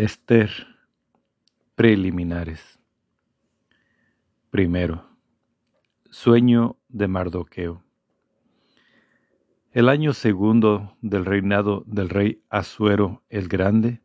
Esther. 0.00 0.50
Preliminares. 1.74 2.80
Primero. 4.48 5.04
Sueño 6.08 6.78
de 6.88 7.06
Mardoqueo. 7.06 7.84
El 9.72 9.90
año 9.90 10.14
segundo 10.14 10.96
del 11.02 11.26
reinado 11.26 11.84
del 11.86 12.08
rey 12.08 12.42
Asuero 12.48 13.22
el 13.28 13.48
Grande, 13.48 14.00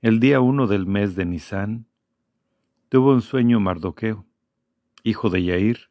el 0.00 0.20
día 0.20 0.40
uno 0.40 0.68
del 0.68 0.86
mes 0.86 1.16
de 1.16 1.24
Nisán, 1.24 1.88
tuvo 2.88 3.14
un 3.14 3.22
sueño 3.22 3.58
Mardoqueo, 3.58 4.26
hijo 5.02 5.28
de 5.28 5.42
Yair, 5.42 5.90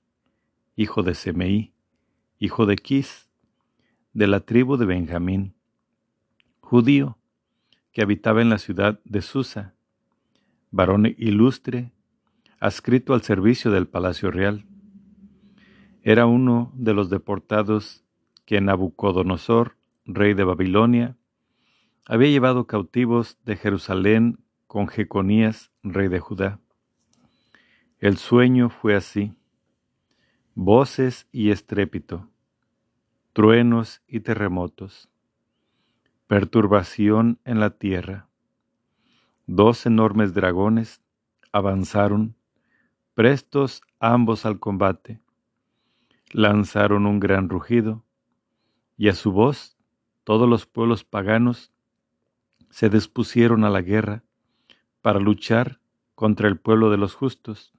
hijo 0.77 1.03
de 1.03 1.13
Semeí, 1.13 1.73
hijo 2.39 2.65
de 2.65 2.77
Quis, 2.77 3.29
de 4.13 4.27
la 4.27 4.39
tribu 4.39 4.77
de 4.77 4.85
Benjamín, 4.85 5.55
judío, 6.61 7.16
que 7.97 8.03
habitaba 8.03 8.43
en 8.43 8.51
la 8.51 8.59
ciudad 8.59 8.99
de 9.05 9.23
Susa, 9.23 9.73
varón 10.69 11.07
ilustre, 11.17 11.93
adscrito 12.59 13.15
al 13.15 13.23
servicio 13.23 13.71
del 13.71 13.87
palacio 13.87 14.29
real. 14.29 14.67
Era 16.03 16.27
uno 16.27 16.71
de 16.75 16.93
los 16.93 17.09
deportados 17.09 18.05
que 18.45 18.61
Nabucodonosor, 18.61 19.77
rey 20.05 20.35
de 20.35 20.43
Babilonia, 20.43 21.17
había 22.05 22.29
llevado 22.29 22.67
cautivos 22.67 23.39
de 23.45 23.55
Jerusalén 23.55 24.45
con 24.67 24.87
Jeconías, 24.87 25.71
rey 25.81 26.07
de 26.07 26.19
Judá. 26.19 26.59
El 27.97 28.17
sueño 28.17 28.69
fue 28.69 28.93
así, 28.93 29.33
voces 30.53 31.27
y 31.31 31.49
estrépito, 31.49 32.29
truenos 33.33 34.03
y 34.07 34.19
terremotos, 34.19 35.09
perturbación 36.27 37.39
en 37.45 37.61
la 37.61 37.71
tierra. 37.71 38.27
Dos 39.45 39.85
enormes 39.85 40.33
dragones 40.33 41.01
avanzaron, 41.53 42.35
prestos 43.13 43.81
ambos 43.99 44.45
al 44.45 44.59
combate, 44.59 45.21
lanzaron 46.31 47.05
un 47.05 47.21
gran 47.21 47.47
rugido, 47.47 48.03
y 48.97 49.07
a 49.07 49.13
su 49.13 49.31
voz 49.31 49.77
todos 50.25 50.49
los 50.49 50.65
pueblos 50.65 51.05
paganos 51.05 51.71
se 52.69 52.89
dispusieron 52.89 53.63
a 53.63 53.69
la 53.69 53.81
guerra 53.81 54.23
para 55.01 55.19
luchar 55.19 55.79
contra 56.15 56.49
el 56.49 56.59
pueblo 56.59 56.89
de 56.89 56.97
los 56.97 57.15
justos. 57.15 57.73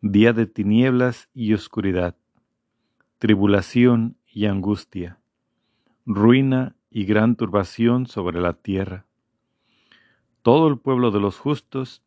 Día 0.00 0.32
de 0.32 0.46
tinieblas 0.46 1.28
y 1.34 1.54
oscuridad, 1.54 2.16
tribulación 3.18 4.16
y 4.28 4.46
angustia, 4.46 5.18
ruina 6.06 6.76
y 6.90 7.04
gran 7.04 7.36
turbación 7.36 8.06
sobre 8.06 8.40
la 8.40 8.54
tierra. 8.54 9.06
Todo 10.42 10.68
el 10.68 10.78
pueblo 10.78 11.10
de 11.10 11.20
los 11.20 11.38
justos, 11.38 12.02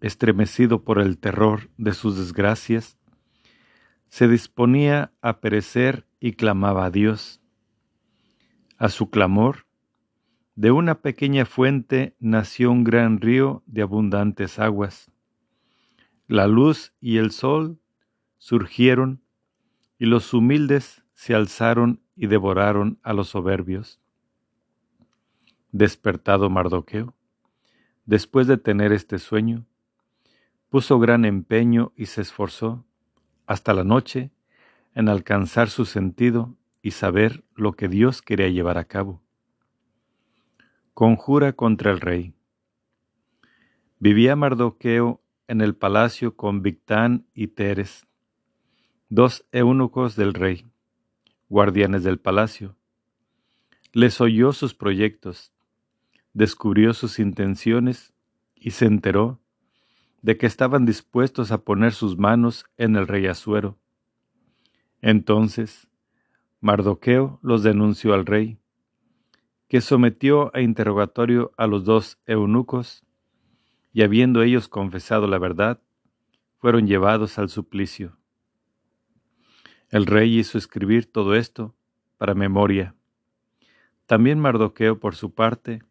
estremecido 0.00 0.84
por 0.84 1.00
el 1.00 1.18
terror 1.18 1.70
de 1.76 1.92
sus 1.92 2.16
desgracias, 2.16 2.98
se 4.08 4.28
disponía 4.28 5.12
a 5.20 5.40
perecer 5.40 6.06
y 6.20 6.32
clamaba 6.32 6.84
a 6.84 6.90
Dios. 6.90 7.40
A 8.76 8.88
su 8.88 9.10
clamor, 9.10 9.66
de 10.54 10.70
una 10.70 10.96
pequeña 11.00 11.46
fuente 11.46 12.16
nació 12.18 12.70
un 12.70 12.84
gran 12.84 13.20
río 13.20 13.62
de 13.66 13.82
abundantes 13.82 14.58
aguas. 14.58 15.10
La 16.26 16.46
luz 16.46 16.92
y 17.00 17.16
el 17.16 17.30
sol 17.30 17.80
surgieron 18.38 19.22
y 19.98 20.06
los 20.06 20.32
humildes 20.34 21.04
se 21.14 21.34
alzaron 21.34 22.02
y 22.14 22.26
devoraron 22.26 22.98
a 23.02 23.12
los 23.12 23.28
soberbios. 23.28 23.99
Despertado 25.72 26.50
Mardoqueo, 26.50 27.14
después 28.04 28.46
de 28.46 28.56
tener 28.56 28.92
este 28.92 29.18
sueño, 29.18 29.66
puso 30.68 30.98
gran 30.98 31.24
empeño 31.24 31.92
y 31.96 32.06
se 32.06 32.22
esforzó 32.22 32.84
hasta 33.46 33.72
la 33.72 33.84
noche 33.84 34.30
en 34.94 35.08
alcanzar 35.08 35.70
su 35.70 35.84
sentido 35.84 36.56
y 36.82 36.92
saber 36.92 37.44
lo 37.54 37.72
que 37.72 37.88
Dios 37.88 38.22
quería 38.22 38.48
llevar 38.48 38.78
a 38.78 38.84
cabo. 38.84 39.22
Conjura 40.94 41.52
contra 41.52 41.92
el 41.92 42.00
rey. 42.00 42.34
Vivía 43.98 44.34
Mardoqueo 44.34 45.20
en 45.46 45.60
el 45.60 45.76
palacio 45.76 46.36
con 46.36 46.62
Victán 46.62 47.26
y 47.34 47.48
Teres, 47.48 48.06
dos 49.08 49.46
eunucos 49.52 50.16
del 50.16 50.34
rey, 50.34 50.66
guardianes 51.48 52.04
del 52.04 52.18
palacio. 52.18 52.76
Les 53.92 54.20
oyó 54.20 54.52
sus 54.52 54.74
proyectos, 54.74 55.52
descubrió 56.32 56.94
sus 56.94 57.18
intenciones 57.18 58.12
y 58.54 58.72
se 58.72 58.86
enteró 58.86 59.40
de 60.22 60.36
que 60.36 60.46
estaban 60.46 60.84
dispuestos 60.84 61.50
a 61.50 61.58
poner 61.58 61.92
sus 61.92 62.18
manos 62.18 62.66
en 62.76 62.96
el 62.96 63.08
rey 63.08 63.26
Asuero. 63.26 63.78
Entonces, 65.00 65.88
Mardoqueo 66.60 67.38
los 67.42 67.62
denunció 67.62 68.12
al 68.12 68.26
rey, 68.26 68.58
que 69.66 69.80
sometió 69.80 70.54
a 70.54 70.60
interrogatorio 70.60 71.52
a 71.56 71.66
los 71.66 71.84
dos 71.84 72.18
eunucos, 72.26 73.04
y 73.92 74.02
habiendo 74.02 74.42
ellos 74.42 74.68
confesado 74.68 75.26
la 75.26 75.38
verdad, 75.38 75.80
fueron 76.58 76.86
llevados 76.86 77.38
al 77.38 77.48
suplicio. 77.48 78.18
El 79.88 80.06
rey 80.06 80.38
hizo 80.38 80.58
escribir 80.58 81.10
todo 81.10 81.34
esto 81.34 81.74
para 82.18 82.34
memoria. 82.34 82.94
También 84.06 84.38
Mardoqueo, 84.38 85.00
por 85.00 85.14
su 85.14 85.32
parte, 85.34 85.82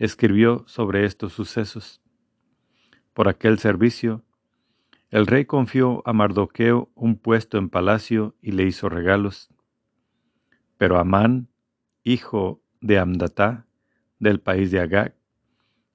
escribió 0.00 0.64
sobre 0.66 1.04
estos 1.04 1.34
sucesos. 1.34 2.00
Por 3.12 3.28
aquel 3.28 3.58
servicio, 3.58 4.24
el 5.10 5.26
rey 5.26 5.44
confió 5.44 6.02
a 6.06 6.12
Mardoqueo 6.14 6.90
un 6.94 7.16
puesto 7.16 7.58
en 7.58 7.68
palacio 7.68 8.34
y 8.40 8.52
le 8.52 8.64
hizo 8.64 8.88
regalos. 8.88 9.50
Pero 10.78 10.98
Amán, 10.98 11.48
hijo 12.02 12.62
de 12.80 12.98
Amdatá, 12.98 13.66
del 14.18 14.40
país 14.40 14.70
de 14.70 14.80
Agag, 14.80 15.14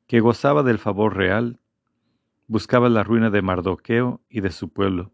que 0.06 0.20
gozaba 0.20 0.62
del 0.62 0.78
favor 0.78 1.18
real, 1.18 1.60
buscaba 2.48 2.90
la 2.90 3.04
ruina 3.04 3.32
de 3.32 3.42
Mardoqueo 3.42 4.22
y 4.30 4.42
de 4.42 4.52
su 4.52 4.70
pueblo, 4.70 5.12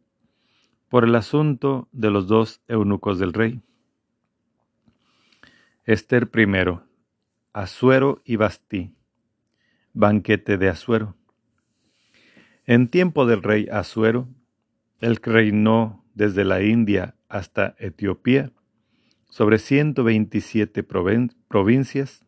por 0.90 1.06
el 1.06 1.16
asunto 1.16 1.88
de 1.94 2.12
los 2.12 2.28
dos 2.28 2.62
eunucos 2.68 3.20
del 3.20 3.32
rey. 3.32 3.62
Esther 5.86 6.30
I, 6.36 6.91
Asuero 7.54 8.22
y 8.24 8.38
Bastí, 8.38 8.96
banquete 9.92 10.58
de 10.58 10.70
Asuero. 10.70 11.18
En 12.66 12.88
tiempo 12.88 13.26
del 13.26 13.44
rey 13.44 13.68
Asuero, 13.70 14.30
el 15.02 15.20
que 15.20 15.32
reinó 15.32 16.06
desde 16.14 16.46
la 16.46 16.64
India 16.64 17.16
hasta 17.28 17.76
Etiopía, 17.78 18.54
sobre 19.30 19.58
127 19.58 20.82
provincias, 20.82 22.26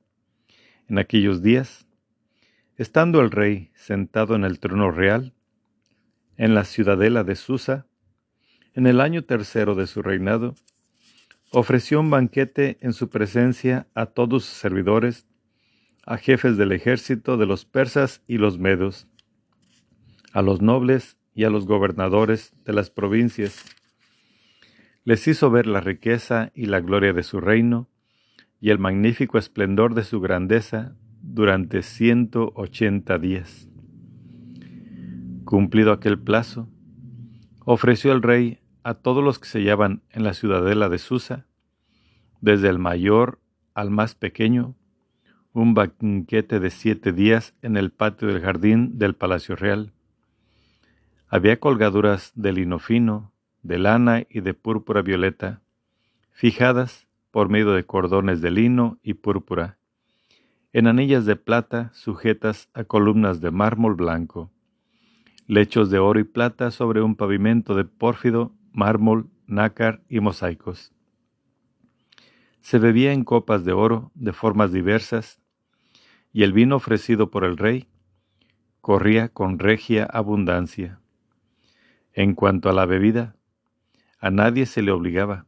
en 0.90 0.98
aquellos 0.98 1.42
días, 1.42 1.88
estando 2.76 3.22
el 3.22 3.32
rey 3.32 3.72
sentado 3.76 4.36
en 4.36 4.44
el 4.44 4.60
trono 4.60 4.92
real, 4.92 5.34
en 6.36 6.54
la 6.54 6.66
ciudadela 6.66 7.24
de 7.24 7.38
Susa, 7.38 7.86
en 8.74 8.88
el 8.88 9.00
año 9.00 9.24
tercero 9.24 9.74
de 9.76 9.88
su 9.88 10.02
reinado, 10.02 10.56
ofreció 11.54 12.00
un 12.00 12.10
banquete 12.10 12.78
en 12.82 12.94
su 12.94 13.10
presencia 13.10 13.88
a 13.94 14.08
todos 14.08 14.44
sus 14.44 14.58
servidores, 14.58 15.28
a 16.04 16.18
jefes 16.18 16.58
del 16.58 16.72
ejército 16.72 17.38
de 17.38 17.46
los 17.46 17.64
persas 17.64 18.24
y 18.28 18.40
los 18.40 18.58
medos, 18.58 19.08
a 20.34 20.42
los 20.42 20.64
nobles 20.64 21.18
y 21.36 21.44
a 21.44 21.52
los 21.52 21.68
gobernadores 21.68 22.54
de 22.66 22.74
las 22.74 22.90
provincias. 22.90 23.64
Les 25.06 25.28
hizo 25.28 25.52
ver 25.52 25.68
la 25.68 25.80
riqueza 25.80 26.52
y 26.56 26.66
la 26.66 26.80
gloria 26.80 27.14
de 27.14 27.22
su 27.22 27.40
reino 27.40 27.88
y 28.60 28.72
el 28.72 28.80
magnífico 28.80 29.38
esplendor 29.38 29.94
de 29.94 30.04
su 30.04 30.22
grandeza 30.22 30.96
durante 31.22 31.84
ciento 31.84 32.52
ochenta 32.56 33.20
días. 33.20 33.70
Cumplido 35.46 35.92
aquel 35.92 36.18
plazo, 36.18 36.68
ofreció 37.64 38.12
el 38.12 38.24
rey 38.24 38.60
a 38.84 38.96
todos 38.96 39.24
los 39.24 39.40
que 39.40 39.48
se 39.48 39.60
hallaban 39.60 40.02
en 40.12 40.24
la 40.24 40.34
ciudadela 40.34 40.90
de 40.90 40.98
Susa, 40.98 41.46
desde 42.42 42.70
el 42.70 42.80
mayor 42.80 43.40
al 43.74 43.90
más 43.90 44.16
pequeño, 44.16 44.76
un 45.54 45.74
banquete 45.74 46.60
de 46.60 46.70
siete 46.70 47.12
días 47.12 47.54
en 47.62 47.78
el 47.78 47.92
patio 47.92 48.28
del 48.28 48.42
jardín 48.42 48.98
del 48.98 49.16
Palacio 49.16 49.56
Real. 49.56 49.94
Había 51.28 51.60
colgaduras 51.60 52.32
de 52.36 52.52
lino 52.54 52.80
fino, 52.80 53.32
de 53.62 53.78
lana 53.80 54.24
y 54.30 54.42
de 54.42 54.54
púrpura 54.54 55.02
violeta, 55.02 55.62
fijadas 56.32 57.08
por 57.32 57.50
medio 57.50 57.72
de 57.72 57.86
cordones 57.86 58.42
de 58.42 58.52
lino 58.52 59.00
y 59.02 59.16
púrpura, 59.16 59.78
en 60.74 60.88
anillas 60.88 61.26
de 61.26 61.36
plata 61.36 61.92
sujetas 61.94 62.70
a 62.74 62.84
columnas 62.84 63.42
de 63.42 63.52
mármol 63.52 63.96
blanco, 63.96 64.52
lechos 65.48 65.90
de 65.90 66.00
oro 66.00 66.20
y 66.20 66.24
plata 66.24 66.72
sobre 66.72 67.02
un 67.02 67.16
pavimento 67.16 67.76
de 67.76 67.86
pórfido, 67.86 68.54
mármol, 68.74 69.30
nácar 69.48 70.02
y 70.10 70.20
mosaicos. 70.20 70.92
Se 72.62 72.80
bebía 72.80 73.14
en 73.14 73.24
copas 73.24 73.64
de 73.66 73.74
oro 73.74 74.12
de 74.16 74.34
formas 74.34 74.72
diversas, 74.72 75.40
y 76.32 76.44
el 76.44 76.52
vino 76.52 76.76
ofrecido 76.76 77.30
por 77.30 77.46
el 77.46 77.58
rey 77.58 77.88
corría 78.82 79.30
con 79.30 79.60
regia 79.60 80.04
abundancia. 80.06 81.00
En 82.12 82.34
cuanto 82.34 82.70
a 82.70 82.74
la 82.74 82.86
bebida, 82.86 83.36
a 84.20 84.32
nadie 84.32 84.66
se 84.66 84.82
le 84.82 84.92
obligaba, 84.92 85.46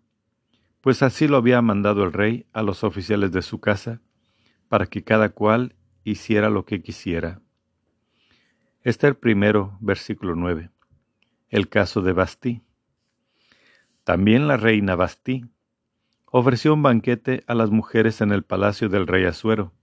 pues 0.81 1.01
así 1.01 1.27
lo 1.27 1.37
había 1.37 1.61
mandado 1.61 2.03
el 2.03 2.13
rey 2.13 2.45
a 2.53 2.61
los 2.61 2.83
oficiales 2.83 3.31
de 3.31 3.41
su 3.41 3.59
casa, 3.59 4.01
para 4.69 4.85
que 4.85 5.03
cada 5.03 5.29
cual 5.29 5.75
hiciera 6.03 6.49
lo 6.49 6.65
que 6.65 6.81
quisiera. 6.81 7.41
Este 8.83 9.07
el 9.07 9.15
primero, 9.15 9.77
versículo 9.81 10.35
9. 10.35 10.69
El 11.49 11.69
caso 11.69 12.01
de 12.01 12.13
Bastí. 12.13 12.61
También 14.05 14.47
la 14.47 14.55
reina 14.55 14.95
Bastí 14.95 15.45
ofreció 16.27 16.75
un 16.75 16.83
banquete 16.83 17.43
a 17.47 17.55
las 17.55 17.71
mujeres 17.71 18.21
en 18.21 18.31
el 18.31 18.43
palacio 18.43 18.87
del 18.87 19.07
rey 19.07 19.25
Asuero. 19.25 19.73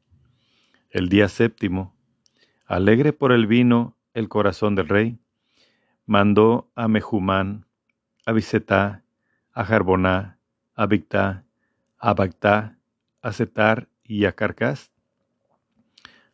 El 0.90 1.08
día 1.08 1.28
séptimo, 1.28 1.96
alegre 2.64 3.12
por 3.12 3.32
el 3.32 3.48
vino 3.48 3.96
el 4.14 4.28
corazón 4.28 4.76
del 4.76 4.88
rey, 4.88 5.18
mandó 6.06 6.70
a 6.76 6.86
Mejumán, 6.86 7.66
a 8.24 8.30
Bisetá, 8.30 9.02
a 9.52 9.64
Jarboná, 9.64 10.38
a 10.76 10.86
Victá, 10.86 11.44
a 11.98 12.14
Bactá, 12.14 12.78
a 13.22 13.32
Setar 13.32 13.88
y 14.04 14.26
a 14.26 14.32
Carcás, 14.32 14.92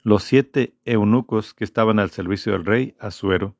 los 0.02 0.24
siete 0.24 0.74
eunucos 0.84 1.54
que 1.54 1.64
estaban 1.64 1.98
al 2.00 2.10
servicio 2.10 2.52
del 2.52 2.66
rey 2.66 2.96
Asuero, 3.00 3.56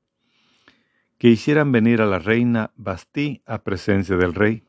que 1.18 1.28
hicieran 1.28 1.72
venir 1.72 2.00
a 2.00 2.06
la 2.06 2.20
reina 2.20 2.70
Bastí 2.76 3.42
a 3.44 3.64
presencia 3.64 4.16
del 4.16 4.34
rey, 4.34 4.62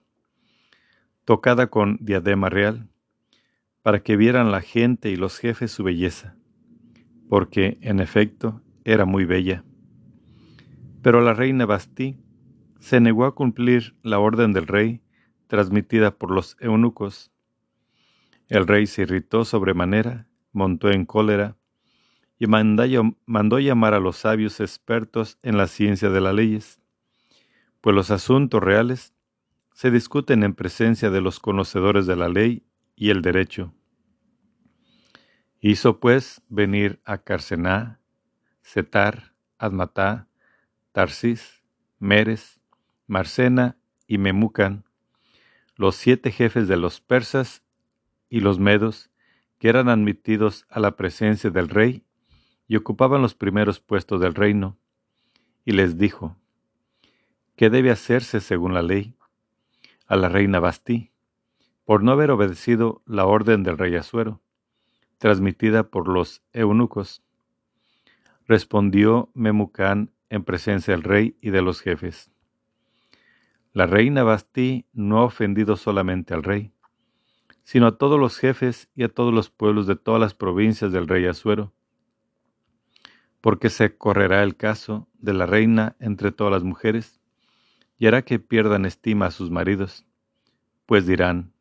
tocada 1.24 1.68
con 1.68 1.98
diadema 2.01 2.50
real, 2.50 2.90
para 3.84 4.01
que 4.01 4.18
vieran 4.18 4.51
la 4.51 4.62
gente 4.62 5.12
y 5.12 5.16
los 5.16 5.38
jefes 5.38 5.72
su 5.72 5.84
belleza, 5.84 6.36
porque, 7.30 7.78
en 7.81 8.00
efecto, 8.00 8.63
era 8.84 9.06
muy 9.06 9.25
bella. 9.25 9.63
Pero 11.04 11.22
la 11.22 11.36
reina 11.36 11.68
Bastí 11.68 12.18
se 12.80 13.00
negó 13.00 13.25
a 13.25 13.36
cumplir 13.36 13.95
la 14.02 14.18
orden 14.18 14.52
del 14.52 14.66
rey 14.66 15.02
transmitida 15.45 16.18
por 16.18 16.31
los 16.31 16.57
eunucos. 16.60 17.31
El 18.48 18.66
rey 18.66 18.88
se 18.88 19.04
irritó 19.04 19.45
sobremanera, 19.45 20.28
montó 20.52 20.90
en 20.90 21.06
cólera 21.06 21.59
y 22.40 22.48
mandó 22.48 23.60
llamar 23.60 23.94
a 23.94 24.00
los 24.00 24.16
sabios 24.16 24.62
expertos 24.62 25.38
en 25.44 25.58
la 25.58 25.68
ciencia 25.68 26.10
de 26.10 26.22
las 26.22 26.34
leyes, 26.34 26.80
pues 27.82 27.94
los 27.94 28.12
asuntos 28.12 28.64
reales 28.64 29.14
se 29.74 29.92
discuten 29.92 30.44
en 30.44 30.56
presencia 30.56 31.10
de 31.10 31.20
los 31.20 31.42
conocedores 31.42 32.06
de 32.06 32.16
la 32.16 32.30
ley 32.30 32.64
y 32.96 33.10
el 33.10 33.22
derecho. 33.22 33.74
Hizo 35.60 36.00
pues 36.00 36.42
venir 36.48 37.02
a 37.04 37.18
Carcená, 37.18 38.00
Setar, 38.62 39.34
Admatá, 39.58 40.30
Tarsis, 40.94 41.62
Meres, 42.00 42.62
Marcena 43.06 43.78
y 44.08 44.18
Memucan, 44.18 44.86
los 45.76 45.98
siete 45.98 46.32
jefes 46.32 46.70
de 46.70 46.78
los 46.78 47.02
persas 47.02 47.64
y 48.30 48.40
los 48.40 48.60
medos 48.60 49.10
que 49.58 49.68
eran 49.68 49.90
admitidos 49.90 50.66
a 50.70 50.80
la 50.80 50.96
presencia 50.96 51.50
del 51.50 51.68
rey 51.68 52.06
y 52.69 52.75
ocupaban 52.75 53.24
los 53.24 53.33
primeros 53.33 53.80
puestos 53.81 54.21
del 54.21 54.36
reino, 54.36 54.77
y 55.66 55.71
les 55.71 55.98
dijo, 55.98 56.38
¿qué 57.56 57.71
debe 57.71 57.89
hacerse 57.89 58.39
según 58.39 58.75
la 58.75 58.83
ley? 58.83 59.16
A 60.06 60.16
la 60.16 60.30
reina 60.30 60.60
Bastí, 60.60 61.12
por 61.83 62.04
no 62.04 62.12
haber 62.12 62.30
obedecido 62.30 63.01
la 63.07 63.25
orden 63.25 63.63
del 63.63 63.80
rey 63.80 63.95
Asuero, 63.95 64.39
transmitida 65.18 65.89
por 65.89 66.07
los 66.07 66.44
eunucos. 66.54 67.24
Respondió 68.45 69.31
Memucán 69.33 70.12
en 70.30 70.44
presencia 70.44 70.94
del 70.94 71.04
rey 71.04 71.36
y 71.42 71.50
de 71.50 71.63
los 71.63 71.81
jefes. 71.81 72.31
La 73.74 73.88
reina 73.88 74.21
Bastí 74.21 74.86
no 74.94 75.18
ha 75.19 75.24
ofendido 75.25 75.75
solamente 75.75 76.36
al 76.36 76.44
rey, 76.44 76.71
sino 77.63 77.88
a 77.88 77.98
todos 77.98 78.19
los 78.19 78.38
jefes 78.38 78.89
y 78.94 79.04
a 79.04 79.10
todos 79.10 79.33
los 79.33 79.50
pueblos 79.50 79.88
de 79.88 79.95
todas 79.95 80.21
las 80.21 80.36
provincias 80.36 80.92
del 80.92 81.07
rey 81.07 81.25
Asuero, 81.25 81.74
porque 83.42 83.70
se 83.70 83.98
correrá 83.98 84.44
el 84.44 84.56
caso 84.56 85.08
de 85.20 85.34
la 85.34 85.46
reina 85.46 85.96
entre 86.00 86.32
todas 86.32 86.52
las 86.52 86.64
mujeres, 86.64 87.20
y 87.98 88.08
hará 88.08 88.22
que 88.24 88.40
pierdan 88.40 88.86
estima 88.86 89.28
a 89.28 89.32
sus 89.32 89.52
maridos, 89.52 90.06
pues 90.86 91.06
dirán, 91.06 91.54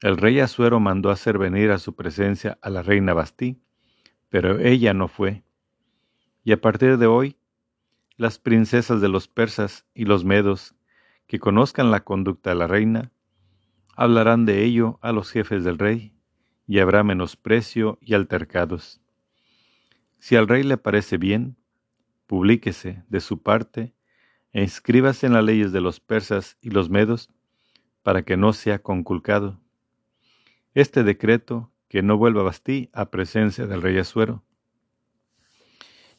el 0.00 0.16
rey 0.16 0.40
Asuero 0.40 0.80
mandó 0.80 1.10
hacer 1.10 1.38
venir 1.38 1.70
a 1.70 1.78
su 1.78 1.94
presencia 1.94 2.58
a 2.60 2.70
la 2.70 2.82
reina 2.82 3.14
Bastí, 3.14 3.62
pero 4.28 4.58
ella 4.58 4.94
no 4.94 5.06
fue. 5.06 5.44
Y 6.42 6.52
a 6.52 6.60
partir 6.60 6.98
de 6.98 7.06
hoy, 7.06 7.36
las 8.16 8.38
princesas 8.38 9.00
de 9.00 9.08
los 9.08 9.28
persas 9.28 9.86
y 9.94 10.04
los 10.04 10.24
medos, 10.24 10.74
que 11.28 11.38
conozcan 11.38 11.90
la 11.90 12.00
conducta 12.00 12.50
de 12.50 12.56
la 12.56 12.66
reina, 12.66 13.12
hablarán 13.94 14.44
de 14.44 14.64
ello 14.64 14.98
a 15.02 15.12
los 15.12 15.30
jefes 15.30 15.64
del 15.64 15.78
rey, 15.78 16.14
y 16.66 16.78
habrá 16.80 17.04
menosprecio 17.04 17.98
y 18.00 18.14
altercados. 18.14 19.01
Si 20.22 20.36
al 20.36 20.46
rey 20.46 20.62
le 20.62 20.76
parece 20.76 21.16
bien, 21.18 21.56
publíquese 22.28 23.02
de 23.08 23.18
su 23.18 23.42
parte 23.42 23.92
e 24.52 24.62
inscríbase 24.62 25.26
en 25.26 25.32
las 25.32 25.42
leyes 25.42 25.72
de 25.72 25.80
los 25.80 25.98
persas 25.98 26.56
y 26.60 26.70
los 26.70 26.90
medos 26.90 27.28
para 28.04 28.22
que 28.22 28.36
no 28.36 28.52
sea 28.52 28.78
conculcado. 28.78 29.58
Este 30.74 31.02
decreto 31.02 31.72
que 31.88 32.02
no 32.02 32.18
vuelva 32.18 32.42
a 32.42 32.44
Bastí 32.44 32.88
a 32.92 33.10
presencia 33.10 33.66
del 33.66 33.82
rey 33.82 33.98
Asuero 33.98 34.44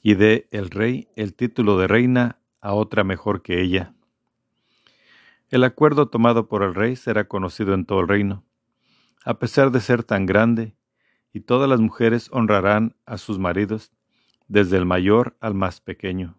y 0.02 0.16
dé 0.16 0.50
el 0.52 0.70
rey 0.70 1.08
el 1.16 1.34
título 1.34 1.78
de 1.78 1.88
reina 1.88 2.40
a 2.60 2.74
otra 2.74 3.06
mejor 3.06 3.42
que 3.42 3.62
ella. 3.62 3.94
El 5.50 5.64
acuerdo 5.64 6.10
tomado 6.10 6.50
por 6.50 6.64
el 6.64 6.76
rey 6.76 6.98
será 6.98 7.30
conocido 7.30 7.74
en 7.74 7.86
todo 7.86 8.02
el 8.02 8.10
reino, 8.10 8.44
a 9.24 9.40
pesar 9.40 9.72
de 9.72 9.80
ser 9.80 10.04
tan 10.04 10.26
grande 10.26 10.76
y 11.34 11.42
todas 11.42 11.68
las 11.68 11.82
mujeres 11.82 12.30
honrarán 12.32 12.96
a 13.06 13.18
sus 13.18 13.40
maridos, 13.40 13.92
desde 14.48 14.78
el 14.78 14.86
mayor 14.86 15.36
al 15.40 15.56
más 15.56 15.82
pequeño. 15.82 16.38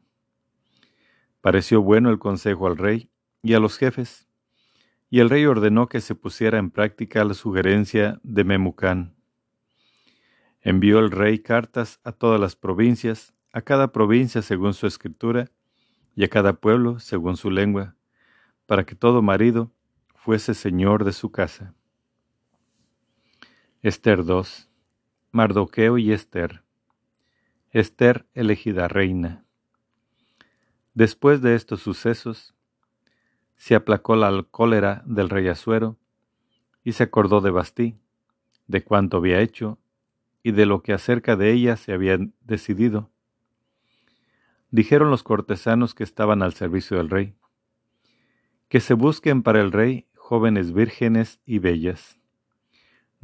Pareció 1.41 1.82
bueno 1.82 2.11
el 2.11 2.19
consejo 2.19 2.69
al 2.69 2.76
rey 2.76 3.11
y 3.43 3.55
a 3.55 3.58
los 3.58 3.76
jefes, 3.76 4.29
y 5.11 5.20
el 5.20 5.29
rey 5.31 5.44
ordenó 5.46 5.88
que 5.88 6.00
se 6.00 6.14
pusiera 6.14 6.58
en 6.58 6.70
práctica 6.70 7.25
la 7.25 7.35
sugerencia 7.35 8.20
de 8.23 8.44
Memucán. 8.44 9.14
Envió 10.61 11.00
el 11.00 11.11
rey 11.11 11.41
cartas 11.41 12.00
a 12.05 12.12
todas 12.12 12.41
las 12.41 12.56
provincias, 12.56 13.34
a 13.53 13.63
cada 13.63 13.93
provincia 13.93 14.43
según 14.43 14.74
su 14.74 14.86
escritura, 14.86 15.51
y 16.17 16.24
a 16.24 16.29
cada 16.29 16.55
pueblo 16.55 17.01
según 17.01 17.36
su 17.36 17.51
lengua, 17.51 17.96
para 18.67 18.84
que 18.84 18.94
todo 18.94 19.20
marido 19.20 19.72
fuese 20.15 20.55
señor 20.55 21.05
de 21.05 21.13
su 21.13 21.31
casa. 21.31 21.74
Esther 23.82 24.24
2. 24.24 24.70
Mardoqueo 25.34 25.98
y 25.98 26.12
Esther. 26.12 26.62
Esther 27.72 28.24
elegida 28.34 28.86
reina. 28.86 29.44
Después 30.94 31.43
de 31.43 31.56
estos 31.56 31.82
sucesos, 31.82 32.55
se 33.56 33.74
aplacó 33.74 34.14
la 34.14 34.44
cólera 34.48 35.03
del 35.06 35.29
rey 35.29 35.48
Asuero 35.48 35.96
y 36.84 36.93
se 36.93 37.03
acordó 37.03 37.41
de 37.41 37.50
Bastí, 37.50 37.98
de 38.69 38.84
cuánto 38.84 39.17
había 39.17 39.41
hecho 39.41 39.81
y 40.44 40.53
de 40.53 40.67
lo 40.67 40.84
que 40.84 40.93
acerca 40.93 41.34
de 41.34 41.50
ella 41.50 41.76
se 41.76 41.93
había 41.93 42.17
decidido. 42.43 43.10
Dijeron 44.70 45.10
los 45.10 45.24
cortesanos 45.24 45.96
que 45.96 46.05
estaban 46.05 46.43
al 46.43 46.53
servicio 46.53 46.98
del 46.98 47.10
rey, 47.10 47.34
que 48.69 48.79
se 48.79 48.94
busquen 48.94 49.43
para 49.43 49.60
el 49.62 49.72
rey 49.72 50.06
jóvenes 50.14 50.72
vírgenes 50.72 51.41
y 51.44 51.58
bellas 51.58 52.20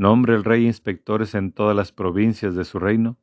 Nombre 0.01 0.35
el 0.35 0.45
rey 0.45 0.65
inspectores 0.65 1.35
en 1.35 1.53
todas 1.53 1.77
las 1.77 1.93
provincias 1.93 2.55
de 2.55 2.65
su 2.65 2.79
reino, 2.79 3.19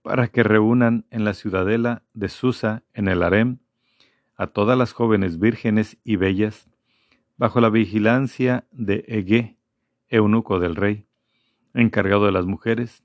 para 0.00 0.28
que 0.28 0.44
reúnan 0.44 1.06
en 1.10 1.24
la 1.24 1.34
ciudadela 1.34 2.04
de 2.12 2.28
Susa, 2.28 2.84
en 2.92 3.08
el 3.08 3.20
harem, 3.20 3.58
a 4.36 4.46
todas 4.46 4.78
las 4.78 4.92
jóvenes 4.92 5.40
vírgenes 5.40 5.98
y 6.04 6.14
bellas, 6.14 6.70
bajo 7.36 7.60
la 7.60 7.68
vigilancia 7.68 8.64
de 8.70 9.04
Ege, 9.08 9.58
eunuco 10.06 10.60
del 10.60 10.76
rey, 10.76 11.08
encargado 11.74 12.26
de 12.26 12.30
las 12.30 12.46
mujeres, 12.46 13.02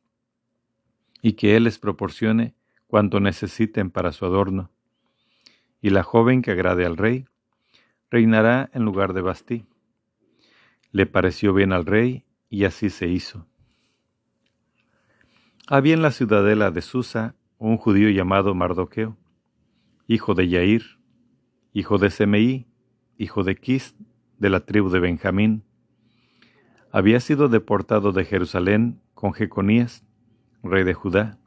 y 1.24 1.34
que 1.34 1.56
él 1.56 1.64
les 1.64 1.80
proporcione 1.80 2.54
cuanto 2.86 3.20
necesiten 3.20 3.90
para 3.90 4.12
su 4.12 4.24
adorno. 4.26 4.70
Y 5.82 5.90
la 5.90 6.04
joven 6.04 6.44
que 6.44 6.52
agrade 6.52 6.86
al 6.86 6.96
rey, 6.96 7.26
reinará 8.12 8.70
en 8.72 8.86
lugar 8.86 9.14
de 9.14 9.22
Bastí. 9.22 9.66
Le 10.92 11.08
pareció 11.08 11.56
bien 11.56 11.74
al 11.74 11.88
rey 11.88 12.24
y 12.50 12.66
así 12.66 12.90
se 12.90 13.08
hizo. 13.08 13.46
Había 15.68 15.94
en 15.94 16.02
la 16.02 16.12
ciudadela 16.12 16.72
de 16.72 16.82
Susa 16.82 17.36
un 17.58 17.78
judío 17.78 18.10
llamado 18.10 18.56
Mardoqueo, 18.56 19.18
hijo 20.08 20.34
de 20.34 20.48
Yair, 20.48 21.00
hijo 21.74 21.98
de 21.98 22.10
Semeí, 22.10 22.68
hijo 23.18 23.44
de 23.44 23.56
Quis, 23.56 23.96
de 24.40 24.50
la 24.50 24.62
tribu 24.62 24.90
de 24.90 25.00
Benjamín. 25.00 25.64
Había 26.92 27.20
sido 27.20 27.50
deportado 27.50 28.12
de 28.12 28.26
Jerusalén 28.26 29.00
con 29.14 29.34
Jeconías, 29.34 30.04
rey 30.64 30.84
de 30.84 30.94
Judá. 30.94 31.38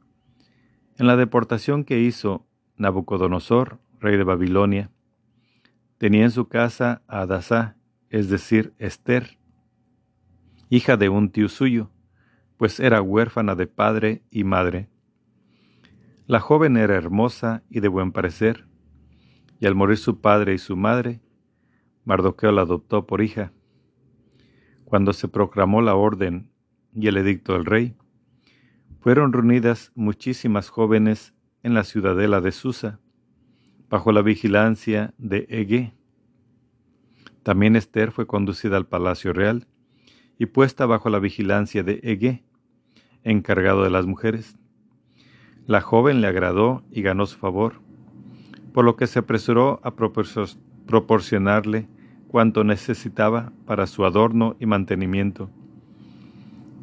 En 0.97 1.07
la 1.07 1.17
deportación 1.17 1.83
que 1.83 1.99
hizo 1.99 2.45
Nabucodonosor, 2.77 3.79
rey 3.99 4.15
de 4.15 4.23
Babilonia, 4.23 4.91
tenía 5.97 6.23
en 6.23 6.31
su 6.31 6.47
casa 6.47 7.01
a 7.07 7.21
Adasá, 7.21 7.75
es 8.09 8.29
decir, 8.29 8.73
Esther, 8.77 9.37
hija 10.75 10.97
de 10.97 11.07
un 11.07 11.29
tío 11.29 11.49
suyo, 11.49 11.91
pues 12.57 12.79
era 12.79 12.99
huérfana 12.99 13.53
de 13.53 13.67
padre 13.67 14.23
y 14.31 14.43
madre. 14.43 14.89
La 16.25 16.39
joven 16.39 16.77
era 16.77 16.95
hermosa 16.95 17.63
y 17.69 17.79
de 17.79 17.89
buen 17.89 18.11
parecer, 18.11 18.65
y 19.59 19.67
al 19.67 19.75
morir 19.75 19.97
su 19.97 20.19
padre 20.19 20.55
y 20.55 20.57
su 20.57 20.75
madre, 20.75 21.21
Mardoqueo 22.05 22.51
la 22.51 22.63
adoptó 22.63 23.05
por 23.05 23.21
hija. 23.21 23.53
Cuando 24.83 25.13
se 25.13 25.27
proclamó 25.27 25.83
la 25.83 25.93
orden 25.93 26.49
y 26.91 27.07
el 27.07 27.17
edicto 27.17 27.53
del 27.53 27.65
rey, 27.65 27.95
fueron 28.99 29.31
reunidas 29.31 29.91
muchísimas 29.93 30.69
jóvenes 30.69 31.35
en 31.61 31.75
la 31.75 31.83
ciudadela 31.83 32.41
de 32.41 32.51
Susa, 32.51 32.99
bajo 33.89 34.11
la 34.11 34.23
vigilancia 34.23 35.13
de 35.19 35.45
Ege. 35.49 35.93
También 37.43 37.75
Esther 37.75 38.11
fue 38.11 38.25
conducida 38.25 38.75
al 38.75 38.87
palacio 38.87 39.33
real 39.33 39.67
y 40.37 40.47
puesta 40.47 40.85
bajo 40.85 41.09
la 41.09 41.19
vigilancia 41.19 41.83
de 41.83 41.99
Ege, 42.03 42.43
encargado 43.23 43.83
de 43.83 43.89
las 43.89 44.05
mujeres. 44.05 44.57
La 45.65 45.81
joven 45.81 46.21
le 46.21 46.27
agradó 46.27 46.83
y 46.91 47.01
ganó 47.01 47.25
su 47.25 47.37
favor, 47.37 47.75
por 48.73 48.85
lo 48.85 48.95
que 48.95 49.07
se 49.07 49.19
apresuró 49.19 49.79
a 49.83 49.93
proporcionarle 50.87 51.87
cuanto 52.27 52.63
necesitaba 52.63 53.53
para 53.65 53.87
su 53.87 54.05
adorno 54.05 54.55
y 54.59 54.65
mantenimiento. 54.65 55.49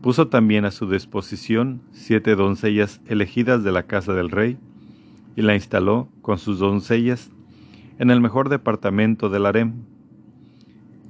Puso 0.01 0.29
también 0.29 0.65
a 0.65 0.71
su 0.71 0.89
disposición 0.89 1.83
siete 1.93 2.37
doncellas 2.37 3.03
elegidas 3.07 3.63
de 3.65 3.73
la 3.73 3.83
casa 3.83 4.15
del 4.15 4.31
rey, 4.31 4.57
y 5.37 5.43
la 5.43 5.55
instaló 5.55 6.09
con 6.23 6.39
sus 6.39 6.59
doncellas 6.59 7.31
en 7.99 8.11
el 8.11 8.21
mejor 8.21 8.49
departamento 8.49 9.29
del 9.29 9.47
harem. 9.47 9.85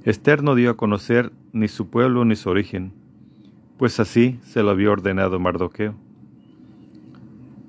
Esther 0.03 0.41
no 0.41 0.55
dio 0.55 0.71
a 0.71 0.77
conocer 0.77 1.31
ni 1.53 1.67
su 1.67 1.89
pueblo 1.89 2.25
ni 2.25 2.35
su 2.35 2.49
origen, 2.49 2.91
pues 3.77 3.99
así 3.99 4.39
se 4.41 4.63
lo 4.63 4.71
había 4.71 4.89
ordenado 4.89 5.39
Mardoqueo. 5.39 5.93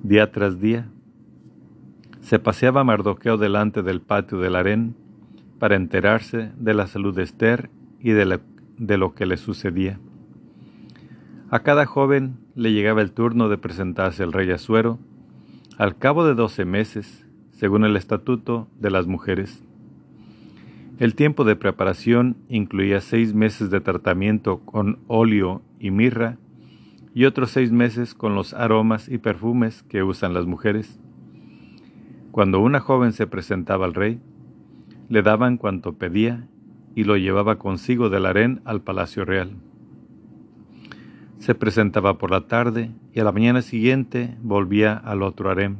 Día 0.03 0.33
tras 0.33 0.59
día, 0.59 0.89
se 2.23 2.39
paseaba 2.39 2.85
Mardoqueo 2.85 3.37
delante 3.37 3.83
del 3.83 4.01
patio 4.01 4.39
del 4.39 4.57
harén 4.57 4.95
para 5.59 5.77
enterarse 5.77 6.53
de 6.57 6.73
la 6.73 6.87
salud 6.87 7.15
de 7.15 7.23
Esther 7.23 7.69
y 8.01 8.12
de, 8.12 8.41
de 8.79 8.99
lo 8.99 9.15
que 9.15 9.27
le 9.27 9.37
sucedía. 9.37 10.01
A 11.51 11.61
cada 11.61 11.85
joven 11.85 12.39
le 12.55 12.73
llegaba 12.73 13.03
el 13.03 13.12
turno 13.12 13.51
de 13.51 13.59
presentarse 13.59 14.23
al 14.23 14.33
rey 14.33 14.51
Asuero 14.51 14.99
al 15.77 15.99
cabo 15.99 16.25
de 16.25 16.35
doce 16.35 16.65
meses, 16.65 17.27
según 17.51 17.85
el 17.85 17.97
estatuto 17.97 18.69
de 18.79 18.91
las 18.91 19.07
mujeres. 19.07 19.62
El 21.02 21.16
tiempo 21.16 21.42
de 21.42 21.56
preparación 21.56 22.37
incluía 22.49 23.00
seis 23.00 23.35
meses 23.35 23.71
de 23.71 23.80
tratamiento 23.80 24.61
con 24.61 25.00
óleo 25.09 25.61
y 25.80 25.90
mirra 25.90 26.38
y 27.12 27.25
otros 27.25 27.50
seis 27.50 27.73
meses 27.73 28.14
con 28.14 28.37
los 28.37 28.54
aromas 28.54 29.09
y 29.09 29.18
perfumes 29.18 29.82
que 29.82 30.04
usan 30.04 30.32
las 30.32 30.47
mujeres. 30.47 31.00
Cuando 32.30 32.61
una 32.61 32.78
joven 32.78 33.11
se 33.12 33.26
presentaba 33.26 33.85
al 33.85 33.94
rey, 33.94 34.21
le 35.09 35.23
daban 35.23 35.56
cuanto 35.56 35.94
pedía 35.94 36.47
y 36.94 37.02
lo 37.02 37.16
llevaba 37.16 37.59
consigo 37.59 38.09
del 38.09 38.25
harén 38.25 38.61
al 38.64 38.80
palacio 38.82 39.25
real. 39.25 39.56
Se 41.40 41.56
presentaba 41.56 42.16
por 42.16 42.30
la 42.30 42.47
tarde 42.47 42.92
y 43.12 43.18
a 43.18 43.25
la 43.25 43.32
mañana 43.32 43.62
siguiente 43.62 44.37
volvía 44.40 44.99
al 44.99 45.25
otro 45.25 45.50
harem, 45.50 45.78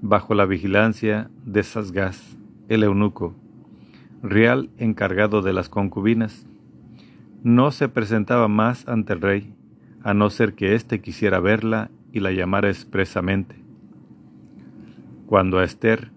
bajo 0.00 0.34
la 0.34 0.46
vigilancia 0.46 1.28
de 1.44 1.62
Sasgás, 1.62 2.38
el 2.70 2.82
eunuco, 2.82 3.36
real 4.22 4.70
encargado 4.78 5.42
de 5.42 5.52
las 5.52 5.68
concubinas. 5.68 6.46
No 7.42 7.70
se 7.70 7.88
presentaba 7.88 8.48
más 8.48 8.88
ante 8.88 9.12
el 9.12 9.20
rey, 9.20 9.54
a 10.02 10.14
no 10.14 10.30
ser 10.30 10.54
que 10.54 10.74
éste 10.74 11.00
quisiera 11.00 11.40
verla 11.40 11.90
y 12.12 12.20
la 12.20 12.32
llamara 12.32 12.68
expresamente. 12.68 13.56
Cuando 15.26 15.58
a 15.58 15.64
Esther, 15.64 16.10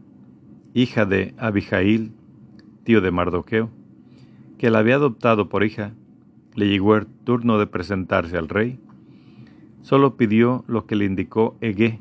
hija 0.73 1.05
de 1.05 1.33
Abijail, 1.37 2.11
tío 2.83 3.01
de 3.01 3.11
Mardoqueo, 3.11 3.69
que 4.57 4.69
la 4.69 4.79
había 4.79 4.95
adoptado 4.95 5.49
por 5.49 5.63
hija, 5.63 5.93
le 6.55 6.67
llegó 6.67 6.95
el 6.95 7.07
turno 7.07 7.57
de 7.57 7.67
presentarse 7.67 8.37
al 8.37 8.49
rey, 8.49 8.79
solo 9.81 10.17
pidió 10.17 10.63
lo 10.67 10.85
que 10.85 10.95
le 10.95 11.05
indicó 11.05 11.57
Ege, 11.61 11.99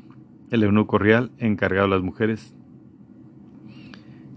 el 0.51 0.63
eunuco 0.63 0.97
real 0.97 1.31
encargado 1.37 1.85
a 1.85 1.89
las 1.89 2.01
mujeres. 2.01 2.53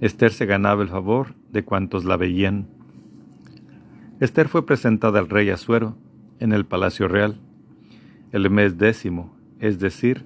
Esther 0.00 0.32
se 0.32 0.46
ganaba 0.46 0.82
el 0.82 0.88
favor 0.88 1.34
de 1.52 1.64
cuantos 1.64 2.04
la 2.04 2.16
veían. 2.16 2.66
Esther 4.20 4.48
fue 4.48 4.66
presentada 4.66 5.18
al 5.18 5.28
rey 5.28 5.50
Asuero 5.50 5.96
en 6.40 6.52
el 6.52 6.64
palacio 6.64 7.08
real, 7.08 7.38
el 8.32 8.48
mes 8.50 8.78
décimo, 8.78 9.36
es 9.60 9.78
decir, 9.78 10.24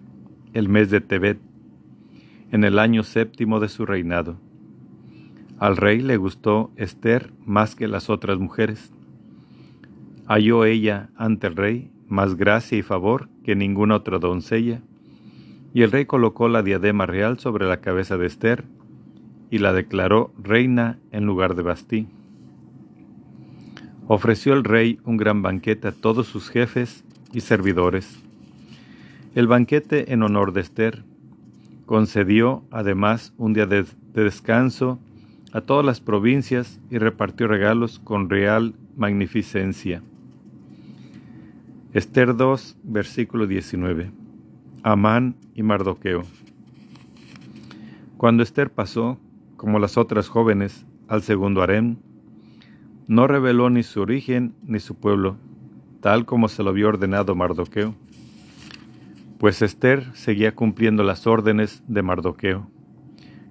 el 0.54 0.68
mes 0.68 0.90
de 0.90 1.00
Tebet, 1.00 1.38
en 2.52 2.64
el 2.64 2.78
año 2.78 3.02
séptimo 3.02 3.60
de 3.60 3.68
su 3.68 3.84
reinado. 3.84 4.38
Al 5.58 5.76
rey 5.76 6.00
le 6.00 6.16
gustó 6.16 6.70
Esther 6.76 7.32
más 7.44 7.74
que 7.74 7.88
las 7.88 8.08
otras 8.08 8.38
mujeres, 8.38 8.92
halló 10.26 10.64
ella 10.64 11.10
ante 11.16 11.46
el 11.46 11.56
rey 11.56 11.90
más 12.08 12.36
gracia 12.36 12.78
y 12.78 12.82
favor 12.82 13.28
que 13.44 13.56
ninguna 13.56 13.96
otra 13.96 14.18
doncella, 14.18 14.82
y 15.74 15.82
el 15.82 15.90
rey 15.90 16.06
colocó 16.06 16.48
la 16.48 16.62
diadema 16.62 17.06
real 17.06 17.38
sobre 17.38 17.66
la 17.66 17.80
cabeza 17.80 18.16
de 18.16 18.26
Esther 18.26 18.64
y 19.50 19.58
la 19.58 19.72
declaró 19.72 20.32
reina 20.42 20.98
en 21.12 21.24
lugar 21.24 21.54
de 21.54 21.62
Bastí. 21.62 22.06
Ofreció 24.08 24.54
el 24.54 24.64
rey 24.64 25.00
un 25.04 25.16
gran 25.16 25.42
banquete 25.42 25.88
a 25.88 25.92
todos 25.92 26.26
sus 26.26 26.48
jefes 26.48 27.04
y 27.32 27.40
servidores. 27.40 28.22
El 29.34 29.48
banquete 29.48 30.12
en 30.12 30.22
honor 30.22 30.52
de 30.52 30.60
Esther 30.60 31.04
concedió 31.86 32.64
además 32.70 33.34
un 33.36 33.52
día 33.52 33.66
de, 33.66 33.84
de 34.14 34.24
descanso 34.24 34.98
a 35.52 35.60
todas 35.60 35.84
las 35.84 36.00
provincias 36.00 36.80
y 36.90 36.98
repartió 36.98 37.48
regalos 37.48 37.98
con 37.98 38.30
real 38.30 38.74
magnificencia. 38.96 40.02
Esther 41.92 42.36
2, 42.36 42.76
versículo 42.82 43.46
19. 43.46 44.10
Amán 44.82 45.34
y 45.54 45.62
Mardoqueo. 45.62 46.22
Cuando 48.18 48.42
Esther 48.42 48.70
pasó, 48.70 49.18
como 49.56 49.78
las 49.78 49.96
otras 49.96 50.28
jóvenes, 50.28 50.86
al 51.08 51.22
segundo 51.22 51.62
harén, 51.62 51.98
no 53.08 53.26
reveló 53.26 53.70
ni 53.70 53.82
su 53.82 54.00
origen 54.00 54.54
ni 54.64 54.80
su 54.80 54.96
pueblo, 54.96 55.36
tal 56.00 56.26
como 56.26 56.48
se 56.48 56.62
lo 56.62 56.70
había 56.70 56.88
ordenado 56.88 57.34
Mardoqueo, 57.34 57.94
pues 59.38 59.62
Esther 59.62 60.04
seguía 60.14 60.54
cumpliendo 60.54 61.02
las 61.02 61.26
órdenes 61.26 61.82
de 61.86 62.02
Mardoqueo, 62.02 62.68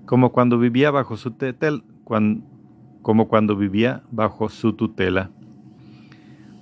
como 0.05 0.31
cuando 0.31 0.59
vivía 0.59 0.91
bajo 0.91 1.17
su 1.17 1.31
tetel, 1.31 1.83
como 3.01 3.27
cuando 3.27 3.55
vivía 3.55 4.03
bajo 4.11 4.49
su 4.49 4.73
tutela. 4.73 5.31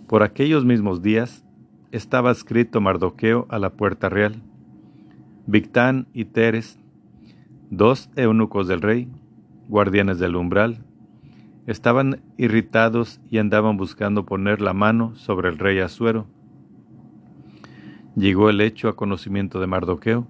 Por 0.07 0.23
aquellos 0.23 0.65
mismos 0.65 1.01
días, 1.01 1.43
estaba 1.91 2.31
escrito 2.31 2.81
Mardoqueo 2.81 3.45
a 3.49 3.59
la 3.59 3.71
puerta 3.71 4.09
real. 4.09 4.41
Victán 5.45 6.07
y 6.13 6.25
Teres, 6.25 6.79
dos 7.69 8.09
eunucos 8.15 8.67
del 8.67 8.81
rey, 8.81 9.09
guardianes 9.67 10.19
del 10.19 10.35
umbral, 10.35 10.83
estaban 11.67 12.21
irritados 12.37 13.21
y 13.29 13.37
andaban 13.37 13.77
buscando 13.77 14.25
poner 14.25 14.61
la 14.61 14.73
mano 14.73 15.15
sobre 15.15 15.49
el 15.49 15.57
rey 15.57 15.79
Asuero. 15.79 16.27
Llegó 18.15 18.49
el 18.49 18.61
hecho 18.61 18.89
a 18.89 18.95
conocimiento 18.95 19.59
de 19.59 19.67
Mardoqueo, 19.67 20.27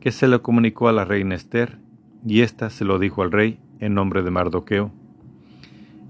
que 0.00 0.12
se 0.12 0.28
lo 0.28 0.42
comunicó 0.42 0.88
a 0.88 0.92
la 0.92 1.04
reina 1.04 1.34
Esther, 1.34 1.78
y 2.24 2.40
ésta 2.40 2.70
se 2.70 2.84
lo 2.84 2.98
dijo 2.98 3.22
al 3.22 3.32
rey 3.32 3.60
en 3.80 3.94
nombre 3.94 4.22
de 4.22 4.30
Mardoqueo. 4.30 4.92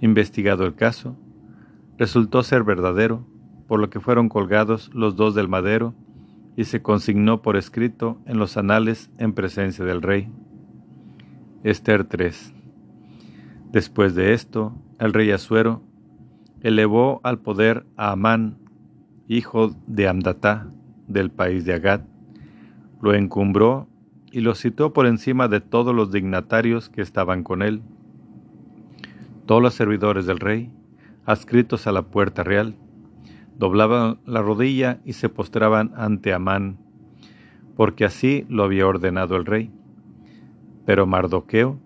Investigado 0.00 0.66
el 0.66 0.74
caso, 0.74 1.16
resultó 1.98 2.42
ser 2.42 2.62
verdadero, 2.62 3.26
por 3.66 3.80
lo 3.80 3.90
que 3.90 4.00
fueron 4.00 4.28
colgados 4.28 4.90
los 4.94 5.16
dos 5.16 5.34
del 5.34 5.48
madero, 5.48 5.94
y 6.56 6.64
se 6.64 6.82
consignó 6.82 7.42
por 7.42 7.56
escrito 7.56 8.18
en 8.26 8.38
los 8.38 8.56
anales 8.56 9.10
en 9.18 9.32
presencia 9.32 9.84
del 9.84 10.02
rey. 10.02 10.30
Esther 11.66 12.04
3. 12.04 12.54
Después 13.72 14.14
de 14.14 14.34
esto, 14.34 14.72
el 15.00 15.12
rey 15.12 15.32
Asuero 15.32 15.82
elevó 16.60 17.20
al 17.24 17.40
poder 17.40 17.84
a 17.96 18.12
Amán, 18.12 18.58
hijo 19.26 19.74
de 19.88 20.06
Amdatá, 20.06 20.70
del 21.08 21.32
país 21.32 21.64
de 21.64 21.74
Agad, 21.74 22.02
lo 23.02 23.14
encumbró 23.14 23.88
y 24.30 24.42
lo 24.42 24.54
citó 24.54 24.92
por 24.92 25.06
encima 25.06 25.48
de 25.48 25.60
todos 25.60 25.92
los 25.92 26.12
dignatarios 26.12 26.88
que 26.88 27.02
estaban 27.02 27.42
con 27.42 27.62
él. 27.62 27.82
Todos 29.44 29.60
los 29.60 29.74
servidores 29.74 30.24
del 30.24 30.38
rey, 30.38 30.70
adscritos 31.24 31.88
a 31.88 31.92
la 31.92 32.02
puerta 32.02 32.44
real, 32.44 32.76
doblaban 33.58 34.20
la 34.24 34.40
rodilla 34.40 35.00
y 35.04 35.14
se 35.14 35.28
postraban 35.28 35.90
ante 35.96 36.32
Amán, 36.32 36.78
porque 37.74 38.04
así 38.04 38.46
lo 38.48 38.62
había 38.62 38.86
ordenado 38.86 39.34
el 39.34 39.46
rey. 39.46 39.72
Pero 40.86 41.06
Mardoqueo 41.06 41.78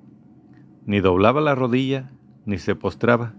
ni 0.86 1.00
doblaba 1.00 1.40
la 1.40 1.54
rodilla 1.54 2.10
ni 2.46 2.58
se 2.58 2.76
postraba. 2.76 3.34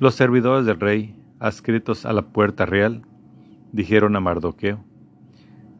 Los 0.00 0.14
servidores 0.16 0.66
del 0.66 0.80
rey, 0.80 1.14
adscritos 1.38 2.04
a 2.04 2.12
la 2.12 2.22
puerta 2.22 2.66
real, 2.66 3.02
dijeron 3.72 4.16
a 4.16 4.20
Mardoqueo, 4.20 4.84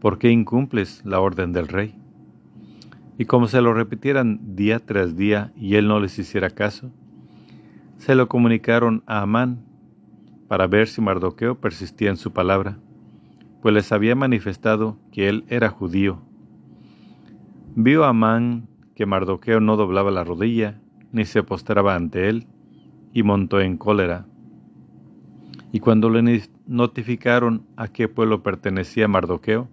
¿por 0.01 0.19
qué 0.19 0.31
incumples 0.31 1.03
la 1.05 1.21
orden 1.21 1.53
del 1.53 1.69
rey? 1.69 1.97
Y 3.19 3.27
como 3.27 3.47
se 3.47 3.61
lo 3.61 3.75
repitieran 3.75 4.57
día 4.57 4.79
tras 4.79 5.17
día 5.17 5.53
y 5.57 5.77
él 5.77 5.89
no 5.89 6.01
les 6.01 6.19
hiciera 6.19 6.51
caso, 6.51 6.91
se 7.99 8.15
lo 8.15 8.29
comunicaron 8.29 9.03
a 9.07 9.23
Amán 9.23 9.65
para 10.49 10.67
ver 10.67 10.89
si 10.89 11.01
Mardoqueo 11.01 11.61
persistía 11.61 12.11
en 12.11 12.17
su 12.17 12.33
palabra, 12.33 12.79
pues 13.63 13.75
les 13.75 13.93
había 13.93 14.15
manifestado 14.15 14.99
que 15.11 15.29
él 15.29 15.45
era 15.49 15.71
judío. 15.71 16.21
Vio 17.77 18.05
Amán 18.05 18.69
que 18.95 19.07
Mardoqueo 19.07 19.61
no 19.61 19.77
doblaba 19.77 20.11
la 20.11 20.23
rodilla 20.23 20.81
ni 21.13 21.25
se 21.25 21.43
postraba 21.43 21.95
ante 21.95 22.29
él, 22.29 22.47
y 23.13 23.23
montó 23.23 23.61
en 23.61 23.77
cólera. 23.77 24.27
Y 25.71 25.79
cuando 25.79 26.11
le 26.11 26.43
notificaron 26.67 27.65
a 27.77 27.87
qué 27.87 28.09
pueblo 28.09 28.43
pertenecía 28.43 29.07
Mardoqueo, 29.07 29.69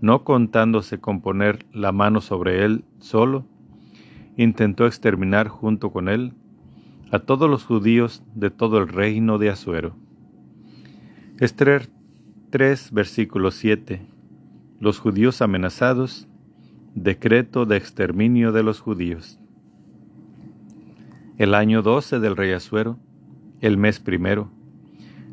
no 0.00 0.24
contándose 0.24 0.98
con 0.98 1.20
poner 1.20 1.66
la 1.72 1.92
mano 1.92 2.20
sobre 2.20 2.64
él 2.64 2.84
solo, 2.98 3.46
intentó 4.36 4.86
exterminar 4.86 5.46
junto 5.46 5.92
con 5.92 6.08
él 6.08 6.32
a 7.12 7.20
todos 7.20 7.48
los 7.48 7.64
judíos 7.64 8.24
de 8.34 8.50
todo 8.50 8.78
el 8.78 8.88
reino 8.88 9.38
de 9.38 9.50
Asuero. 9.50 9.94
Esther 11.38 11.88
3, 12.50 12.90
versículo 12.92 13.52
7. 13.52 14.04
Los 14.80 14.98
judíos 14.98 15.40
amenazados, 15.42 16.26
decreto 16.94 17.66
de 17.66 17.76
exterminio 17.76 18.52
de 18.52 18.62
los 18.62 18.80
judíos. 18.80 19.40
El 21.38 21.54
año 21.54 21.82
12 21.82 22.20
del 22.20 22.36
rey 22.36 22.52
Asuero, 22.52 22.98
el 23.60 23.76
mes 23.76 23.98
primero, 23.98 24.50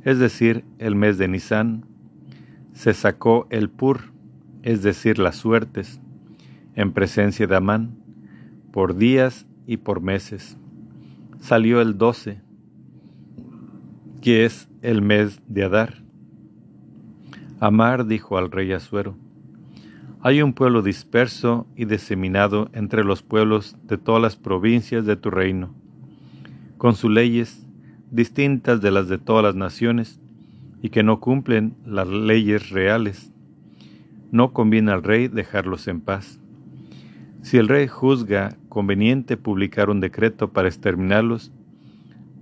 es 0.03 0.17
decir, 0.17 0.65
el 0.79 0.95
mes 0.95 1.19
de 1.19 1.27
Nisán, 1.27 1.85
se 2.73 2.93
sacó 2.93 3.45
el 3.51 3.69
pur, 3.69 4.11
es 4.63 4.81
decir, 4.81 5.19
las 5.19 5.35
suertes, 5.35 6.01
en 6.75 6.93
presencia 6.93 7.45
de 7.45 7.55
Amán, 7.55 7.95
por 8.71 8.95
días 8.95 9.45
y 9.67 9.77
por 9.77 10.01
meses. 10.01 10.57
Salió 11.39 11.81
el 11.81 11.97
12, 11.97 12.41
que 14.21 14.45
es 14.45 14.67
el 14.81 15.03
mes 15.03 15.41
de 15.47 15.65
Adar. 15.65 16.01
Amar 17.59 18.07
dijo 18.07 18.39
al 18.39 18.49
rey 18.49 18.71
Asuero, 18.73 19.15
hay 20.23 20.43
un 20.43 20.53
pueblo 20.53 20.83
disperso 20.83 21.65
y 21.75 21.85
diseminado 21.85 22.69
entre 22.73 23.03
los 23.03 23.23
pueblos 23.23 23.75
de 23.83 23.97
todas 23.97 24.21
las 24.21 24.35
provincias 24.35 25.05
de 25.05 25.15
tu 25.15 25.31
reino, 25.31 25.73
con 26.77 26.95
sus 26.95 27.09
leyes 27.09 27.65
distintas 28.11 28.81
de 28.81 28.91
las 28.91 29.07
de 29.07 29.17
todas 29.17 29.43
las 29.43 29.55
naciones, 29.55 30.19
y 30.83 30.89
que 30.89 31.03
no 31.03 31.19
cumplen 31.19 31.75
las 31.85 32.07
leyes 32.07 32.69
reales. 32.69 33.31
No 34.31 34.51
conviene 34.51 34.91
al 34.91 35.03
rey 35.03 35.27
dejarlos 35.27 35.87
en 35.87 36.01
paz. 36.01 36.39
Si 37.41 37.57
el 37.57 37.67
rey 37.67 37.87
juzga 37.87 38.57
conveniente 38.69 39.37
publicar 39.37 39.89
un 39.89 39.99
decreto 39.99 40.51
para 40.51 40.67
exterminarlos, 40.67 41.51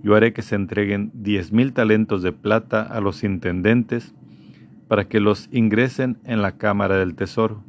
yo 0.02 0.14
haré 0.14 0.32
que 0.32 0.42
se 0.42 0.54
entreguen 0.54 1.10
diez 1.14 1.52
mil 1.52 1.72
talentos 1.72 2.22
de 2.22 2.32
plata 2.32 2.82
a 2.82 3.00
los 3.00 3.24
intendentes 3.24 4.14
para 4.88 5.08
que 5.08 5.20
los 5.20 5.48
ingresen 5.52 6.18
en 6.24 6.40
la 6.40 6.52
cámara 6.52 6.96
del 6.96 7.14
tesoro. 7.14 7.62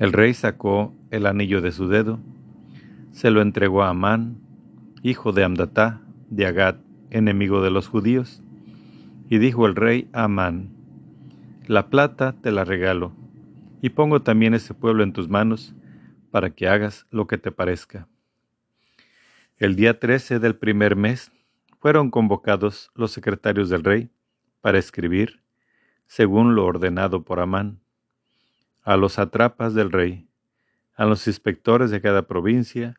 El 0.00 0.14
rey 0.14 0.32
sacó 0.32 0.94
el 1.10 1.26
anillo 1.26 1.60
de 1.60 1.72
su 1.72 1.86
dedo, 1.86 2.20
se 3.12 3.30
lo 3.30 3.42
entregó 3.42 3.82
a 3.82 3.90
Amán, 3.90 4.38
hijo 5.02 5.32
de 5.32 5.44
Amdatá, 5.44 6.00
de 6.30 6.46
Agat, 6.46 6.80
enemigo 7.10 7.60
de 7.60 7.70
los 7.70 7.86
judíos, 7.86 8.42
y 9.28 9.36
dijo 9.36 9.66
el 9.66 9.76
rey 9.76 10.08
a 10.14 10.24
Amán, 10.24 10.70
La 11.66 11.90
plata 11.90 12.34
te 12.40 12.50
la 12.50 12.64
regalo, 12.64 13.12
y 13.82 13.90
pongo 13.90 14.22
también 14.22 14.54
ese 14.54 14.72
pueblo 14.72 15.02
en 15.02 15.12
tus 15.12 15.28
manos, 15.28 15.74
para 16.30 16.48
que 16.48 16.66
hagas 16.66 17.06
lo 17.10 17.26
que 17.26 17.36
te 17.36 17.52
parezca. 17.52 18.08
El 19.58 19.76
día 19.76 20.00
trece 20.00 20.38
del 20.38 20.56
primer 20.56 20.96
mes 20.96 21.30
fueron 21.78 22.10
convocados 22.10 22.90
los 22.94 23.12
secretarios 23.12 23.68
del 23.68 23.84
rey 23.84 24.08
para 24.62 24.78
escribir, 24.78 25.42
según 26.06 26.54
lo 26.54 26.64
ordenado 26.64 27.22
por 27.22 27.38
Amán 27.38 27.79
a 28.82 28.96
los 28.96 29.18
atrapas 29.18 29.74
del 29.74 29.92
rey, 29.92 30.28
a 30.94 31.04
los 31.04 31.26
inspectores 31.26 31.90
de 31.90 32.00
cada 32.00 32.26
provincia 32.26 32.94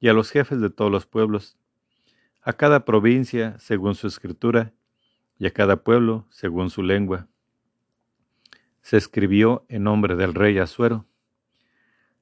y 0.00 0.08
a 0.08 0.12
los 0.12 0.30
jefes 0.30 0.60
de 0.60 0.70
todos 0.70 0.90
los 0.90 1.06
pueblos, 1.06 1.56
a 2.42 2.52
cada 2.52 2.84
provincia 2.84 3.58
según 3.58 3.94
su 3.94 4.06
escritura 4.06 4.72
y 5.38 5.46
a 5.46 5.52
cada 5.52 5.82
pueblo 5.82 6.26
según 6.30 6.70
su 6.70 6.82
lengua. 6.82 7.28
Se 8.82 8.96
escribió 8.96 9.66
en 9.68 9.84
nombre 9.84 10.16
del 10.16 10.34
rey 10.34 10.58
Asuero, 10.58 11.06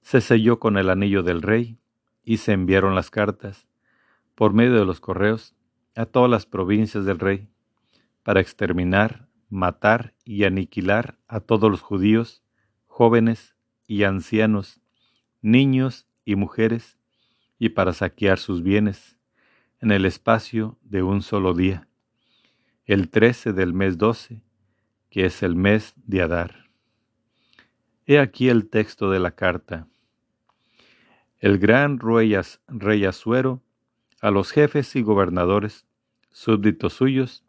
se 0.01 0.21
selló 0.21 0.59
con 0.59 0.79
el 0.79 0.90
anillo 0.90 1.23
del 1.23 1.42
rey 1.42 1.79
y 2.25 2.38
se 2.38 2.53
enviaron 2.53 2.95
las 2.95 3.11
cartas 3.11 3.66
por 4.35 4.53
medio 4.53 4.75
de 4.75 4.85
los 4.85 5.01
correos 5.01 5.55
a 5.97 6.07
todas 6.07 6.31
las 6.31 6.47
provincias 6.47 7.05
del 7.05 7.19
rey 7.19 7.49
para 8.23 8.40
exterminar, 8.40 9.29
matar 9.49 10.14
y 10.25 10.45
aniquilar 10.45 11.19
a 11.27 11.40
todos 11.40 11.71
los 11.71 11.81
judíos 11.81 12.42
jóvenes 12.96 13.54
y 13.87 14.04
ancianos, 14.04 14.80
niños 15.42 16.06
y 16.24 16.35
mujeres, 16.35 16.96
y 17.59 17.68
para 17.68 17.92
saquear 17.92 18.38
sus 18.38 18.62
bienes, 18.62 19.18
en 19.82 19.90
el 19.90 20.06
espacio 20.06 20.78
de 20.80 21.02
un 21.02 21.20
solo 21.20 21.52
día, 21.52 21.88
el 22.87 23.11
trece 23.11 23.52
del 23.52 23.74
mes 23.74 23.98
doce, 23.98 24.40
que 25.11 25.26
es 25.26 25.42
el 25.42 25.56
mes 25.56 25.92
de 26.06 26.22
Adar. 26.22 26.70
He 28.06 28.18
aquí 28.18 28.48
el 28.48 28.70
texto 28.70 29.11
de 29.11 29.20
la 29.20 29.32
carta. 29.32 29.87
El 31.38 31.59
gran 31.59 31.98
rey 31.98 33.04
Asuero, 33.04 33.62
a 34.22 34.30
los 34.30 34.52
jefes 34.52 34.96
y 34.96 35.02
gobernadores, 35.02 35.85
súbditos 36.30 36.94
suyos, 36.94 37.44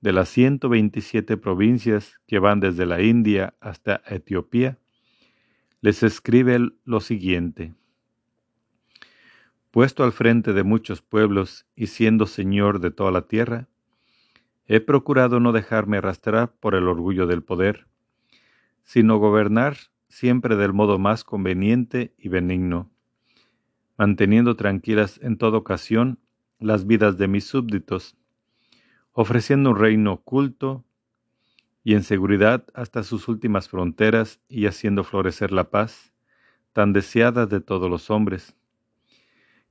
de 0.00 0.12
las 0.12 0.28
127 0.28 1.36
provincias 1.36 2.20
que 2.28 2.38
van 2.38 2.60
desde 2.60 2.86
la 2.86 3.02
India 3.02 3.54
hasta 3.58 4.00
Etiopía, 4.06 4.78
les 5.84 6.02
escribe 6.02 6.58
lo 6.86 7.00
siguiente. 7.00 7.74
Puesto 9.70 10.02
al 10.02 10.12
frente 10.12 10.54
de 10.54 10.64
muchos 10.64 11.02
pueblos 11.02 11.66
y 11.76 11.88
siendo 11.88 12.24
Señor 12.24 12.80
de 12.80 12.90
toda 12.90 13.10
la 13.10 13.28
tierra, 13.28 13.68
he 14.66 14.80
procurado 14.80 15.40
no 15.40 15.52
dejarme 15.52 15.98
arrastrar 15.98 16.54
por 16.54 16.74
el 16.74 16.88
orgullo 16.88 17.26
del 17.26 17.42
poder, 17.42 17.86
sino 18.82 19.18
gobernar 19.18 19.76
siempre 20.08 20.56
del 20.56 20.72
modo 20.72 20.98
más 20.98 21.22
conveniente 21.22 22.14
y 22.16 22.30
benigno, 22.30 22.90
manteniendo 23.98 24.56
tranquilas 24.56 25.20
en 25.22 25.36
toda 25.36 25.58
ocasión 25.58 26.18
las 26.60 26.86
vidas 26.86 27.18
de 27.18 27.28
mis 27.28 27.44
súbditos, 27.44 28.16
ofreciendo 29.12 29.72
un 29.72 29.78
reino 29.78 30.14
oculto 30.14 30.82
y 31.84 31.94
en 31.94 32.02
seguridad 32.02 32.64
hasta 32.72 33.02
sus 33.02 33.28
últimas 33.28 33.68
fronteras 33.68 34.40
y 34.48 34.66
haciendo 34.66 35.04
florecer 35.04 35.52
la 35.52 35.70
paz, 35.70 36.12
tan 36.72 36.94
deseada 36.94 37.46
de 37.46 37.60
todos 37.60 37.90
los 37.90 38.10
hombres. 38.10 38.56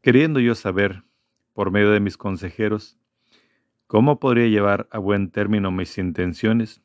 Queriendo 0.01 0.39
yo 0.39 0.53
saber, 0.53 1.03
por 1.53 1.71
medio 1.71 1.89
de 1.89 1.99
mis 1.99 2.15
consejeros, 2.15 2.97
cómo 3.87 4.19
podría 4.19 4.47
llevar 4.47 4.87
a 4.91 4.99
buen 4.99 5.31
término 5.31 5.71
mis 5.71 5.97
intenciones, 5.97 6.81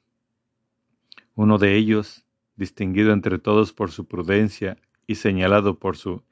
uno 1.35 1.59
de 1.59 1.77
ellos, 1.77 2.25
distinguido 2.57 3.13
entre 3.13 3.39
todos 3.39 3.73
por 3.73 3.93
su 3.93 4.09
prudencia 4.09 4.79
y 5.07 5.17
señalado 5.17 5.79
por 5.79 5.97
su 5.97 6.25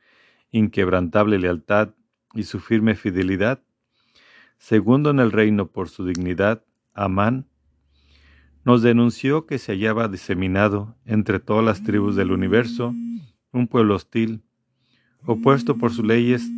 inquebrantable 0.51 1.39
lealtad 1.39 1.91
y 2.35 2.45
su 2.45 2.61
firme 2.61 2.95
fidelidad, 2.95 3.63
segundo 4.59 5.11
en 5.11 5.21
el 5.21 5.33
reino 5.33 5.69
por 5.69 5.89
su 5.89 6.07
dignidad, 6.07 6.65
Amán, 6.93 7.47
nos 8.67 8.83
denunció 8.83 9.47
que 9.47 9.59
se 9.59 9.73
hallaba 9.73 10.09
diseminado 10.09 10.97
entre 11.07 11.39
todas 11.39 11.65
las 11.65 11.85
tribus 11.85 12.17
del 12.17 12.33
universo 12.33 12.93
un 13.53 13.69
pueblo 13.69 13.95
hostil, 13.95 14.43
opuesto 15.25 15.79
por 15.79 15.93
sus 15.93 16.05
leyes 16.05 16.51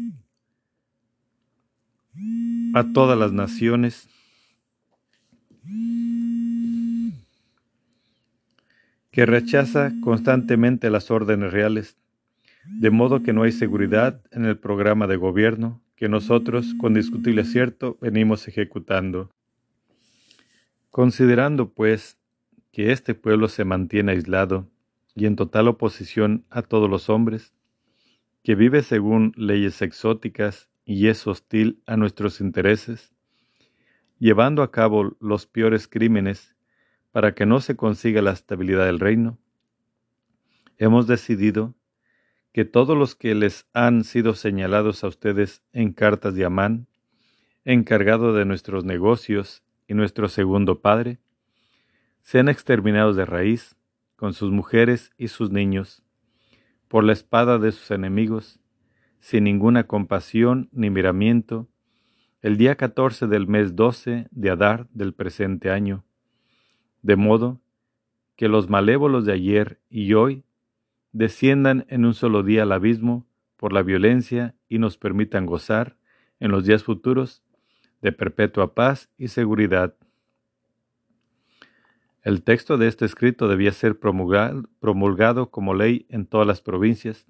a 2.74 2.82
todas 2.94 3.18
las 3.18 3.32
naciones, 3.32 4.08
que 9.10 9.26
rechaza 9.26 9.92
constantemente 10.00 10.88
las 10.88 11.10
órdenes 11.10 11.52
reales, 11.52 11.98
de 12.64 12.90
modo 12.90 13.22
que 13.22 13.34
no 13.34 13.42
hay 13.42 13.52
seguridad 13.52 14.22
en 14.30 14.46
el 14.46 14.56
programa 14.56 15.06
de 15.06 15.16
gobierno 15.16 15.82
que 15.94 16.08
nosotros, 16.08 16.74
con 16.80 16.94
discutible 16.94 17.42
acierto, 17.42 17.98
venimos 18.00 18.48
ejecutando. 18.48 19.30
Considerando, 20.98 21.74
pues, 21.74 22.18
que 22.72 22.90
este 22.90 23.14
pueblo 23.14 23.46
se 23.46 23.64
mantiene 23.64 24.10
aislado 24.10 24.68
y 25.14 25.26
en 25.26 25.36
total 25.36 25.68
oposición 25.68 26.44
a 26.50 26.62
todos 26.62 26.90
los 26.90 27.08
hombres, 27.08 27.54
que 28.42 28.56
vive 28.56 28.82
según 28.82 29.32
leyes 29.36 29.80
exóticas 29.80 30.68
y 30.84 31.06
es 31.06 31.24
hostil 31.28 31.80
a 31.86 31.96
nuestros 31.96 32.40
intereses, 32.40 33.14
llevando 34.18 34.60
a 34.64 34.72
cabo 34.72 35.16
los 35.20 35.46
peores 35.46 35.86
crímenes 35.86 36.56
para 37.12 37.32
que 37.32 37.46
no 37.46 37.60
se 37.60 37.76
consiga 37.76 38.20
la 38.20 38.32
estabilidad 38.32 38.86
del 38.86 38.98
reino, 38.98 39.38
hemos 40.78 41.06
decidido 41.06 41.76
que 42.52 42.64
todos 42.64 42.98
los 42.98 43.14
que 43.14 43.36
les 43.36 43.68
han 43.72 44.02
sido 44.02 44.34
señalados 44.34 45.04
a 45.04 45.06
ustedes 45.06 45.62
en 45.72 45.92
cartas 45.92 46.34
de 46.34 46.44
Amán, 46.44 46.88
encargado 47.64 48.34
de 48.34 48.44
nuestros 48.44 48.84
negocios 48.84 49.62
y 49.88 49.94
nuestro 49.94 50.28
segundo 50.28 50.80
padre, 50.80 51.18
sean 52.22 52.48
exterminados 52.48 53.16
de 53.16 53.24
raíz, 53.24 53.74
con 54.14 54.34
sus 54.34 54.50
mujeres 54.50 55.12
y 55.16 55.28
sus 55.28 55.50
niños, 55.50 56.02
por 56.88 57.04
la 57.04 57.12
espada 57.12 57.58
de 57.58 57.72
sus 57.72 57.90
enemigos, 57.90 58.60
sin 59.20 59.44
ninguna 59.44 59.86
compasión 59.86 60.68
ni 60.72 60.90
miramiento, 60.90 61.68
el 62.42 62.56
día 62.56 62.76
14 62.76 63.26
del 63.26 63.48
mes 63.48 63.74
12 63.74 64.28
de 64.30 64.50
Adar 64.50 64.88
del 64.90 65.14
presente 65.14 65.70
año, 65.70 66.04
de 67.02 67.16
modo 67.16 67.60
que 68.36 68.48
los 68.48 68.68
malévolos 68.68 69.24
de 69.24 69.32
ayer 69.32 69.80
y 69.88 70.12
hoy 70.14 70.44
desciendan 71.12 71.86
en 71.88 72.04
un 72.04 72.14
solo 72.14 72.42
día 72.42 72.62
al 72.62 72.72
abismo 72.72 73.26
por 73.56 73.72
la 73.72 73.82
violencia 73.82 74.54
y 74.68 74.78
nos 74.78 74.98
permitan 74.98 75.46
gozar, 75.46 75.96
en 76.40 76.52
los 76.52 76.64
días 76.64 76.84
futuros, 76.84 77.42
de 78.02 78.12
perpetua 78.12 78.74
paz 78.74 79.10
y 79.18 79.28
seguridad. 79.28 79.94
El 82.22 82.42
texto 82.42 82.76
de 82.76 82.88
este 82.88 83.04
escrito 83.04 83.48
debía 83.48 83.72
ser 83.72 83.98
promulgado 83.98 85.50
como 85.50 85.74
ley 85.74 86.06
en 86.08 86.26
todas 86.26 86.46
las 86.46 86.60
provincias 86.60 87.26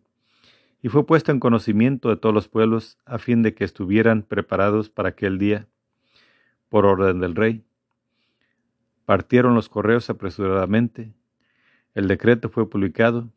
y 0.83 0.89
fue 0.89 1.07
puesto 1.07 1.33
en 1.33 1.41
conocimiento 1.41 2.09
de 2.09 2.17
todos 2.17 2.35
los 2.35 2.49
pueblos 2.49 2.99
a 3.05 3.19
fin 3.19 3.43
de 3.43 3.55
que 3.55 3.65
estuvieran 3.65 4.23
preparados 4.23 4.91
para 4.91 5.11
aquel 5.11 5.39
día, 5.39 5.67
por 6.69 6.87
orden 6.87 7.21
del 7.21 7.35
rey. 7.35 7.65
Partieron 9.05 9.55
los 9.55 9.69
correos 9.69 10.11
apresuradamente. 10.11 11.13
El 11.95 12.09
decreto 12.09 12.49
fue 12.49 12.69
publicado 12.69 13.29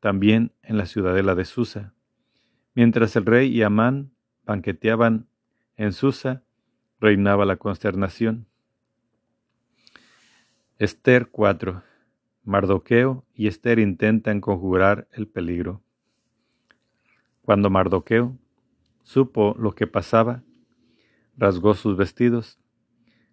también 0.00 0.52
en 0.62 0.78
la 0.78 0.86
ciudadela 0.86 1.34
de 1.34 1.44
Susa. 1.44 1.92
Mientras 2.74 3.16
el 3.16 3.26
rey 3.26 3.48
y 3.48 3.62
Amán 3.62 4.12
banqueteaban 4.44 5.26
en 5.76 5.92
Susa, 5.92 6.42
reinaba 7.00 7.46
la 7.46 7.56
consternación. 7.56 8.46
Esther 10.78 11.28
4. 11.30 11.82
Mardoqueo 12.44 13.24
y 13.34 13.46
Esther 13.46 13.78
intentan 13.78 14.40
conjurar 14.40 15.08
el 15.12 15.26
peligro. 15.26 15.82
Cuando 17.42 17.70
Mardoqueo 17.70 18.36
supo 19.02 19.56
lo 19.58 19.74
que 19.74 19.86
pasaba, 19.86 20.42
rasgó 21.36 21.74
sus 21.74 21.96
vestidos, 21.96 22.58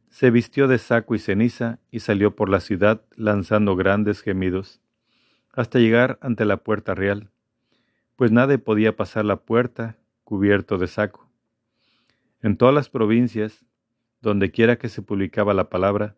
se 0.10 0.32
vistió 0.32 0.67
de 0.67 0.77
saco 0.77 1.13
y 1.15 1.19
ceniza 1.19 1.80
y 1.91 1.99
salió 1.99 2.36
por 2.36 2.49
la 2.49 2.62
ciudad 2.62 3.01
lanzando 3.15 3.75
grandes 3.75 4.21
gemidos 4.21 4.82
hasta 5.51 5.80
llegar 5.80 6.17
ante 6.21 6.45
la 6.45 6.58
puerta 6.58 6.95
real, 6.95 7.32
pues 8.15 8.32
nadie 8.32 8.60
podía 8.60 8.95
pasar 8.95 9.25
la 9.25 9.38
puerta 9.38 9.97
cubierto 10.23 10.77
de 10.77 10.88
saco. 10.88 11.27
En 12.41 12.58
todas 12.58 12.73
las 12.73 12.89
provincias, 12.89 13.65
donde 14.21 14.52
quiera 14.52 14.78
que 14.78 14.89
se 14.89 15.02
publicaba 15.02 15.54
la 15.54 15.69
palabra 15.69 16.15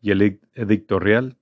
y 0.00 0.10
el 0.10 0.40
edicto 0.54 0.98
real, 0.98 1.36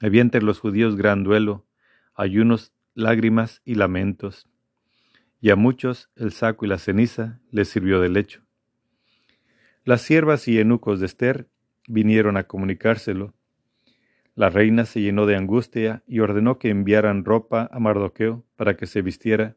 había 0.00 0.22
entre 0.22 0.42
los 0.42 0.60
judíos 0.60 0.96
gran 0.96 1.24
duelo, 1.24 1.66
ayunos, 2.14 2.72
lágrimas 2.94 3.62
y 3.64 3.74
lamentos, 3.74 4.48
y 5.40 5.50
a 5.50 5.56
muchos 5.56 6.10
el 6.16 6.32
saco 6.32 6.64
y 6.64 6.68
la 6.68 6.78
ceniza 6.78 7.40
les 7.50 7.68
sirvió 7.68 8.00
de 8.00 8.08
lecho. 8.08 8.42
Las 9.84 10.02
siervas 10.02 10.48
y 10.48 10.58
eunucos 10.58 11.00
de 11.00 11.06
Esther 11.06 11.48
vinieron 11.86 12.36
a 12.36 12.44
comunicárselo, 12.44 13.34
la 14.38 14.50
reina 14.50 14.84
se 14.84 15.00
llenó 15.00 15.26
de 15.26 15.34
angustia 15.34 16.04
y 16.06 16.20
ordenó 16.20 16.60
que 16.60 16.70
enviaran 16.70 17.24
ropa 17.24 17.68
a 17.72 17.80
Mardoqueo 17.80 18.44
para 18.54 18.76
que 18.76 18.86
se 18.86 19.02
vistiera 19.02 19.56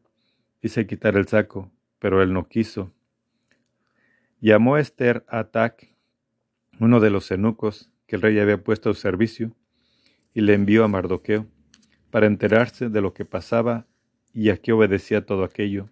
y 0.60 0.70
se 0.70 0.88
quitara 0.88 1.20
el 1.20 1.28
saco, 1.28 1.70
pero 2.00 2.20
él 2.20 2.32
no 2.32 2.48
quiso. 2.48 2.92
Llamó 4.42 4.76
Esther 4.76 5.24
a 5.28 5.38
Atac, 5.38 5.94
uno 6.80 6.98
de 6.98 7.10
los 7.10 7.30
eunucos 7.30 7.92
que 8.08 8.16
el 8.16 8.22
rey 8.22 8.40
había 8.40 8.60
puesto 8.60 8.90
a 8.90 8.94
su 8.94 9.00
servicio, 9.00 9.54
y 10.34 10.40
le 10.40 10.54
envió 10.54 10.82
a 10.82 10.88
Mardoqueo 10.88 11.46
para 12.10 12.26
enterarse 12.26 12.88
de 12.88 13.00
lo 13.00 13.14
que 13.14 13.24
pasaba 13.24 13.86
y 14.34 14.50
a 14.50 14.56
qué 14.56 14.72
obedecía 14.72 15.24
todo 15.24 15.44
aquello. 15.44 15.90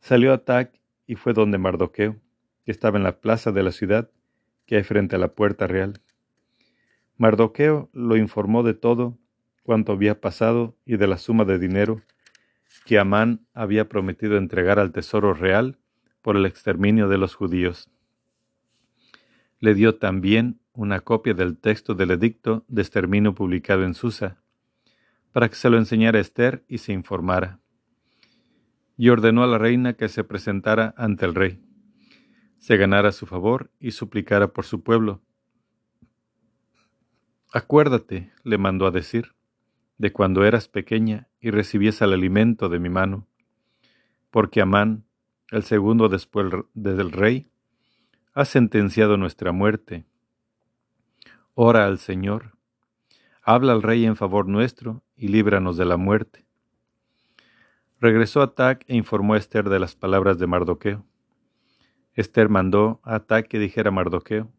Salió 0.00 0.32
Atac 0.32 0.80
y 1.06 1.14
fue 1.14 1.32
donde 1.32 1.58
Mardoqueo, 1.58 2.16
que 2.64 2.72
estaba 2.72 2.98
en 2.98 3.04
la 3.04 3.20
plaza 3.20 3.52
de 3.52 3.62
la 3.62 3.70
ciudad 3.70 4.10
que 4.66 4.74
hay 4.74 4.82
frente 4.82 5.14
a 5.14 5.20
la 5.20 5.28
puerta 5.28 5.68
real. 5.68 6.00
Mardoqueo 7.18 7.88
lo 7.92 8.16
informó 8.16 8.64
de 8.64 8.74
todo 8.74 9.16
cuanto 9.62 9.92
había 9.92 10.20
pasado 10.20 10.76
y 10.84 10.96
de 10.96 11.06
la 11.06 11.18
suma 11.18 11.44
de 11.44 11.60
dinero 11.60 12.02
que 12.84 12.98
Amán 12.98 13.46
había 13.54 13.88
prometido 13.88 14.36
entregar 14.38 14.80
al 14.80 14.90
tesoro 14.90 15.34
real 15.34 15.78
por 16.26 16.36
el 16.36 16.44
exterminio 16.44 17.06
de 17.06 17.18
los 17.18 17.36
judíos. 17.36 17.88
Le 19.60 19.74
dio 19.74 19.94
también 19.94 20.58
una 20.72 20.98
copia 20.98 21.34
del 21.34 21.56
texto 21.56 21.94
del 21.94 22.10
edicto 22.10 22.64
de 22.66 22.82
exterminio 22.82 23.32
publicado 23.32 23.84
en 23.84 23.94
Susa, 23.94 24.42
para 25.30 25.48
que 25.48 25.54
se 25.54 25.70
lo 25.70 25.78
enseñara 25.78 26.18
a 26.18 26.20
Esther 26.20 26.64
y 26.66 26.78
se 26.78 26.92
informara. 26.92 27.60
Y 28.96 29.10
ordenó 29.10 29.44
a 29.44 29.46
la 29.46 29.56
reina 29.56 29.92
que 29.92 30.08
se 30.08 30.24
presentara 30.24 30.96
ante 30.96 31.26
el 31.26 31.36
rey, 31.36 31.62
se 32.58 32.76
ganara 32.76 33.12
su 33.12 33.26
favor 33.26 33.70
y 33.78 33.92
suplicara 33.92 34.48
por 34.48 34.64
su 34.64 34.82
pueblo, 34.82 35.22
Acuérdate, 37.52 38.32
le 38.42 38.58
mandó 38.58 38.88
a 38.88 38.90
decir, 38.90 39.36
de 39.96 40.12
cuando 40.12 40.44
eras 40.44 40.66
pequeña 40.66 41.28
y 41.38 41.52
recibías 41.52 42.02
el 42.02 42.12
alimento 42.12 42.68
de 42.68 42.80
mi 42.80 42.88
mano, 42.88 43.28
porque 44.32 44.60
Amán, 44.60 45.05
el 45.50 45.62
segundo 45.62 46.08
después 46.08 46.52
del 46.74 47.12
rey, 47.12 47.48
ha 48.34 48.44
sentenciado 48.44 49.16
nuestra 49.16 49.52
muerte. 49.52 50.04
Ora 51.54 51.86
al 51.86 51.98
Señor, 51.98 52.56
habla 53.42 53.72
al 53.72 53.82
rey 53.82 54.04
en 54.04 54.16
favor 54.16 54.48
nuestro 54.48 55.02
y 55.16 55.28
líbranos 55.28 55.76
de 55.76 55.84
la 55.84 55.96
muerte. 55.96 56.44
Regresó 58.00 58.42
Atac 58.42 58.84
e 58.88 58.96
informó 58.96 59.34
a 59.34 59.38
Esther 59.38 59.70
de 59.70 59.78
las 59.78 59.94
palabras 59.94 60.38
de 60.38 60.46
Mardoqueo. 60.46 61.06
Esther 62.14 62.48
mandó 62.48 63.00
a 63.04 63.16
Atac 63.16 63.48
que 63.48 63.58
dijera 63.58 63.88
a 63.88 63.92
Mardoqueo, 63.92 64.50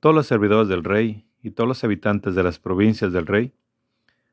todos 0.00 0.14
los 0.14 0.26
servidores 0.28 0.68
del 0.68 0.84
rey 0.84 1.26
y 1.42 1.50
todos 1.50 1.66
los 1.66 1.82
habitantes 1.82 2.36
de 2.36 2.42
las 2.44 2.60
provincias 2.60 3.12
del 3.12 3.26
rey 3.26 3.52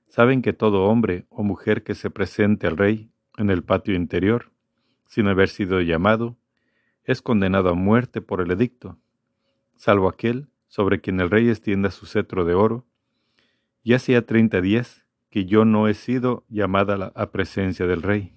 saben 0.07 0.43
que 0.43 0.53
todo 0.53 0.85
hombre 0.85 1.25
o 1.29 1.43
mujer 1.43 1.83
que 1.83 1.95
se 1.95 2.11
presente 2.11 2.67
al 2.67 2.77
rey 2.77 3.09
en 3.37 3.49
el 3.49 3.63
patio 3.63 3.95
interior, 3.95 4.51
sin 5.05 5.27
haber 5.27 5.49
sido 5.49 5.81
llamado, 5.81 6.37
es 7.03 7.21
condenado 7.21 7.69
a 7.69 7.73
muerte 7.73 8.21
por 8.21 8.41
el 8.41 8.51
edicto, 8.51 8.97
salvo 9.75 10.09
aquel 10.09 10.49
sobre 10.67 11.01
quien 11.01 11.19
el 11.19 11.29
rey 11.29 11.49
extienda 11.49 11.91
su 11.91 12.05
cetro 12.05 12.45
de 12.45 12.53
oro. 12.53 12.85
Y 13.83 13.93
hacía 13.93 14.25
treinta 14.25 14.61
días 14.61 15.05
que 15.29 15.45
yo 15.45 15.63
no 15.63 15.87
he 15.87 15.93
sido 15.93 16.43
llamada 16.49 17.11
a 17.15 17.31
presencia 17.31 17.85
del 17.85 18.01
rey. 18.01 18.33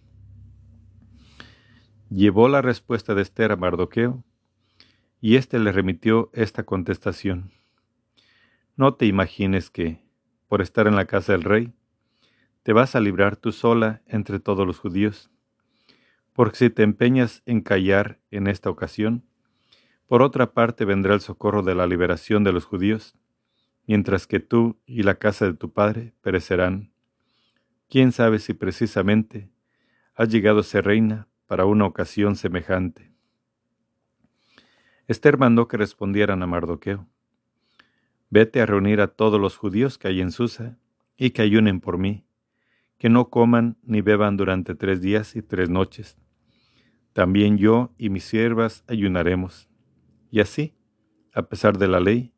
Llevó 2.11 2.49
la 2.49 2.63
respuesta 2.63 3.15
de 3.15 3.23
Esther 3.23 3.53
a 3.53 3.57
Mardoqueo, 3.57 4.25
y 5.21 5.37
éste 5.37 5.59
le 5.59 5.73
remitió 5.73 6.31
esta 6.33 6.65
contestación. 6.65 7.51
No 8.77 8.95
te 8.95 9.07
imagines 9.07 9.71
que, 9.71 10.01
por 10.47 10.63
estar 10.63 10.87
en 10.87 10.97
la 10.97 11.07
casa 11.07 11.33
del 11.33 11.43
rey, 11.43 11.73
te 12.63 12.73
vas 12.73 12.95
a 12.95 13.01
librar 13.01 13.37
tú 13.37 13.51
sola 13.53 14.03
entre 14.07 14.39
todos 14.39 14.67
los 14.67 14.79
judíos, 14.79 15.31
porque 16.39 16.57
si 16.57 16.71
te 16.71 16.85
empeñas 16.85 17.43
en 17.47 17.63
callar 17.63 18.21
en 18.31 18.47
esta 18.47 18.71
ocasión, 18.71 19.25
por 20.07 20.23
otra 20.23 20.53
parte 20.53 20.85
vendrá 20.85 21.15
el 21.15 21.21
socorro 21.21 21.65
de 21.65 21.75
la 21.75 21.89
liberación 21.89 22.45
de 22.45 22.53
los 22.53 22.65
judíos, 22.65 23.17
mientras 23.89 24.29
que 24.29 24.39
tú 24.39 24.79
y 24.87 25.03
la 25.03 25.17
casa 25.17 25.47
de 25.47 25.55
tu 25.55 25.73
padre 25.73 26.15
perecerán. 26.21 26.93
¿Quién 27.89 28.13
sabe 28.13 28.39
si 28.39 28.55
precisamente 28.55 29.51
has 30.15 30.29
llegado 30.29 30.61
a 30.61 30.63
ser 30.63 30.85
reina 30.85 31.27
para 31.49 31.65
una 31.65 31.87
ocasión 31.87 32.37
semejante? 32.37 33.11
Esther 35.09 35.39
mandó 35.39 35.67
que 35.67 35.77
respondieran 35.77 36.41
a 36.45 36.47
Mardoqueo. 36.47 37.09
Vete 38.31 38.61
a 38.61 38.67
reunir 38.67 39.01
a 39.01 39.09
todos 39.09 39.41
los 39.41 39.57
judíos 39.57 39.99
que 39.99 40.07
hay 40.07 40.21
en 40.21 40.31
Susa, 40.31 40.79
y 41.17 41.31
que 41.31 41.43
ayunen 41.43 41.81
por 41.81 41.99
mí, 41.99 42.25
que 42.97 43.09
no 43.09 43.29
coman 43.29 43.77
ni 43.83 44.03
beban 44.03 44.37
durante 44.37 44.77
tres 44.77 45.01
días 45.01 45.35
y 45.35 45.43
tres 45.43 45.69
noches. 45.69 46.17
También 47.13 47.59
yo 47.59 47.93
y 47.99 48.11
mis 48.11 48.25
siervas 48.25 48.85
ayunaremos. 48.87 49.69
Y 50.31 50.41
así, 50.41 50.75
a 51.33 51.43
pesar 51.43 51.79
de 51.79 51.89
la 51.89 52.01
ley, 52.01 52.33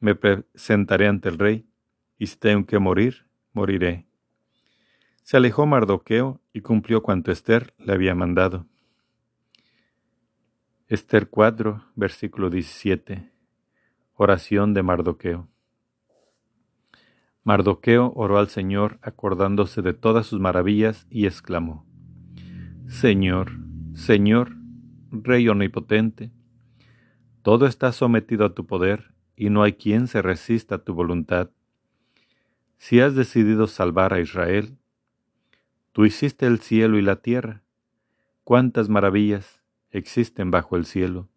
me 0.00 0.14
presentaré 0.14 1.06
ante 1.06 1.28
el 1.28 1.38
rey, 1.38 1.66
y 2.18 2.26
si 2.26 2.36
tengo 2.36 2.66
que 2.66 2.78
morir, 2.78 3.26
moriré. 3.52 4.06
Se 5.22 5.36
alejó 5.36 5.66
Mardoqueo 5.66 6.40
y 6.52 6.60
cumplió 6.60 7.02
cuanto 7.02 7.30
Esther 7.30 7.74
le 7.78 7.92
había 7.92 8.14
mandado. 8.14 8.66
Esther 10.88 11.28
4, 11.28 11.84
versículo 11.94 12.50
17. 12.50 13.30
Oración 14.14 14.74
de 14.74 14.82
Mardoqueo. 14.82 15.48
Mardoqueo 17.44 18.12
oró 18.16 18.38
al 18.38 18.48
Señor 18.48 18.98
acordándose 19.02 19.82
de 19.82 19.94
todas 19.94 20.26
sus 20.26 20.40
maravillas 20.40 21.06
y 21.08 21.26
exclamó, 21.26 21.86
Señor, 22.88 23.52
Señor, 23.94 24.52
Rey 25.10 25.48
omnipotente, 25.48 26.30
todo 27.42 27.66
está 27.66 27.92
sometido 27.92 28.44
a 28.44 28.54
tu 28.54 28.66
poder 28.66 29.12
y 29.36 29.50
no 29.50 29.62
hay 29.62 29.72
quien 29.72 30.06
se 30.06 30.22
resista 30.22 30.76
a 30.76 30.84
tu 30.84 30.94
voluntad. 30.94 31.50
Si 32.78 33.00
has 33.00 33.14
decidido 33.14 33.66
salvar 33.66 34.14
a 34.14 34.20
Israel, 34.20 34.78
tú 35.92 36.04
hiciste 36.04 36.46
el 36.46 36.60
cielo 36.60 36.98
y 36.98 37.02
la 37.02 37.16
tierra. 37.16 37.62
Cuántas 38.44 38.88
maravillas 38.88 39.62
existen 39.90 40.50
bajo 40.50 40.76
el 40.76 40.84
cielo. 40.84 41.28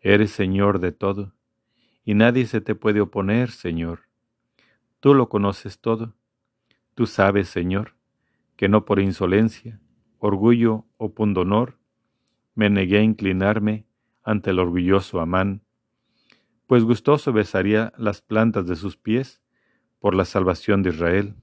Eres 0.00 0.30
Señor 0.30 0.78
de 0.78 0.92
todo, 0.92 1.32
y 2.04 2.14
nadie 2.14 2.46
se 2.46 2.60
te 2.60 2.74
puede 2.74 3.00
oponer, 3.00 3.50
Señor. 3.50 4.00
Tú 5.00 5.14
lo 5.14 5.28
conoces 5.28 5.80
todo. 5.80 6.14
Tú 6.94 7.06
sabes, 7.06 7.48
Señor, 7.48 7.94
que 8.56 8.68
no 8.68 8.84
por 8.84 9.00
insolencia, 9.00 9.80
orgullo 10.26 10.84
o 10.96 11.14
pundonor 11.14 11.78
me 12.54 12.68
negué 12.70 12.98
a 12.98 13.02
inclinarme 13.02 13.86
ante 14.22 14.50
el 14.50 14.58
orgulloso 14.58 15.20
Amán, 15.20 15.62
pues 16.66 16.82
gustoso 16.82 17.32
besaría 17.32 17.92
las 17.96 18.22
plantas 18.22 18.66
de 18.66 18.74
sus 18.74 18.96
pies 18.96 19.40
por 20.00 20.14
la 20.14 20.24
salvación 20.24 20.82
de 20.82 20.90
Israel. 20.90 21.34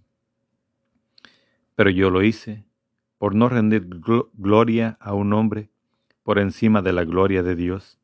Pero 1.75 1.89
yo 1.89 2.09
lo 2.09 2.23
hice 2.23 2.65
por 3.17 3.35
no 3.35 3.47
rendir 3.47 3.87
gloria 4.33 4.97
a 4.99 5.13
un 5.13 5.31
hombre 5.33 5.69
por 6.23 6.39
encima 6.39 6.81
de 6.81 6.93
la 6.93 7.05
gloria 7.05 7.41
de 7.41 7.55
Dios. 7.55 7.99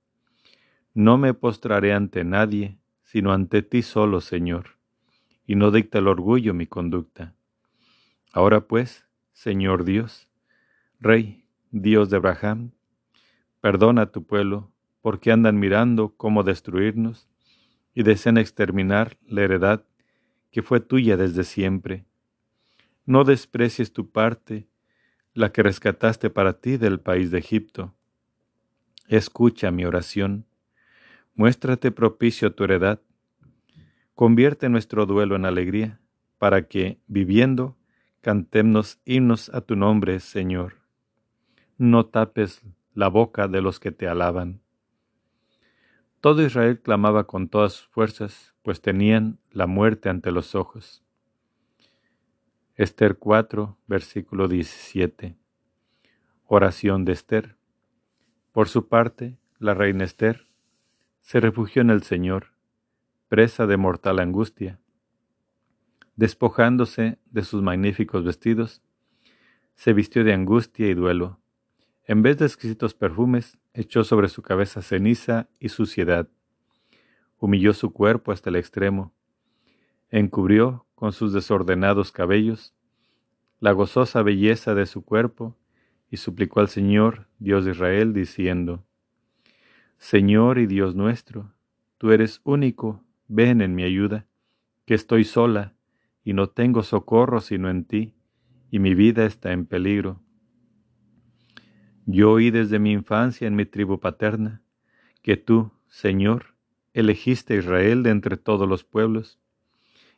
No 0.93 1.17
me 1.17 1.33
postraré 1.33 1.93
ante 1.93 2.23
nadie, 2.23 2.77
sino 3.03 3.33
ante 3.33 3.63
ti 3.63 3.81
solo, 3.81 4.21
Señor, 4.21 4.77
y 5.45 5.55
no 5.55 5.71
dicta 5.71 5.99
el 5.99 6.07
orgullo 6.07 6.53
mi 6.53 6.67
conducta. 6.67 7.35
Ahora 8.31 8.61
pues, 8.61 9.05
Señor 9.33 9.83
Dios, 9.83 10.28
Rey, 10.99 11.45
Dios 11.71 12.09
de 12.09 12.17
Abraham, 12.17 12.71
perdona 13.61 14.03
a 14.03 14.11
tu 14.11 14.25
pueblo, 14.25 14.71
porque 15.01 15.31
andan 15.31 15.59
mirando 15.59 16.15
cómo 16.15 16.43
destruirnos 16.43 17.29
y 17.93 18.03
desean 18.03 18.37
exterminar 18.37 19.17
la 19.25 19.43
heredad 19.43 19.85
que 20.51 20.61
fue 20.61 20.79
tuya 20.79 21.15
desde 21.15 21.43
siempre. 21.43 22.05
No 23.05 23.23
desprecies 23.23 23.93
tu 23.93 24.09
parte, 24.11 24.67
la 25.33 25.51
que 25.51 25.63
rescataste 25.63 26.29
para 26.29 26.59
ti 26.59 26.77
del 26.77 26.99
país 26.99 27.31
de 27.31 27.39
Egipto 27.39 27.95
Escucha 29.09 29.71
mi 29.71 29.85
oración, 29.85 30.45
muéstrate 31.33 31.91
propicio 31.91 32.49
a 32.49 32.51
tu 32.51 32.63
heredad, 32.63 33.01
convierte 34.13 34.69
nuestro 34.69 35.07
duelo 35.07 35.35
en 35.35 35.45
alegría, 35.45 35.99
para 36.37 36.67
que, 36.67 36.99
viviendo, 37.07 37.75
cantemos 38.21 38.99
himnos 39.05 39.49
a 39.49 39.61
tu 39.61 39.75
nombre, 39.75 40.19
Señor. 40.19 40.78
No 41.81 42.07
tapes 42.07 42.61
la 42.93 43.07
boca 43.07 43.47
de 43.47 43.61
los 43.61 43.79
que 43.79 43.93
te 43.93 44.09
alaban. 44.09 44.59
Todo 46.19 46.43
Israel 46.45 46.81
clamaba 46.81 47.25
con 47.25 47.47
todas 47.47 47.71
sus 47.71 47.87
fuerzas, 47.87 48.53
pues 48.63 48.81
tenían 48.81 49.39
la 49.49 49.65
muerte 49.65 50.09
ante 50.09 50.31
los 50.31 50.55
ojos. 50.55 51.05
Esther 52.75 53.17
4, 53.17 53.77
versículo 53.87 54.49
17. 54.49 55.37
Oración 56.47 57.05
de 57.05 57.13
Esther. 57.13 57.55
Por 58.51 58.67
su 58.67 58.89
parte, 58.89 59.37
la 59.57 59.73
reina 59.73 60.03
Esther 60.03 60.47
se 61.21 61.39
refugió 61.39 61.81
en 61.81 61.91
el 61.91 62.03
Señor, 62.03 62.47
presa 63.29 63.67
de 63.67 63.77
mortal 63.77 64.19
angustia. 64.19 64.81
Despojándose 66.17 67.19
de 67.31 67.43
sus 67.43 67.61
magníficos 67.61 68.25
vestidos, 68.25 68.81
se 69.75 69.93
vistió 69.93 70.25
de 70.25 70.33
angustia 70.33 70.89
y 70.89 70.93
duelo. 70.93 71.39
En 72.09 72.23
vez 72.23 72.39
de 72.39 72.45
exquisitos 72.47 72.95
perfumes, 72.95 73.59
echó 73.71 74.03
sobre 74.03 74.29
su 74.29 74.41
cabeza 74.41 74.81
ceniza 74.81 75.47
y 75.59 75.69
suciedad. 75.69 76.27
Humilló 77.37 77.71
su 77.71 77.93
cuerpo 77.93 78.31
hasta 78.31 78.49
el 78.49 78.55
extremo. 78.55 79.13
Encubrió 80.09 80.87
con 80.95 81.11
sus 81.11 81.33
desordenados 81.33 82.11
cabellos 82.11 82.73
la 83.59 83.73
gozosa 83.73 84.23
belleza 84.23 84.73
de 84.73 84.87
su 84.87 85.05
cuerpo 85.05 85.55
y 86.09 86.17
suplicó 86.17 86.61
al 86.61 86.69
Señor, 86.69 87.27
Dios 87.37 87.63
de 87.63 87.71
Israel, 87.73 88.11
diciendo, 88.11 88.83
Señor 89.99 90.57
y 90.57 90.65
Dios 90.65 90.95
nuestro, 90.95 91.53
tú 91.99 92.11
eres 92.11 92.41
único, 92.43 93.03
ven 93.27 93.61
en 93.61 93.75
mi 93.75 93.83
ayuda, 93.83 94.25
que 94.85 94.95
estoy 94.95 95.25
sola 95.25 95.75
y 96.23 96.33
no 96.33 96.49
tengo 96.49 96.81
socorro 96.81 97.39
sino 97.39 97.69
en 97.69 97.85
ti, 97.85 98.15
y 98.71 98.79
mi 98.79 98.95
vida 98.95 99.25
está 99.25 99.51
en 99.51 99.67
peligro. 99.67 100.23
Yo 102.11 102.31
oí 102.31 102.49
desde 102.49 102.79
mi 102.79 102.91
infancia 102.91 103.47
en 103.47 103.55
mi 103.55 103.65
tribu 103.65 103.99
paterna, 103.99 104.63
que 105.21 105.37
tú, 105.37 105.71
Señor, 105.87 106.55
elegiste 106.93 107.53
a 107.53 107.57
Israel 107.57 108.01
de 108.01 108.09
entre 108.09 108.35
todos 108.35 108.67
los 108.67 108.83
pueblos, 108.83 109.39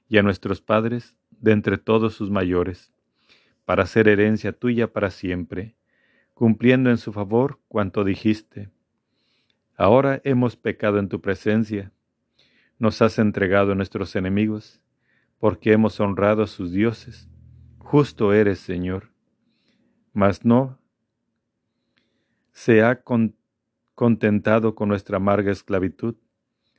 y 0.07 0.17
a 0.17 0.23
nuestros 0.23 0.61
padres 0.61 1.17
de 1.31 1.51
entre 1.51 1.77
todos 1.77 2.13
sus 2.13 2.31
mayores, 2.31 2.93
para 3.65 3.85
ser 3.85 4.07
herencia 4.07 4.53
tuya 4.53 4.91
para 4.93 5.11
siempre 5.11 5.75
cumpliendo 6.41 6.89
en 6.89 6.97
su 6.97 7.13
favor 7.13 7.59
cuanto 7.67 8.03
dijiste. 8.03 8.71
Ahora 9.77 10.21
hemos 10.23 10.55
pecado 10.55 10.97
en 10.97 11.07
tu 11.07 11.21
presencia, 11.21 11.91
nos 12.79 12.99
has 13.03 13.19
entregado 13.19 13.73
a 13.73 13.75
nuestros 13.75 14.15
enemigos, 14.15 14.81
porque 15.37 15.71
hemos 15.71 15.99
honrado 15.99 16.41
a 16.41 16.47
sus 16.47 16.71
dioses. 16.71 17.29
Justo 17.77 18.33
eres, 18.33 18.57
Señor. 18.57 19.11
Mas 20.13 20.43
no 20.43 20.79
se 22.63 22.83
ha 22.83 23.03
contentado 23.95 24.75
con 24.75 24.89
nuestra 24.89 25.17
amarga 25.17 25.51
esclavitud, 25.51 26.15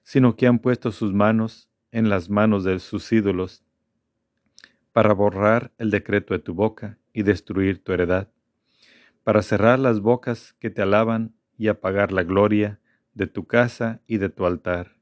sino 0.03 0.37
que 0.37 0.47
han 0.47 0.59
puesto 0.59 0.93
sus 0.93 1.13
manos 1.13 1.69
en 1.91 2.09
las 2.09 2.31
manos 2.31 2.65
de 2.65 2.79
sus 2.79 3.13
ídolos, 3.13 3.65
para 4.93 5.13
borrar 5.13 5.73
el 5.79 5.91
decreto 5.91 6.35
de 6.35 6.41
tu 6.41 6.55
boca 6.55 6.99
y 7.13 7.23
destruir 7.23 7.83
tu 7.83 7.93
heredad 7.93 8.29
para 9.25 9.43
cerrar 9.43 9.79
las 9.79 10.01
bocas 10.01 10.55
que 10.59 10.71
te 10.71 10.83
alaban 10.83 11.35
y 11.57 11.69
apagar 11.69 12.13
la 12.13 12.25
gloria 12.25 12.81
de 13.15 13.27
tu 13.27 13.47
casa 13.47 14.01
y 14.07 14.19
de 14.19 14.29
tu 14.29 14.47
altar, 14.47 14.97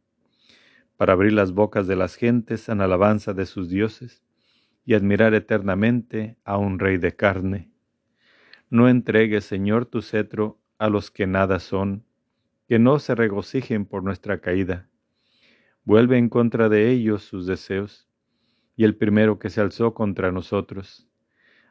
para 0.97 1.15
abrir 1.15 1.33
las 1.33 1.53
bocas 1.53 1.87
de 1.87 1.97
las 1.97 2.17
gentes 2.17 2.69
en 2.69 2.81
alabanza 2.81 3.33
de 3.33 3.47
sus 3.47 3.71
dioses 3.71 4.23
y 4.85 4.95
admirar 4.95 5.35
eternamente 5.35 6.37
a 6.45 6.59
un 6.59 6.79
rey 6.79 6.99
de 6.99 7.17
carne. 7.17 7.71
No 8.69 8.89
entregues, 8.89 9.45
Señor, 9.45 9.87
tu 9.87 10.03
cetro 10.03 10.60
a 10.81 10.89
los 10.89 11.11
que 11.11 11.27
nada 11.27 11.61
son, 11.61 12.05
que 12.67 12.79
no 12.79 12.99
se 12.99 13.15
regocijen 13.15 13.85
por 13.85 14.03
nuestra 14.03 14.41
caída. 14.41 14.89
Vuelve 15.85 16.19
en 16.19 16.29
contra 16.29 16.69
de 16.69 16.91
ellos 16.91 17.23
sus 17.23 17.47
deseos, 17.47 18.09
y 18.77 18.85
el 18.85 18.97
primero 18.97 19.39
que 19.39 19.51
se 19.51 19.61
alzó 19.61 19.93
contra 19.95 20.33
nosotros 20.33 21.07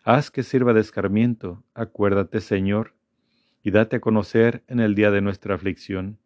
Haz 0.03 0.31
que 0.31 0.43
sirva 0.43 0.73
de 0.73 0.79
escarmiento, 0.79 1.63
acuérdate, 1.73 2.39
Señor, 2.39 2.93
y 3.63 3.71
date 3.71 3.97
a 3.97 3.99
conocer 3.99 4.63
en 4.67 4.79
el 4.79 4.95
día 4.95 5.11
de 5.11 5.21
nuestra 5.21 5.55
aflicción, 5.55 6.19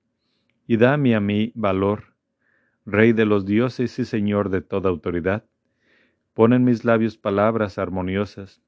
y 0.68 0.78
dame 0.78 1.16
a 1.16 1.20
mí 1.20 1.52
valor, 1.56 2.14
Rey 2.86 3.14
de 3.14 3.26
los 3.26 3.46
dioses 3.46 3.98
y 3.98 4.06
Señor 4.06 4.50
de 4.50 4.62
toda 4.62 4.90
autoridad. 4.90 5.46
Pon 6.34 6.52
en 6.52 6.66
mis 6.66 6.84
labios 6.84 7.18
palabras 7.18 7.78
armoniosas. 7.78 8.62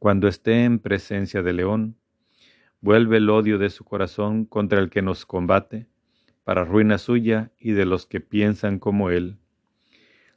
Cuando 0.00 0.26
esté 0.26 0.64
en 0.64 0.80
presencia 0.80 1.42
de 1.42 1.52
león, 1.52 1.96
vuelve 2.84 3.16
el 3.16 3.30
odio 3.30 3.56
de 3.56 3.70
su 3.70 3.82
corazón 3.82 4.44
contra 4.44 4.78
el 4.78 4.90
que 4.90 5.00
nos 5.00 5.24
combate, 5.24 5.86
para 6.44 6.64
ruina 6.64 6.98
suya 6.98 7.50
y 7.58 7.72
de 7.72 7.86
los 7.86 8.04
que 8.04 8.20
piensan 8.20 8.78
como 8.78 9.08
él. 9.08 9.38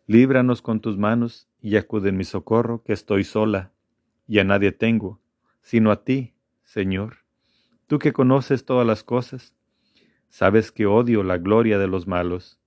Líbranos 0.06 0.62
con 0.62 0.80
tus 0.80 0.98
manos 0.98 1.50
y 1.60 1.76
acude 1.76 2.08
en 2.08 2.16
mi 2.16 2.24
socorro, 2.24 2.84
que 2.84 2.94
estoy 2.94 3.26
sola, 3.26 3.74
y 4.30 4.40
a 4.40 4.46
nadie 4.46 4.72
tengo, 4.72 5.20
sino 5.62 5.92
a 5.92 6.06
ti, 6.06 6.36
Señor. 6.64 7.18
Tú 7.86 8.00
que 8.00 8.14
conoces 8.14 8.64
todas 8.64 8.88
las 8.88 9.04
cosas, 9.04 9.54
sabes 10.30 10.72
que 10.72 10.86
odio 10.86 11.24
la 11.24 11.40
gloria 11.40 11.78
de 11.78 11.90
los 11.90 12.08
malos, 12.08 12.62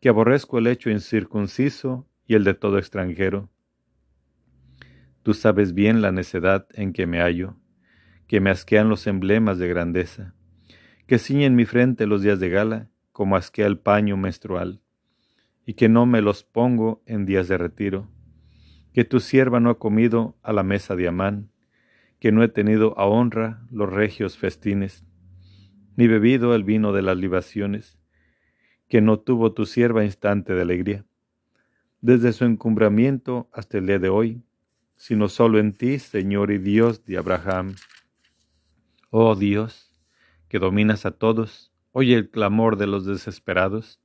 que 0.00 0.10
aborrezco 0.10 0.58
el 0.58 0.66
hecho 0.66 0.90
incircunciso 0.90 2.06
y 2.26 2.34
el 2.34 2.44
de 2.44 2.52
todo 2.52 2.76
extranjero. 2.76 3.48
Tú 5.22 5.32
sabes 5.32 5.72
bien 5.72 6.02
la 6.02 6.12
necedad 6.12 6.66
en 6.74 6.92
que 6.92 7.06
me 7.06 7.20
hallo, 7.20 7.56
que 8.28 8.40
me 8.40 8.50
asquean 8.50 8.88
los 8.88 9.06
emblemas 9.06 9.58
de 9.58 9.68
grandeza, 9.68 10.34
que 11.06 11.18
ciñen 11.18 11.56
mi 11.56 11.64
frente 11.64 12.06
los 12.06 12.22
días 12.22 12.38
de 12.38 12.50
gala 12.50 12.90
como 13.10 13.34
asquea 13.34 13.66
el 13.66 13.78
paño 13.78 14.16
menstrual, 14.16 14.82
y 15.66 15.74
que 15.74 15.88
no 15.88 16.06
me 16.06 16.20
los 16.20 16.44
pongo 16.44 17.02
en 17.06 17.26
días 17.26 17.48
de 17.48 17.58
retiro, 17.58 18.08
que 18.92 19.04
tu 19.04 19.20
sierva 19.20 19.60
no 19.60 19.70
ha 19.70 19.78
comido 19.78 20.36
a 20.42 20.52
la 20.52 20.62
mesa 20.62 20.94
de 20.94 21.08
Amán, 21.08 21.50
que 22.20 22.30
no 22.30 22.42
he 22.42 22.48
tenido 22.48 22.98
a 22.98 23.06
honra 23.06 23.66
los 23.70 23.90
regios 23.90 24.36
festines, 24.36 25.04
ni 25.96 26.06
bebido 26.06 26.54
el 26.54 26.64
vino 26.64 26.92
de 26.92 27.02
las 27.02 27.16
libaciones, 27.16 27.98
que 28.88 29.00
no 29.00 29.18
tuvo 29.18 29.52
tu 29.52 29.66
sierva 29.66 30.04
instante 30.04 30.54
de 30.54 30.62
alegría, 30.62 31.04
desde 32.00 32.32
su 32.32 32.44
encumbramiento 32.44 33.48
hasta 33.52 33.78
el 33.78 33.86
día 33.86 33.98
de 33.98 34.08
hoy, 34.10 34.42
sino 34.96 35.28
solo 35.28 35.58
en 35.58 35.72
ti, 35.72 35.98
Señor 35.98 36.50
y 36.50 36.58
Dios 36.58 37.04
de 37.04 37.18
Abraham. 37.18 37.74
Oh 39.10 39.34
Dios, 39.34 39.94
que 40.48 40.58
dominas 40.58 41.06
a 41.06 41.12
todos, 41.12 41.72
oye 41.92 42.14
el 42.14 42.28
clamor 42.28 42.76
de 42.76 42.86
los 42.86 43.06
desesperados, 43.06 44.00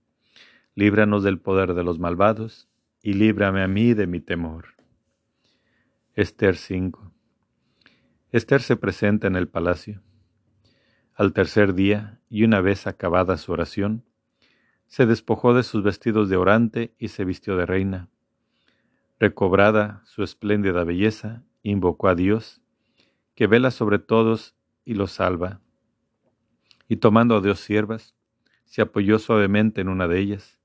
líbranos 0.75 1.23
del 1.23 1.39
poder 1.39 1.73
de 1.73 1.83
los 1.83 1.99
malvados, 1.99 2.69
y 3.01 3.13
líbrame 3.13 3.61
a 3.61 3.67
mí 3.67 3.93
de 3.93 4.07
mi 4.07 4.21
temor. 4.21 4.75
Esther 6.13 6.55
5 6.55 7.11
Esther 8.31 8.61
se 8.61 8.77
presenta 8.77 9.27
en 9.27 9.35
el 9.35 9.49
palacio. 9.49 10.01
Al 11.15 11.33
tercer 11.33 11.73
día, 11.73 12.21
y 12.29 12.45
una 12.45 12.61
vez 12.61 12.87
acabada 12.87 13.35
su 13.35 13.51
oración, 13.51 14.05
se 14.87 15.05
despojó 15.05 15.53
de 15.53 15.63
sus 15.63 15.83
vestidos 15.83 16.29
de 16.29 16.37
orante 16.37 16.95
y 16.97 17.09
se 17.09 17.25
vistió 17.25 17.57
de 17.57 17.65
reina. 17.65 18.07
Recobrada 19.19 20.01
su 20.05 20.23
espléndida 20.23 20.85
belleza, 20.85 21.43
invocó 21.61 22.07
a 22.07 22.15
Dios, 22.15 22.61
que 23.35 23.47
vela 23.47 23.69
sobre 23.69 23.99
todos 23.99 24.55
y 24.85 24.93
lo 24.93 25.07
salva. 25.07 25.61
Y 26.87 26.97
tomando 26.97 27.35
a 27.35 27.41
dos 27.41 27.59
siervas, 27.59 28.15
se 28.65 28.81
apoyó 28.81 29.19
suavemente 29.19 29.81
en 29.81 29.89
una 29.89 30.07
de 30.07 30.19
ellas, 30.19 30.59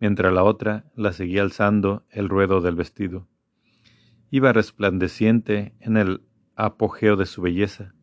mientras 0.00 0.32
la 0.32 0.44
otra 0.44 0.84
la 0.94 1.12
seguía 1.12 1.42
alzando 1.42 2.04
el 2.10 2.28
ruedo 2.28 2.60
del 2.60 2.74
vestido. 2.74 3.28
Iba 4.30 4.52
resplandeciente 4.52 5.74
en 5.80 5.96
el 5.96 6.22
apogeo 6.56 7.16
de 7.16 7.26
su 7.26 7.42
belleza, 7.42 7.94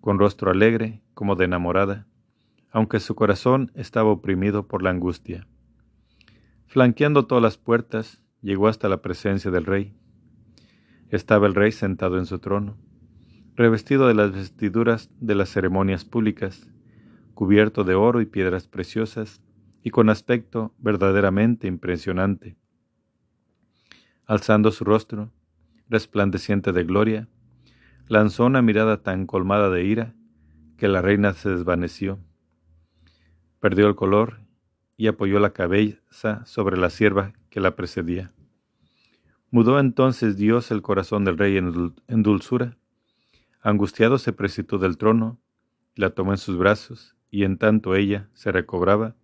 con 0.00 0.18
rostro 0.18 0.50
alegre 0.50 1.02
como 1.14 1.34
de 1.34 1.46
enamorada, 1.46 2.06
aunque 2.70 3.00
su 3.00 3.14
corazón 3.14 3.72
estaba 3.74 4.10
oprimido 4.10 4.68
por 4.68 4.82
la 4.82 4.90
angustia. 4.90 5.46
Flanqueando 6.66 7.26
todas 7.26 7.42
las 7.42 7.56
puertas, 7.56 8.22
llegó 8.42 8.68
hasta 8.68 8.88
la 8.88 9.00
presencia 9.00 9.50
del 9.50 9.64
rey. 9.64 9.96
Estaba 11.08 11.46
el 11.46 11.54
rey 11.54 11.72
sentado 11.72 12.18
en 12.18 12.26
su 12.26 12.38
trono 12.38 12.76
revestido 13.56 14.06
de 14.06 14.14
las 14.14 14.32
vestiduras 14.32 15.10
de 15.18 15.34
las 15.34 15.48
ceremonias 15.48 16.04
públicas, 16.04 16.70
cubierto 17.34 17.84
de 17.84 17.94
oro 17.94 18.20
y 18.20 18.26
piedras 18.26 18.68
preciosas, 18.68 19.42
y 19.82 19.90
con 19.90 20.10
aspecto 20.10 20.74
verdaderamente 20.78 21.66
impresionante. 21.66 22.56
Alzando 24.26 24.72
su 24.72 24.84
rostro, 24.84 25.30
resplandeciente 25.88 26.72
de 26.72 26.84
gloria, 26.84 27.28
lanzó 28.08 28.46
una 28.46 28.62
mirada 28.62 29.02
tan 29.02 29.26
colmada 29.26 29.70
de 29.70 29.84
ira 29.84 30.14
que 30.76 30.88
la 30.88 31.02
reina 31.02 31.32
se 31.32 31.50
desvaneció. 31.50 32.18
Perdió 33.60 33.86
el 33.86 33.94
color 33.94 34.40
y 34.96 35.06
apoyó 35.06 35.38
la 35.38 35.50
cabeza 35.50 36.44
sobre 36.44 36.76
la 36.76 36.90
sierva 36.90 37.32
que 37.48 37.60
la 37.60 37.76
precedía. 37.76 38.32
Mudó 39.50 39.78
entonces 39.78 40.36
Dios 40.36 40.72
el 40.72 40.82
corazón 40.82 41.24
del 41.24 41.38
rey 41.38 41.56
en 41.56 42.22
dulzura 42.22 42.76
Angustiado 43.66 44.18
se 44.18 44.32
precipitó 44.32 44.78
del 44.78 44.96
trono, 44.96 45.40
la 45.96 46.10
tomó 46.10 46.30
en 46.30 46.38
sus 46.38 46.56
brazos, 46.56 47.16
y 47.32 47.42
en 47.42 47.58
tanto 47.58 47.96
ella 47.96 48.30
se 48.32 48.52
recobraba, 48.52 49.16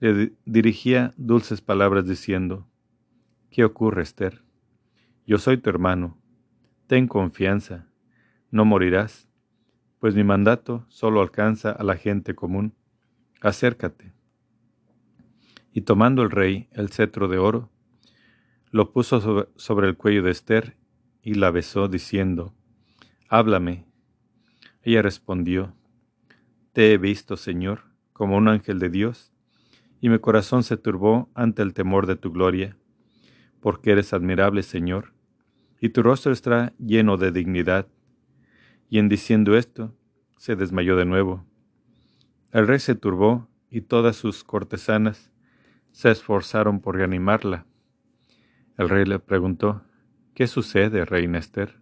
le 0.00 0.32
dirigía 0.44 1.14
dulces 1.16 1.60
palabras 1.60 2.04
diciendo, 2.04 2.66
¿Qué 3.52 3.64
ocurre, 3.64 4.02
Esther? 4.02 4.42
Yo 5.24 5.38
soy 5.38 5.58
tu 5.58 5.70
hermano, 5.70 6.18
ten 6.88 7.06
confianza, 7.06 7.86
no 8.50 8.64
morirás, 8.64 9.28
pues 10.00 10.16
mi 10.16 10.24
mandato 10.24 10.84
solo 10.88 11.20
alcanza 11.22 11.70
a 11.70 11.84
la 11.84 11.94
gente 11.94 12.34
común. 12.34 12.74
Acércate. 13.40 14.12
Y 15.72 15.82
tomando 15.82 16.24
el 16.24 16.32
rey 16.32 16.68
el 16.72 16.88
cetro 16.88 17.28
de 17.28 17.38
oro, 17.38 17.70
lo 18.72 18.90
puso 18.90 19.46
sobre 19.54 19.86
el 19.86 19.96
cuello 19.96 20.24
de 20.24 20.32
Esther 20.32 20.76
y 21.22 21.34
la 21.34 21.52
besó, 21.52 21.86
diciendo, 21.86 22.52
Háblame. 23.36 23.84
Ella 24.84 25.02
respondió, 25.02 25.74
Te 26.72 26.92
he 26.92 26.98
visto, 26.98 27.36
Señor, 27.36 27.80
como 28.12 28.36
un 28.36 28.46
ángel 28.46 28.78
de 28.78 28.88
Dios, 28.88 29.32
y 30.00 30.08
mi 30.08 30.20
corazón 30.20 30.62
se 30.62 30.76
turbó 30.76 31.28
ante 31.34 31.62
el 31.62 31.74
temor 31.74 32.06
de 32.06 32.14
tu 32.14 32.30
gloria, 32.30 32.76
porque 33.58 33.90
eres 33.90 34.12
admirable, 34.12 34.62
Señor, 34.62 35.14
y 35.80 35.88
tu 35.88 36.04
rostro 36.04 36.30
está 36.30 36.74
lleno 36.78 37.16
de 37.16 37.32
dignidad. 37.32 37.88
Y 38.88 39.00
en 39.00 39.08
diciendo 39.08 39.56
esto, 39.56 39.92
se 40.36 40.54
desmayó 40.54 40.94
de 40.94 41.04
nuevo. 41.04 41.44
El 42.52 42.68
rey 42.68 42.78
se 42.78 42.94
turbó, 42.94 43.48
y 43.68 43.80
todas 43.80 44.14
sus 44.14 44.44
cortesanas 44.44 45.32
se 45.90 46.08
esforzaron 46.12 46.78
por 46.78 46.94
reanimarla. 46.94 47.66
El 48.78 48.88
rey 48.88 49.04
le 49.04 49.18
preguntó, 49.18 49.82
¿Qué 50.34 50.46
sucede, 50.46 51.04
reina 51.04 51.38
Esther? 51.38 51.80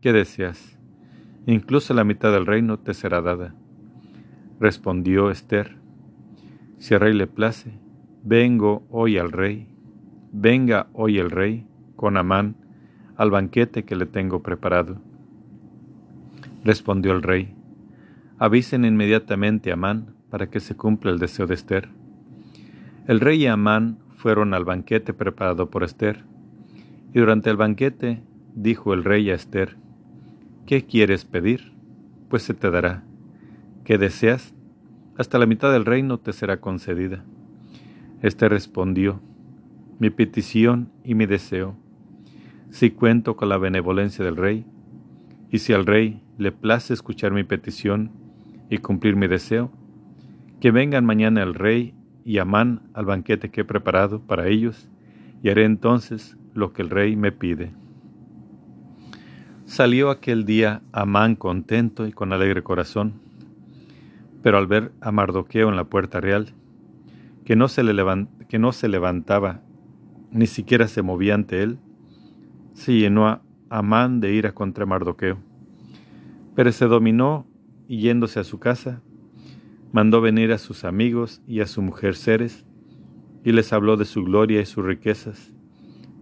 ¿Qué 0.00 0.12
deseas? 0.12 0.77
Incluso 1.52 1.94
la 1.94 2.04
mitad 2.04 2.30
del 2.32 2.46
reino 2.46 2.78
te 2.78 2.92
será 2.92 3.22
dada. 3.22 3.54
Respondió 4.60 5.30
Esther, 5.30 5.76
si 6.78 6.94
al 6.94 7.00
rey 7.00 7.14
le 7.14 7.26
place, 7.26 7.72
vengo 8.22 8.86
hoy 8.90 9.16
al 9.16 9.32
rey, 9.32 9.66
venga 10.32 10.88
hoy 10.92 11.18
el 11.18 11.30
rey 11.30 11.66
con 11.96 12.16
Amán 12.16 12.56
al 13.16 13.30
banquete 13.30 13.84
que 13.84 13.96
le 13.96 14.06
tengo 14.06 14.42
preparado. 14.42 15.00
Respondió 16.64 17.12
el 17.12 17.22
rey, 17.22 17.54
avisen 18.38 18.84
inmediatamente 18.84 19.70
a 19.70 19.74
Amán 19.74 20.14
para 20.28 20.50
que 20.50 20.60
se 20.60 20.76
cumpla 20.76 21.10
el 21.10 21.18
deseo 21.18 21.46
de 21.46 21.54
Esther. 21.54 21.88
El 23.06 23.20
rey 23.20 23.44
y 23.44 23.46
Amán 23.46 23.98
fueron 24.16 24.52
al 24.52 24.66
banquete 24.66 25.14
preparado 25.14 25.70
por 25.70 25.82
Esther, 25.82 26.24
y 27.14 27.20
durante 27.20 27.48
el 27.48 27.56
banquete 27.56 28.22
dijo 28.54 28.92
el 28.92 29.02
rey 29.02 29.30
a 29.30 29.34
Esther, 29.34 29.76
¿Qué 30.68 30.84
quieres 30.84 31.24
pedir? 31.24 31.72
Pues 32.28 32.42
se 32.42 32.52
te 32.52 32.70
dará. 32.70 33.02
¿Qué 33.84 33.96
deseas? 33.96 34.54
Hasta 35.16 35.38
la 35.38 35.46
mitad 35.46 35.72
del 35.72 35.86
reino 35.86 36.18
te 36.18 36.34
será 36.34 36.60
concedida. 36.60 37.24
Este 38.20 38.50
respondió, 38.50 39.22
mi 39.98 40.10
petición 40.10 40.92
y 41.02 41.14
mi 41.14 41.24
deseo. 41.24 41.74
Si 42.68 42.90
cuento 42.90 43.34
con 43.34 43.48
la 43.48 43.56
benevolencia 43.56 44.22
del 44.22 44.36
rey, 44.36 44.66
y 45.50 45.60
si 45.60 45.72
al 45.72 45.86
rey 45.86 46.22
le 46.36 46.52
place 46.52 46.92
escuchar 46.92 47.32
mi 47.32 47.44
petición 47.44 48.10
y 48.68 48.76
cumplir 48.76 49.16
mi 49.16 49.26
deseo, 49.26 49.72
que 50.60 50.70
vengan 50.70 51.06
mañana 51.06 51.42
el 51.42 51.54
rey 51.54 51.94
y 52.26 52.36
Amán 52.36 52.82
al 52.92 53.06
banquete 53.06 53.50
que 53.50 53.62
he 53.62 53.64
preparado 53.64 54.20
para 54.20 54.48
ellos, 54.48 54.90
y 55.42 55.48
haré 55.48 55.64
entonces 55.64 56.36
lo 56.52 56.74
que 56.74 56.82
el 56.82 56.90
rey 56.90 57.16
me 57.16 57.32
pide. 57.32 57.72
Salió 59.68 60.08
aquel 60.08 60.46
día 60.46 60.80
Amán 60.92 61.36
contento 61.36 62.06
y 62.06 62.12
con 62.12 62.32
alegre 62.32 62.62
corazón, 62.62 63.20
pero 64.42 64.56
al 64.56 64.66
ver 64.66 64.92
a 65.02 65.12
Mardoqueo 65.12 65.68
en 65.68 65.76
la 65.76 65.84
puerta 65.84 66.22
real, 66.22 66.54
que 67.44 67.54
no 67.54 67.68
se, 67.68 67.82
le 67.82 67.94
que 68.48 68.58
no 68.58 68.72
se 68.72 68.88
levantaba, 68.88 69.60
ni 70.32 70.46
siquiera 70.46 70.88
se 70.88 71.02
movía 71.02 71.34
ante 71.34 71.62
él, 71.62 71.78
se 72.72 72.94
llenó 72.94 73.28
a 73.28 73.42
Amán 73.68 74.20
de 74.20 74.32
ira 74.32 74.52
contra 74.52 74.86
Mardoqueo. 74.86 75.36
Pero 76.54 76.72
se 76.72 76.86
dominó 76.86 77.46
y 77.88 78.00
yéndose 78.00 78.40
a 78.40 78.44
su 78.44 78.58
casa, 78.58 79.02
mandó 79.92 80.22
venir 80.22 80.50
a 80.52 80.58
sus 80.58 80.84
amigos 80.84 81.42
y 81.46 81.60
a 81.60 81.66
su 81.66 81.82
mujer 81.82 82.16
Ceres, 82.16 82.64
y 83.44 83.52
les 83.52 83.74
habló 83.74 83.98
de 83.98 84.06
su 84.06 84.24
gloria 84.24 84.62
y 84.62 84.66
sus 84.66 84.84
riquezas, 84.86 85.52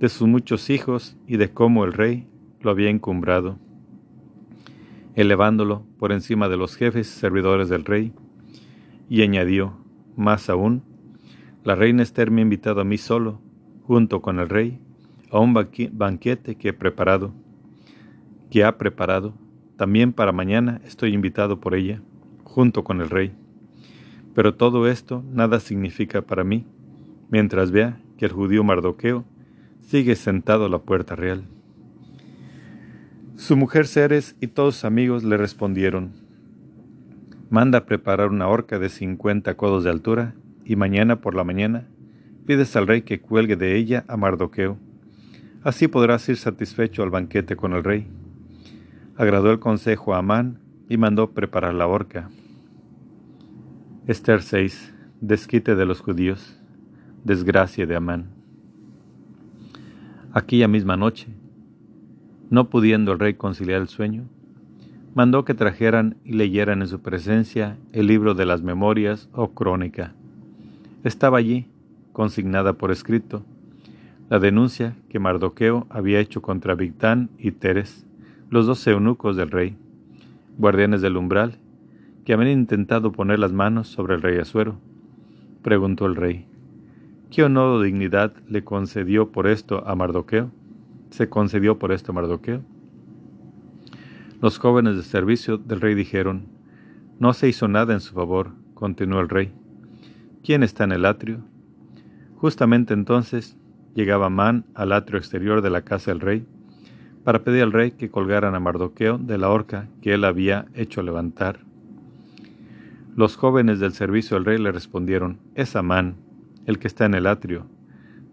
de 0.01 0.09
sus 0.09 0.27
muchos 0.27 0.69
hijos 0.69 1.17
y 1.29 1.37
de 1.37 1.53
cómo 1.53 1.85
el 1.85 1.93
rey 1.93 2.27
lo 2.61 2.71
había 2.71 2.91
encumbrado, 2.91 3.59
elevándolo 5.15 5.85
por 5.99 6.13
encima 6.13 6.49
de 6.49 6.57
los 6.57 6.77
jefes 6.77 7.09
y 7.09 7.19
servidores 7.19 7.69
del 7.69 7.85
rey, 7.85 8.13
y 9.09 9.23
añadió, 9.23 9.79
más 10.17 10.51
aún, 10.51 10.83
la 11.65 11.75
reina 11.75 12.03
Esther 12.03 12.31
me 12.31 12.41
ha 12.41 12.43
invitado 12.43 12.81
a 12.81 12.85
mí 12.85 12.99
solo, 12.99 13.41
junto 13.83 14.21
con 14.21 14.39
el 14.39 14.49
rey, 14.49 14.79
a 15.31 15.39
un 15.39 15.55
banquete 15.55 16.57
que 16.57 16.69
he 16.69 16.73
preparado, 16.73 17.33
que 18.51 18.65
ha 18.65 18.79
preparado, 18.79 19.35
también 19.77 20.13
para 20.13 20.33
mañana 20.33 20.81
estoy 20.85 21.13
invitado 21.13 21.61
por 21.61 21.75
ella, 21.75 22.03
junto 22.45 22.85
con 22.85 23.01
el 23.01 23.11
rey. 23.11 23.33
Pero 24.35 24.55
todo 24.55 24.87
esto 24.87 25.25
nada 25.33 25.61
significa 25.61 26.23
para 26.23 26.45
mí, 26.45 26.67
mientras 27.31 27.71
vea 27.71 28.01
que 28.17 28.27
el 28.27 28.33
judío 28.33 28.65
Mardoqueo 28.65 29.25
sigue 29.81 30.15
sentado 30.15 30.67
a 30.67 30.69
la 30.69 30.79
puerta 30.79 31.17
real. 31.17 31.45
Su 33.37 33.55
mujer 33.55 33.87
Ceres 33.87 34.35
y 34.41 34.47
todos 34.47 34.77
sus 34.77 34.85
amigos 34.87 35.23
le 35.23 35.37
respondieron, 35.37 36.13
Manda 37.51 37.85
preparar 37.85 38.31
una 38.31 38.49
horca 38.49 38.79
de 38.79 38.89
cincuenta 38.89 39.59
codos 39.59 39.85
de 39.85 39.91
altura, 39.91 40.35
y 40.65 40.75
mañana 40.75 41.21
por 41.21 41.35
la 41.35 41.45
mañana 41.45 41.87
pides 42.47 42.75
al 42.77 42.87
rey 42.87 43.03
que 43.03 43.21
cuelgue 43.21 43.55
de 43.57 43.77
ella 43.77 44.05
a 44.09 44.17
Mardoqueo. 44.17 44.79
Así 45.63 45.87
podrás 45.87 46.27
ir 46.31 46.39
satisfecho 46.39 47.03
al 47.03 47.11
banquete 47.11 47.57
con 47.57 47.75
el 47.75 47.85
rey. 47.85 48.09
Agradó 49.17 49.53
el 49.53 49.59
consejo 49.59 50.15
a 50.15 50.19
Amán 50.19 50.59
y 50.89 50.97
mandó 50.97 51.33
preparar 51.33 51.75
la 51.75 51.87
horca. 51.87 52.31
Esther 54.07 54.43
6. 54.43 54.95
Desquite 55.21 55.75
de 55.75 55.85
los 55.85 56.01
judíos. 56.01 56.59
Desgracia 57.23 57.87
de 57.87 57.97
Amán. 57.97 58.31
Aquella 60.33 60.69
misma 60.69 60.97
noche, 60.97 61.29
no 62.51 62.71
pudiendo 62.71 63.13
el 63.13 63.19
rey 63.19 63.35
conciliar 63.35 63.81
el 63.81 63.89
sueño, 63.89 64.25
mandó 65.15 65.45
que 65.45 65.55
trajeran 65.55 66.17
y 66.25 66.33
leyeran 66.33 66.83
en 66.83 66.89
su 66.89 67.01
presencia 67.01 67.79
el 67.93 68.07
libro 68.07 68.35
de 68.35 68.47
las 68.47 68.63
memorias 68.63 69.29
o 69.33 69.53
crónica. 69.53 70.15
Estaba 71.05 71.39
allí, 71.39 71.67
consignada 72.13 72.75
por 72.75 72.91
escrito, 72.91 73.45
la 74.29 74.39
denuncia 74.39 74.97
que 75.09 75.19
Mardoqueo 75.19 75.87
había 75.89 76.21
hecho 76.21 76.43
contra 76.43 76.75
Victán 76.75 77.31
y 77.39 77.53
Teres, 77.53 78.07
los 78.51 78.67
dos 78.67 78.87
eunucos 78.87 79.37
del 79.37 79.51
rey, 79.51 79.77
guardianes 80.59 81.01
del 81.01 81.17
umbral, 81.17 81.59
que 82.25 82.33
habían 82.33 82.51
intentado 82.51 83.13
poner 83.13 83.39
las 83.39 83.53
manos 83.53 83.89
sobre 83.89 84.17
el 84.17 84.23
rey 84.23 84.39
Asuero. 84.39 84.79
Preguntó 85.63 86.07
el 86.07 86.17
rey, 86.17 86.47
¿qué 87.31 87.45
honor 87.45 87.69
o 87.69 87.83
dignidad 87.83 88.35
le 88.49 88.65
concedió 88.65 89.31
por 89.31 89.47
esto 89.47 89.87
a 89.87 89.95
Mardoqueo? 89.95 90.51
¿Se 91.11 91.29
concedió 91.29 91.79
por 91.79 91.93
esto 91.93 92.13
a 92.13 92.15
Mardoqueo? 92.15 92.63
Los 94.41 94.59
jóvenes 94.59 94.97
de 94.97 95.03
servicio 95.03 95.59
del 95.59 95.81
rey 95.81 95.95
dijeron, 95.95 96.47
No 97.19 97.33
se 97.33 97.49
hizo 97.49 97.69
nada 97.69 97.95
en 97.95 98.01
su 98.01 98.15
favor, 98.15 98.53
continuó 98.75 99.21
el 99.21 99.29
rey. 99.29 99.53
¿Quién 100.43 100.63
está 100.63 100.85
en 100.85 100.93
el 100.93 101.07
atrio? 101.07 101.41
Justamente 102.37 102.95
entonces 102.95 103.57
llegaba 103.95 104.29
Man 104.29 104.67
al 104.75 104.93
atrio 104.93 105.19
exterior 105.19 105.63
de 105.63 105.71
la 105.71 105.83
casa 105.83 106.11
del 106.11 106.21
rey 106.21 106.47
para 107.25 107.43
pedir 107.43 107.63
al 107.63 107.73
rey 107.73 107.91
que 107.91 108.11
colgaran 108.11 108.55
a 108.55 108.61
Mardoqueo 108.61 109.19
de 109.19 109.39
la 109.39 109.49
horca 109.49 109.89
que 110.01 110.15
él 110.15 110.25
había 110.25 110.67
hecho 110.75 111.03
levantar. 111.03 111.61
Los 113.17 113.35
jóvenes 113.37 113.81
del 113.81 113.95
servicio 113.95 114.37
del 114.37 114.45
rey 114.45 114.59
le 114.59 114.71
respondieron, 114.71 115.39
Es 115.55 115.75
Amán, 115.75 116.17
el 116.67 116.79
que 116.79 116.87
está 116.87 117.07
en 117.07 117.15
el 117.15 117.27
atrio. 117.27 117.67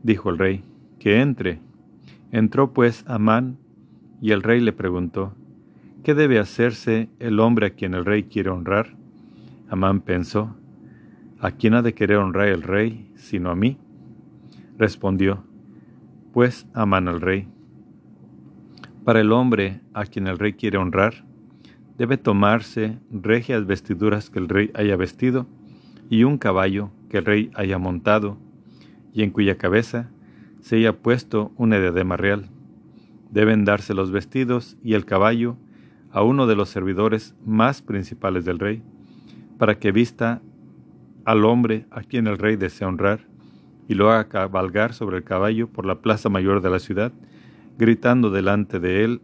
Dijo 0.04 0.30
el 0.30 0.38
rey, 0.38 0.64
que 1.00 1.22
entre. 1.22 1.60
Entró 2.34 2.74
pues 2.74 3.06
Amán, 3.08 3.60
y 4.20 4.32
el 4.32 4.42
rey 4.42 4.60
le 4.60 4.74
preguntó, 4.74 5.36
¿qué 6.04 6.16
debe 6.16 6.40
hacerse 6.40 7.08
el 7.20 7.40
hombre 7.40 7.68
a 7.68 7.70
quien 7.70 7.94
el 7.94 8.06
rey 8.06 8.24
quiere 8.24 8.50
honrar? 8.50 8.98
Amán 9.70 10.02
pensó, 10.02 10.56
¿A 11.40 11.52
quién 11.52 11.76
ha 11.76 11.84
de 11.84 11.94
querer 11.94 12.18
honrar 12.18 12.48
el 12.48 12.64
rey 12.64 13.12
sino 13.18 13.52
a 13.52 13.56
mí? 13.56 13.78
Respondió, 14.80 15.44
pues 16.32 16.66
aman 16.74 17.08
al 17.08 17.22
rey. 17.22 17.48
Para 19.04 19.20
el 19.20 19.32
hombre 19.32 19.82
a 19.94 20.06
quien 20.06 20.26
el 20.26 20.40
rey 20.40 20.54
quiere 20.54 20.80
honrar, 20.80 21.26
debe 22.00 22.18
tomarse 22.18 22.98
regias 23.12 23.68
vestiduras 23.68 24.32
que 24.32 24.40
el 24.40 24.50
rey 24.50 24.72
haya 24.74 24.96
vestido 24.96 25.46
y 26.10 26.24
un 26.24 26.40
caballo 26.40 26.90
que 27.10 27.20
el 27.20 27.26
rey 27.26 27.52
haya 27.54 27.78
montado 27.78 28.40
y 29.14 29.22
en 29.22 29.30
cuya 29.30 29.60
cabeza 29.60 30.10
se 30.64 30.78
haya 30.78 30.94
puesto 30.94 31.52
una 31.58 31.78
diadema 31.78 32.16
real. 32.16 32.46
Deben 33.30 33.66
darse 33.66 33.94
los 33.94 34.12
vestidos 34.12 34.78
y 34.82 34.94
el 34.94 35.06
caballo 35.06 35.58
a 36.10 36.24
uno 36.24 36.48
de 36.48 36.56
los 36.56 36.70
servidores 36.70 37.36
más 37.46 37.82
principales 37.82 38.46
del 38.46 38.60
rey, 38.60 38.82
para 39.58 39.78
que 39.78 39.92
vista 39.92 40.42
al 41.26 41.44
hombre 41.44 41.86
a 41.92 42.02
quien 42.02 42.28
el 42.28 42.38
rey 42.38 42.56
desea 42.56 42.88
honrar, 42.88 43.28
y 43.90 43.96
lo 43.96 44.10
haga 44.10 44.30
cabalgar 44.30 44.94
sobre 44.94 45.18
el 45.18 45.26
caballo 45.26 45.68
por 45.68 45.86
la 45.86 46.00
plaza 46.00 46.30
mayor 46.30 46.62
de 46.62 46.70
la 46.70 46.80
ciudad, 46.80 47.12
gritando 47.78 48.32
delante 48.32 48.80
de 48.80 49.04
él, 49.04 49.22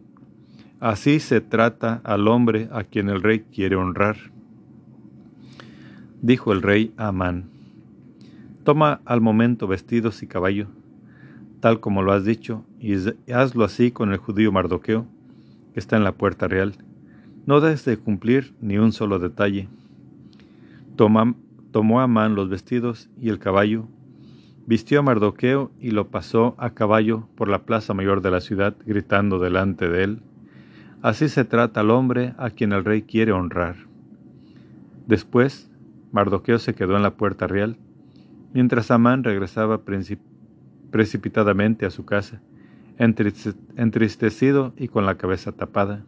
Así 0.78 1.20
se 1.20 1.42
trata 1.42 2.00
al 2.04 2.26
hombre 2.26 2.70
a 2.72 2.84
quien 2.84 3.10
el 3.10 3.20
rey 3.20 3.40
quiere 3.40 3.76
honrar. 3.76 4.16
Dijo 6.22 6.54
el 6.54 6.62
rey 6.62 6.94
a 6.96 7.08
Amán, 7.08 7.50
Toma 8.64 9.02
al 9.04 9.20
momento 9.20 9.66
vestidos 9.66 10.22
y 10.22 10.26
caballo, 10.26 10.68
tal 11.60 11.80
como 11.80 12.02
lo 12.02 12.12
has 12.12 12.24
dicho, 12.24 12.64
y 12.78 12.94
hazlo 13.32 13.64
así 13.64 13.90
con 13.90 14.12
el 14.12 14.18
judío 14.18 14.52
Mardoqueo, 14.52 15.06
que 15.72 15.80
está 15.80 15.96
en 15.96 16.04
la 16.04 16.12
puerta 16.12 16.48
real. 16.48 16.74
No 17.46 17.60
des 17.60 17.84
de 17.84 17.96
cumplir 17.96 18.54
ni 18.60 18.78
un 18.78 18.92
solo 18.92 19.18
detalle. 19.18 19.68
Tomó 20.96 22.00
a 22.00 22.06
Man 22.06 22.34
los 22.34 22.48
vestidos 22.48 23.08
y 23.20 23.28
el 23.28 23.38
caballo, 23.38 23.86
vistió 24.66 25.00
a 25.00 25.02
Mardoqueo 25.02 25.70
y 25.80 25.90
lo 25.90 26.08
pasó 26.08 26.54
a 26.58 26.70
caballo 26.70 27.28
por 27.36 27.48
la 27.48 27.62
plaza 27.64 27.94
mayor 27.94 28.22
de 28.22 28.30
la 28.30 28.40
ciudad, 28.40 28.76
gritando 28.84 29.38
delante 29.38 29.88
de 29.88 30.04
él, 30.04 30.22
Así 31.02 31.30
se 31.30 31.46
trata 31.46 31.80
al 31.80 31.90
hombre 31.90 32.34
a 32.36 32.50
quien 32.50 32.72
el 32.72 32.84
rey 32.84 33.02
quiere 33.02 33.32
honrar. 33.32 33.76
Después, 35.06 35.70
Mardoqueo 36.12 36.58
se 36.58 36.74
quedó 36.74 36.94
en 36.96 37.02
la 37.02 37.14
puerta 37.14 37.46
real, 37.46 37.78
mientras 38.52 38.90
Amán 38.90 39.24
regresaba 39.24 39.82
precipitadamente 40.90 41.86
a 41.86 41.90
su 41.90 42.04
casa, 42.04 42.40
entristecido 42.98 44.74
y 44.76 44.88
con 44.88 45.06
la 45.06 45.16
cabeza 45.16 45.52
tapada. 45.52 46.04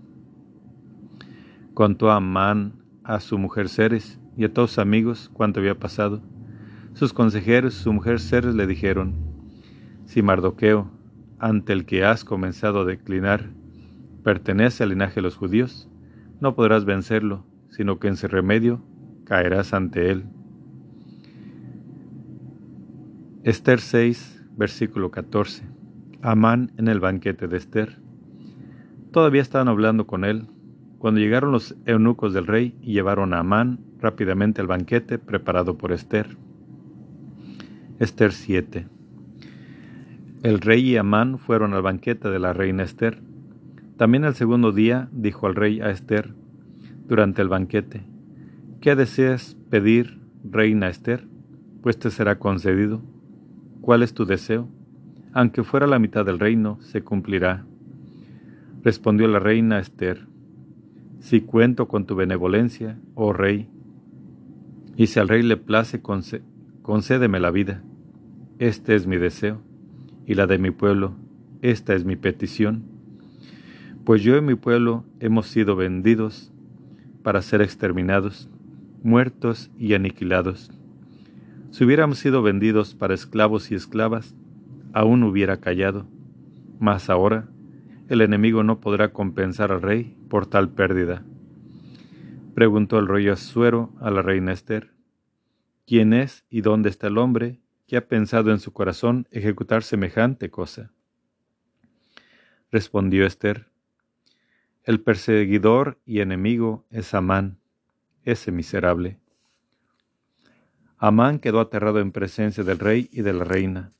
Contó 1.74 2.10
a 2.10 2.16
Amán 2.16 2.74
a 3.04 3.20
su 3.20 3.38
mujer 3.38 3.68
Ceres 3.68 4.20
y 4.36 4.44
a 4.44 4.52
todos 4.52 4.70
sus 4.70 4.78
amigos 4.78 5.30
cuanto 5.32 5.60
había 5.60 5.78
pasado. 5.78 6.22
Sus 6.94 7.12
consejeros, 7.12 7.74
su 7.74 7.92
mujer 7.92 8.20
Ceres, 8.20 8.54
le 8.54 8.66
dijeron, 8.66 9.14
si 10.04 10.20
Mardoqueo, 10.22 10.90
ante 11.38 11.72
el 11.72 11.86
que 11.86 12.04
has 12.04 12.24
comenzado 12.24 12.80
a 12.80 12.84
declinar, 12.84 13.50
pertenece 14.22 14.82
al 14.82 14.90
linaje 14.90 15.16
de 15.16 15.22
los 15.22 15.36
judíos, 15.36 15.88
no 16.40 16.54
podrás 16.54 16.84
vencerlo, 16.84 17.44
sino 17.70 17.98
que 17.98 18.08
en 18.08 18.16
su 18.16 18.28
remedio 18.28 18.82
caerás 19.24 19.72
ante 19.72 20.10
él. 20.10 20.24
Esther 23.44 23.80
6, 23.80 24.41
versículo 24.56 25.10
14. 25.10 25.64
Amán 26.20 26.72
en 26.76 26.88
el 26.88 27.00
banquete 27.00 27.48
de 27.48 27.56
Esther. 27.56 27.98
Todavía 29.10 29.42
estaban 29.42 29.68
hablando 29.68 30.06
con 30.06 30.24
él, 30.24 30.46
cuando 30.98 31.20
llegaron 31.20 31.52
los 31.52 31.76
eunucos 31.84 32.32
del 32.32 32.46
rey 32.46 32.76
y 32.80 32.92
llevaron 32.92 33.34
a 33.34 33.40
Amán 33.40 33.80
rápidamente 34.00 34.60
al 34.60 34.68
banquete 34.68 35.18
preparado 35.18 35.76
por 35.76 35.92
Esther. 35.92 36.36
Esther 37.98 38.32
7. 38.32 38.86
El 40.42 40.60
rey 40.60 40.90
y 40.90 40.96
Amán 40.96 41.38
fueron 41.38 41.74
al 41.74 41.82
banquete 41.82 42.30
de 42.30 42.38
la 42.38 42.52
reina 42.52 42.82
Esther. 42.82 43.20
También 43.96 44.24
el 44.24 44.34
segundo 44.34 44.72
día 44.72 45.08
dijo 45.12 45.46
al 45.46 45.54
rey 45.54 45.80
a 45.80 45.90
Esther 45.90 46.34
durante 47.06 47.42
el 47.42 47.48
banquete, 47.48 48.02
¿qué 48.80 48.96
deseas 48.96 49.56
pedir, 49.70 50.20
reina 50.44 50.88
Esther? 50.88 51.26
Pues 51.82 51.98
te 51.98 52.10
será 52.10 52.38
concedido. 52.38 53.02
¿Cuál 53.82 54.04
es 54.04 54.14
tu 54.14 54.24
deseo? 54.24 54.68
Aunque 55.32 55.64
fuera 55.64 55.88
la 55.88 55.98
mitad 55.98 56.24
del 56.24 56.38
reino, 56.38 56.78
se 56.82 57.02
cumplirá. 57.02 57.66
Respondió 58.84 59.26
la 59.26 59.40
reina 59.40 59.80
Esther, 59.80 60.28
si 61.18 61.40
cuento 61.40 61.88
con 61.88 62.06
tu 62.06 62.14
benevolencia, 62.14 62.96
oh 63.16 63.32
rey, 63.32 63.68
y 64.96 65.08
si 65.08 65.18
al 65.18 65.28
rey 65.28 65.42
le 65.42 65.56
place, 65.56 66.00
concédeme 66.00 67.40
la 67.40 67.50
vida. 67.50 67.82
Este 68.60 68.94
es 68.94 69.08
mi 69.08 69.16
deseo, 69.16 69.60
y 70.26 70.34
la 70.34 70.46
de 70.46 70.58
mi 70.58 70.70
pueblo, 70.70 71.16
esta 71.60 71.94
es 71.94 72.04
mi 72.04 72.14
petición. 72.14 72.84
Pues 74.04 74.22
yo 74.22 74.36
y 74.36 74.42
mi 74.42 74.54
pueblo 74.54 75.04
hemos 75.18 75.48
sido 75.48 75.74
vendidos 75.74 76.52
para 77.24 77.42
ser 77.42 77.62
exterminados, 77.62 78.48
muertos 79.02 79.72
y 79.76 79.94
aniquilados. 79.94 80.70
Si 81.72 81.84
hubiéramos 81.84 82.18
sido 82.18 82.42
vendidos 82.42 82.94
para 82.94 83.14
esclavos 83.14 83.70
y 83.70 83.74
esclavas, 83.74 84.34
aún 84.92 85.22
hubiera 85.22 85.58
callado. 85.58 86.06
Mas 86.78 87.08
ahora, 87.08 87.48
el 88.10 88.20
enemigo 88.20 88.62
no 88.62 88.78
podrá 88.78 89.14
compensar 89.14 89.72
al 89.72 89.80
rey 89.80 90.14
por 90.28 90.44
tal 90.46 90.68
pérdida. 90.68 91.24
Preguntó 92.54 92.98
el 92.98 93.08
rey 93.08 93.26
Asuero 93.28 93.90
a 94.02 94.10
la 94.10 94.20
reina 94.20 94.52
Esther, 94.52 94.92
¿quién 95.86 96.12
es 96.12 96.44
y 96.50 96.60
dónde 96.60 96.90
está 96.90 97.06
el 97.06 97.16
hombre 97.16 97.58
que 97.86 97.96
ha 97.96 98.06
pensado 98.06 98.50
en 98.50 98.58
su 98.58 98.74
corazón 98.74 99.26
ejecutar 99.30 99.82
semejante 99.82 100.50
cosa? 100.50 100.92
Respondió 102.70 103.24
Esther, 103.24 103.70
el 104.84 105.00
perseguidor 105.00 105.98
y 106.04 106.20
enemigo 106.20 106.84
es 106.90 107.14
Amán, 107.14 107.60
ese 108.24 108.52
miserable. 108.52 109.21
Amán 111.04 111.40
quedó 111.40 111.58
aterrado 111.58 111.98
en 111.98 112.12
presencia 112.12 112.62
del 112.62 112.78
rey 112.78 113.10
y 113.10 113.22
de 113.22 113.32
la 113.32 113.42
reina. 113.42 113.90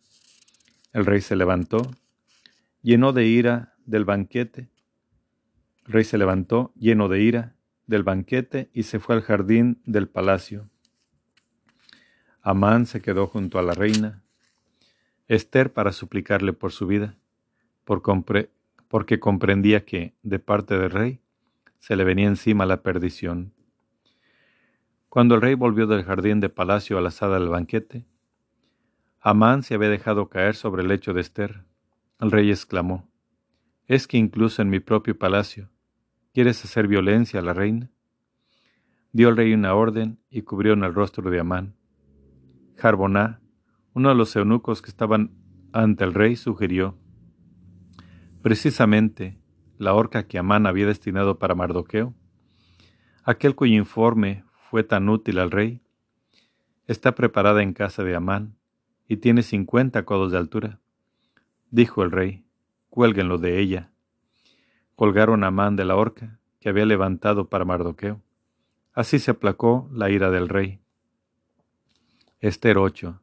El 0.93 1.05
rey 1.05 1.21
se 1.21 1.35
levantó, 1.35 1.91
llenó 2.81 3.13
de 3.13 3.27
ira 3.27 3.75
del 3.87 4.05
banquete. 4.05 4.69
El 5.85 5.95
rey 5.95 6.05
se 6.05 6.17
levantó 6.17 6.73
lleno 6.77 7.09
de 7.09 7.21
ira 7.21 7.57
del 7.89 8.05
banquete 8.05 8.71
y 8.73 8.85
se 8.85 9.01
fue 9.01 9.17
al 9.17 9.23
jardín 9.23 9.83
del 9.85 10.07
palacio. 10.07 10.71
Amán 12.41 12.87
se 12.87 13.03
quedó 13.03 13.27
junto 13.27 13.59
a 13.59 13.63
la 13.63 13.75
reina, 13.75 14.23
Esther 15.27 15.73
para 15.73 15.91
suplicarle 15.91 16.53
por 16.53 16.71
su 16.71 16.87
vida, 16.87 17.17
porque 17.85 19.19
comprendía 19.19 19.85
que, 19.85 20.15
de 20.23 20.39
parte 20.39 20.79
del 20.79 20.93
rey, 20.93 21.21
se 21.81 21.97
le 21.97 22.05
venía 22.05 22.29
encima 22.29 22.65
la 22.65 22.85
perdición. 22.85 23.53
Cuando 25.13 25.35
el 25.35 25.43
rey 25.43 25.53
volvió 25.53 25.87
del 25.87 26.05
jardín 26.05 26.41
de 26.41 26.49
palacio 26.49 26.97
a 26.97 27.03
la 27.03 27.11
sala 27.11 27.39
del 27.39 27.51
banquete, 27.51 28.07
Amán 29.21 29.63
se 29.63 29.75
había 29.75 29.91
dejado 29.91 30.31
caer 30.31 30.55
sobre 30.55 30.81
el 30.81 30.89
lecho 30.89 31.13
de 31.13 31.21
Esther. 31.21 31.67
El 32.19 32.31
rey 32.31 32.49
exclamó, 32.51 33.11
¿Es 33.87 34.07
que 34.07 34.17
incluso 34.17 34.63
en 34.63 34.71
mi 34.71 34.81
propio 34.81 35.19
palacio 35.19 35.69
quieres 36.33 36.65
hacer 36.65 36.89
violencia 36.89 37.41
a 37.41 37.43
la 37.43 37.53
reina? 37.53 37.91
Dio 39.13 39.29
el 39.29 39.37
rey 39.37 39.53
una 39.53 39.75
orden 39.75 40.19
y 40.31 40.41
cubrió 40.41 40.73
en 40.73 40.83
el 40.83 40.95
rostro 40.95 41.31
de 41.31 41.41
Amán. 41.41 41.77
Jarboná, 42.77 43.43
uno 43.93 44.09
de 44.09 44.15
los 44.15 44.35
eunucos 44.35 44.81
que 44.81 44.89
estaban 44.89 45.33
ante 45.75 46.05
el 46.05 46.15
rey, 46.15 46.37
sugirió, 46.37 46.97
precisamente 48.41 49.39
la 49.77 49.93
horca 49.93 50.27
que 50.27 50.39
Amán 50.39 50.67
había 50.67 50.87
destinado 50.87 51.39
para 51.39 51.55
Mardoqueo, 51.55 52.15
aquel 53.25 53.55
cuyo 53.55 53.77
informe 53.77 54.45
fue 54.73 54.85
tan 54.85 55.11
útil 55.11 55.39
al 55.39 55.51
rey, 55.51 55.83
está 56.87 57.15
preparada 57.15 57.63
en 57.63 57.75
casa 57.75 58.05
de 58.05 58.17
Amán 58.17 58.57
y 59.07 59.19
tiene 59.19 59.43
cincuenta 59.43 60.07
codos 60.07 60.33
de 60.33 60.39
altura. 60.39 60.81
Dijo 61.71 62.03
el 62.03 62.11
rey, 62.11 62.47
cuélguenlo 62.89 63.37
de 63.37 63.61
ella. 63.61 63.91
Colgaron 64.95 65.45
a 65.45 65.49
Amán 65.49 65.77
de 65.77 65.85
la 65.85 65.95
horca 65.95 66.41
que 66.59 66.71
había 66.71 66.87
levantado 66.87 67.51
para 67.51 67.67
Mardoqueo. 67.67 68.23
Así 68.95 69.19
se 69.19 69.33
aplacó 69.33 69.91
la 69.93 70.09
ira 70.09 70.31
del 70.31 70.49
rey. 70.49 70.81
Esther 72.41 72.79
8. 72.79 73.21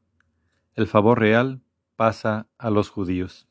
El 0.75 0.85
favor 0.85 1.19
real 1.19 1.61
pasa 1.95 2.45
a 2.59 2.69
los 2.69 2.91
judíos. 2.91 3.47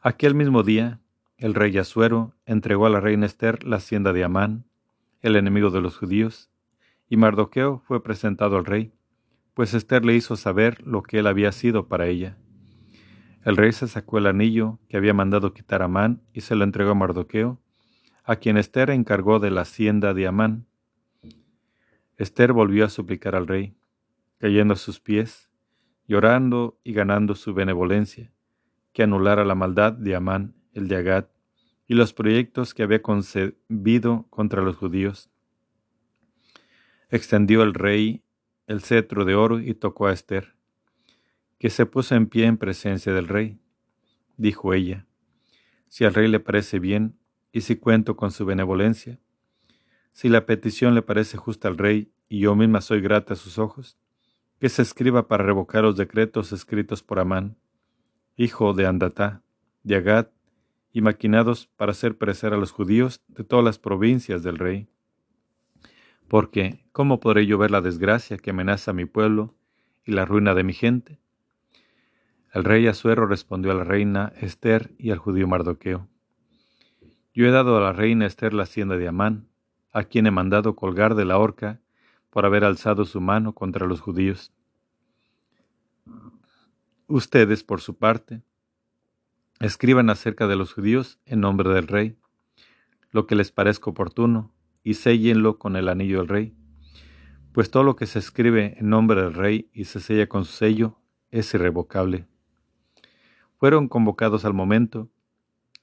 Aquel 0.00 0.34
mismo 0.34 0.64
día, 0.64 0.98
el 1.36 1.54
rey 1.54 1.78
Asuero 1.78 2.34
entregó 2.44 2.86
a 2.86 2.90
la 2.90 2.98
reina 2.98 3.26
Esther 3.26 3.62
la 3.62 3.76
hacienda 3.76 4.12
de 4.12 4.24
Amán, 4.24 4.64
el 5.22 5.36
enemigo 5.36 5.70
de 5.70 5.80
los 5.80 5.96
judíos, 5.96 6.50
y 7.08 7.16
Mardoqueo 7.16 7.80
fue 7.86 8.02
presentado 8.02 8.56
al 8.56 8.64
rey, 8.64 8.92
pues 9.54 9.74
Esther 9.74 10.04
le 10.04 10.14
hizo 10.14 10.36
saber 10.36 10.80
lo 10.86 11.02
que 11.02 11.18
él 11.18 11.26
había 11.26 11.52
sido 11.52 11.88
para 11.88 12.06
ella. 12.06 12.38
El 13.44 13.56
rey 13.56 13.72
se 13.72 13.88
sacó 13.88 14.18
el 14.18 14.26
anillo 14.26 14.78
que 14.88 14.96
había 14.96 15.14
mandado 15.14 15.54
quitar 15.54 15.82
a 15.82 15.86
Amán 15.86 16.22
y 16.32 16.42
se 16.42 16.54
lo 16.54 16.64
entregó 16.64 16.90
a 16.90 16.94
Mardoqueo, 16.94 17.60
a 18.24 18.36
quien 18.36 18.56
Esther 18.56 18.90
encargó 18.90 19.38
de 19.40 19.50
la 19.50 19.62
hacienda 19.62 20.14
de 20.14 20.26
Amán. 20.26 20.66
Esther 22.16 22.52
volvió 22.52 22.84
a 22.84 22.90
suplicar 22.90 23.34
al 23.34 23.46
rey, 23.46 23.74
cayendo 24.38 24.74
a 24.74 24.76
sus 24.76 25.00
pies, 25.00 25.50
llorando 26.06 26.78
y 26.84 26.92
ganando 26.92 27.34
su 27.34 27.54
benevolencia, 27.54 28.32
que 28.92 29.02
anulara 29.02 29.44
la 29.44 29.54
maldad 29.54 29.92
de 29.92 30.14
Amán, 30.14 30.54
el 30.72 30.88
de 30.88 30.96
Agad, 30.96 31.28
y 31.90 31.94
los 31.94 32.12
proyectos 32.12 32.72
que 32.72 32.84
había 32.84 33.02
concebido 33.02 34.24
contra 34.30 34.62
los 34.62 34.76
judíos. 34.76 35.28
Extendió 37.08 37.64
el 37.64 37.74
rey 37.74 38.22
el 38.68 38.80
cetro 38.80 39.24
de 39.24 39.34
oro 39.34 39.58
y 39.58 39.74
tocó 39.74 40.06
a 40.06 40.12
Esther, 40.12 40.54
que 41.58 41.68
se 41.68 41.86
puso 41.86 42.14
en 42.14 42.28
pie 42.28 42.46
en 42.46 42.58
presencia 42.58 43.12
del 43.12 43.26
rey. 43.26 43.58
Dijo 44.36 44.72
ella, 44.72 45.08
si 45.88 46.04
al 46.04 46.14
rey 46.14 46.28
le 46.28 46.38
parece 46.38 46.78
bien, 46.78 47.18
y 47.50 47.62
si 47.62 47.74
cuento 47.74 48.14
con 48.14 48.30
su 48.30 48.46
benevolencia, 48.46 49.18
si 50.12 50.28
la 50.28 50.46
petición 50.46 50.94
le 50.94 51.02
parece 51.02 51.38
justa 51.38 51.66
al 51.66 51.76
rey, 51.76 52.12
y 52.28 52.38
yo 52.38 52.54
misma 52.54 52.82
soy 52.82 53.00
grata 53.00 53.34
a 53.34 53.36
sus 53.36 53.58
ojos, 53.58 53.98
que 54.60 54.68
se 54.68 54.82
escriba 54.82 55.26
para 55.26 55.42
revocar 55.42 55.82
los 55.82 55.96
decretos 55.96 56.52
escritos 56.52 57.02
por 57.02 57.18
Amán, 57.18 57.56
hijo 58.36 58.74
de 58.74 58.86
Andatá, 58.86 59.42
de 59.82 59.96
Agad, 59.96 60.28
y 60.92 61.00
maquinados 61.00 61.66
para 61.76 61.92
hacer 61.92 62.18
perecer 62.18 62.52
a 62.52 62.56
los 62.56 62.72
judíos 62.72 63.22
de 63.28 63.44
todas 63.44 63.64
las 63.64 63.78
provincias 63.78 64.42
del 64.42 64.58
rey. 64.58 64.88
Porque, 66.28 66.84
¿cómo 66.92 67.20
podré 67.20 67.46
yo 67.46 67.58
ver 67.58 67.70
la 67.70 67.80
desgracia 67.80 68.38
que 68.38 68.50
amenaza 68.50 68.92
a 68.92 68.94
mi 68.94 69.04
pueblo 69.04 69.54
y 70.04 70.12
la 70.12 70.24
ruina 70.24 70.54
de 70.54 70.64
mi 70.64 70.72
gente? 70.72 71.18
El 72.52 72.64
rey 72.64 72.86
Asuero 72.86 73.26
respondió 73.26 73.70
a 73.72 73.74
la 73.74 73.84
reina 73.84 74.32
Esther 74.40 74.94
y 74.98 75.10
al 75.10 75.18
judío 75.18 75.46
Mardoqueo. 75.46 76.08
Yo 77.32 77.46
he 77.46 77.50
dado 77.50 77.76
a 77.76 77.80
la 77.80 77.92
reina 77.92 78.26
Esther 78.26 78.54
la 78.54 78.64
hacienda 78.64 78.96
de 78.96 79.06
Amán, 79.06 79.48
a 79.92 80.04
quien 80.04 80.26
he 80.26 80.30
mandado 80.30 80.74
colgar 80.74 81.14
de 81.14 81.24
la 81.24 81.38
horca 81.38 81.80
por 82.30 82.46
haber 82.46 82.64
alzado 82.64 83.04
su 83.04 83.20
mano 83.20 83.54
contra 83.54 83.86
los 83.86 84.00
judíos. 84.00 84.52
Ustedes, 87.06 87.64
por 87.64 87.80
su 87.80 87.96
parte, 87.96 88.42
escriban 89.60 90.08
acerca 90.08 90.46
de 90.46 90.56
los 90.56 90.72
judíos 90.72 91.18
en 91.26 91.40
nombre 91.40 91.70
del 91.70 91.86
rey, 91.86 92.16
lo 93.10 93.26
que 93.26 93.34
les 93.34 93.52
parezca 93.52 93.90
oportuno, 93.90 94.52
y 94.82 94.94
séllenlo 94.94 95.58
con 95.58 95.76
el 95.76 95.88
anillo 95.88 96.18
del 96.18 96.28
rey, 96.28 96.54
pues 97.52 97.70
todo 97.70 97.82
lo 97.82 97.96
que 97.96 98.06
se 98.06 98.18
escribe 98.18 98.76
en 98.78 98.88
nombre 98.88 99.20
del 99.20 99.34
rey 99.34 99.70
y 99.74 99.84
se 99.84 100.00
sella 100.00 100.28
con 100.28 100.44
su 100.44 100.52
sello 100.52 100.98
es 101.30 101.52
irrevocable. 101.52 102.26
Fueron 103.58 103.88
convocados 103.88 104.44
al 104.44 104.54
momento 104.54 105.10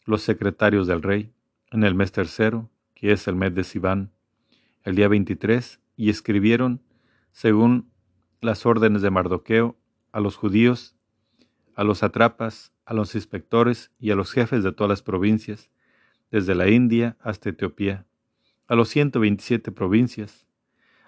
los 0.06 0.24
secretarios 0.24 0.88
del 0.88 1.04
rey 1.04 1.32
en 1.72 1.84
el 1.84 1.94
mes 1.94 2.12
tercero, 2.12 2.72
que 2.96 3.12
es 3.12 3.28
el 3.28 3.36
mes 3.36 3.54
de 3.54 3.64
Sivan, 3.64 4.12
el 4.84 4.96
día 4.96 5.08
23, 5.08 5.80
y 5.96 6.10
escribieron, 6.10 6.82
según 7.32 7.92
las 8.42 8.66
órdenes 8.66 9.02
de 9.04 9.12
Mardoqueo, 9.12 9.78
a 10.12 10.20
los 10.20 10.36
judíos, 10.36 10.96
a 11.76 11.84
los 11.84 12.02
atrapas, 12.02 12.74
a 12.88 12.94
los 12.94 13.14
inspectores 13.14 13.92
y 14.00 14.12
a 14.12 14.16
los 14.16 14.32
jefes 14.32 14.64
de 14.64 14.72
todas 14.72 14.90
las 14.90 15.04
provincias, 15.04 15.70
desde 16.32 16.56
la 16.56 16.70
India 16.70 17.18
hasta 17.20 17.50
Etiopía, 17.50 18.06
a 18.68 18.76
los 18.76 18.90
127 18.90 19.72
provincias, 19.72 20.48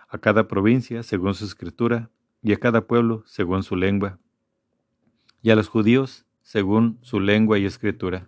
a 0.09 0.17
cada 0.17 0.47
provincia 0.47 1.01
según 1.01 1.33
su 1.33 1.45
escritura, 1.45 2.11
y 2.41 2.53
a 2.53 2.57
cada 2.57 2.87
pueblo 2.87 3.23
según 3.25 3.63
su 3.63 3.75
lengua, 3.75 4.19
y 5.41 5.51
a 5.51 5.55
los 5.55 5.67
judíos 5.67 6.25
según 6.41 6.99
su 7.01 7.19
lengua 7.19 7.57
y 7.59 7.65
escritura. 7.65 8.27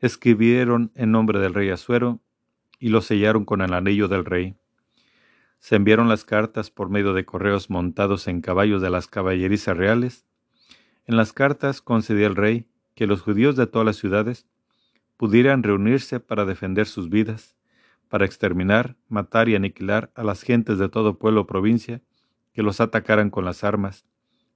Escribieron 0.00 0.90
en 0.94 1.12
nombre 1.12 1.38
del 1.38 1.54
rey 1.54 1.70
Asuero 1.70 2.20
y 2.78 2.88
lo 2.88 3.00
sellaron 3.00 3.44
con 3.44 3.62
el 3.62 3.72
anillo 3.72 4.08
del 4.08 4.24
rey. 4.24 4.56
Se 5.60 5.76
enviaron 5.76 6.08
las 6.10 6.24
cartas 6.24 6.70
por 6.70 6.90
medio 6.90 7.14
de 7.14 7.24
correos 7.24 7.70
montados 7.70 8.28
en 8.28 8.42
caballos 8.42 8.82
de 8.82 8.90
las 8.90 9.06
caballerizas 9.06 9.76
reales. 9.76 10.26
En 11.06 11.16
las 11.16 11.32
cartas 11.32 11.82
concedía 11.82 12.26
el 12.26 12.36
rey 12.36 12.66
que 12.94 13.06
los 13.06 13.20
judíos 13.20 13.56
de 13.56 13.66
todas 13.66 13.84
las 13.84 13.96
ciudades 13.96 14.46
pudieran 15.16 15.62
reunirse 15.62 16.18
para 16.20 16.44
defender 16.44 16.86
sus 16.86 17.10
vidas, 17.10 17.56
para 18.08 18.24
exterminar, 18.24 18.96
matar 19.08 19.48
y 19.48 19.54
aniquilar 19.54 20.10
a 20.14 20.24
las 20.24 20.42
gentes 20.42 20.78
de 20.78 20.88
todo 20.88 21.18
pueblo 21.18 21.42
o 21.42 21.46
provincia 21.46 22.00
que 22.52 22.62
los 22.62 22.80
atacaran 22.80 23.30
con 23.30 23.44
las 23.44 23.64
armas, 23.64 24.06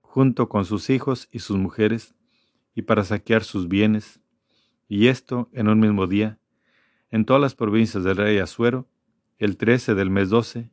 junto 0.00 0.48
con 0.48 0.64
sus 0.64 0.88
hijos 0.90 1.28
y 1.32 1.40
sus 1.40 1.56
mujeres, 1.56 2.14
y 2.74 2.82
para 2.82 3.04
saquear 3.04 3.44
sus 3.44 3.68
bienes, 3.68 4.20
y 4.88 5.08
esto 5.08 5.50
en 5.52 5.68
un 5.68 5.80
mismo 5.80 6.06
día, 6.06 6.38
en 7.10 7.24
todas 7.24 7.42
las 7.42 7.54
provincias 7.54 8.04
del 8.04 8.16
rey 8.16 8.38
Asuero, 8.38 8.88
el 9.38 9.56
trece 9.56 9.94
del 9.94 10.10
mes 10.10 10.30
doce, 10.30 10.70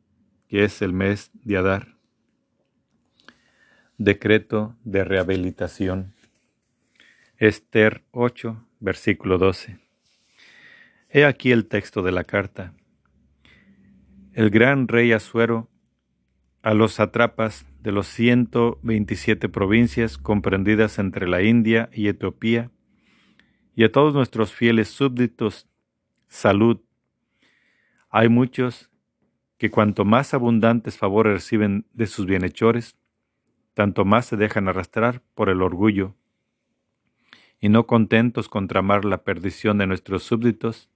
que 0.48 0.64
es 0.64 0.80
el 0.82 0.92
mes 0.92 1.30
de 1.34 1.56
Adar. 1.56 1.95
Decreto 3.98 4.76
de 4.84 5.04
rehabilitación. 5.04 6.12
Esther 7.38 8.04
8, 8.10 8.62
versículo 8.78 9.38
12. 9.38 9.78
He 11.08 11.24
aquí 11.24 11.50
el 11.50 11.66
texto 11.66 12.02
de 12.02 12.12
la 12.12 12.24
carta. 12.24 12.74
El 14.34 14.50
gran 14.50 14.86
rey 14.86 15.12
Asuero 15.12 15.70
a 16.60 16.74
los 16.74 17.00
atrapas 17.00 17.64
de 17.80 17.90
los 17.90 18.06
127 18.08 19.48
provincias 19.48 20.18
comprendidas 20.18 20.98
entre 20.98 21.26
la 21.26 21.42
India 21.42 21.88
y 21.90 22.08
Etiopía, 22.08 22.70
y 23.74 23.84
a 23.84 23.92
todos 23.92 24.12
nuestros 24.12 24.52
fieles 24.52 24.88
súbditos, 24.88 25.70
salud. 26.28 26.82
Hay 28.10 28.28
muchos 28.28 28.90
que 29.56 29.70
cuanto 29.70 30.04
más 30.04 30.34
abundantes 30.34 30.98
favores 30.98 31.32
reciben 31.32 31.86
de 31.94 32.06
sus 32.06 32.26
bienhechores, 32.26 32.94
tanto 33.76 34.06
más 34.06 34.24
se 34.24 34.38
dejan 34.38 34.68
arrastrar 34.68 35.20
por 35.34 35.50
el 35.50 35.60
orgullo, 35.60 36.14
y 37.60 37.68
no 37.68 37.86
contentos 37.86 38.48
con 38.48 38.68
tramar 38.68 39.04
la 39.04 39.22
perdición 39.22 39.76
de 39.76 39.86
nuestros 39.86 40.22
súbditos, 40.22 40.88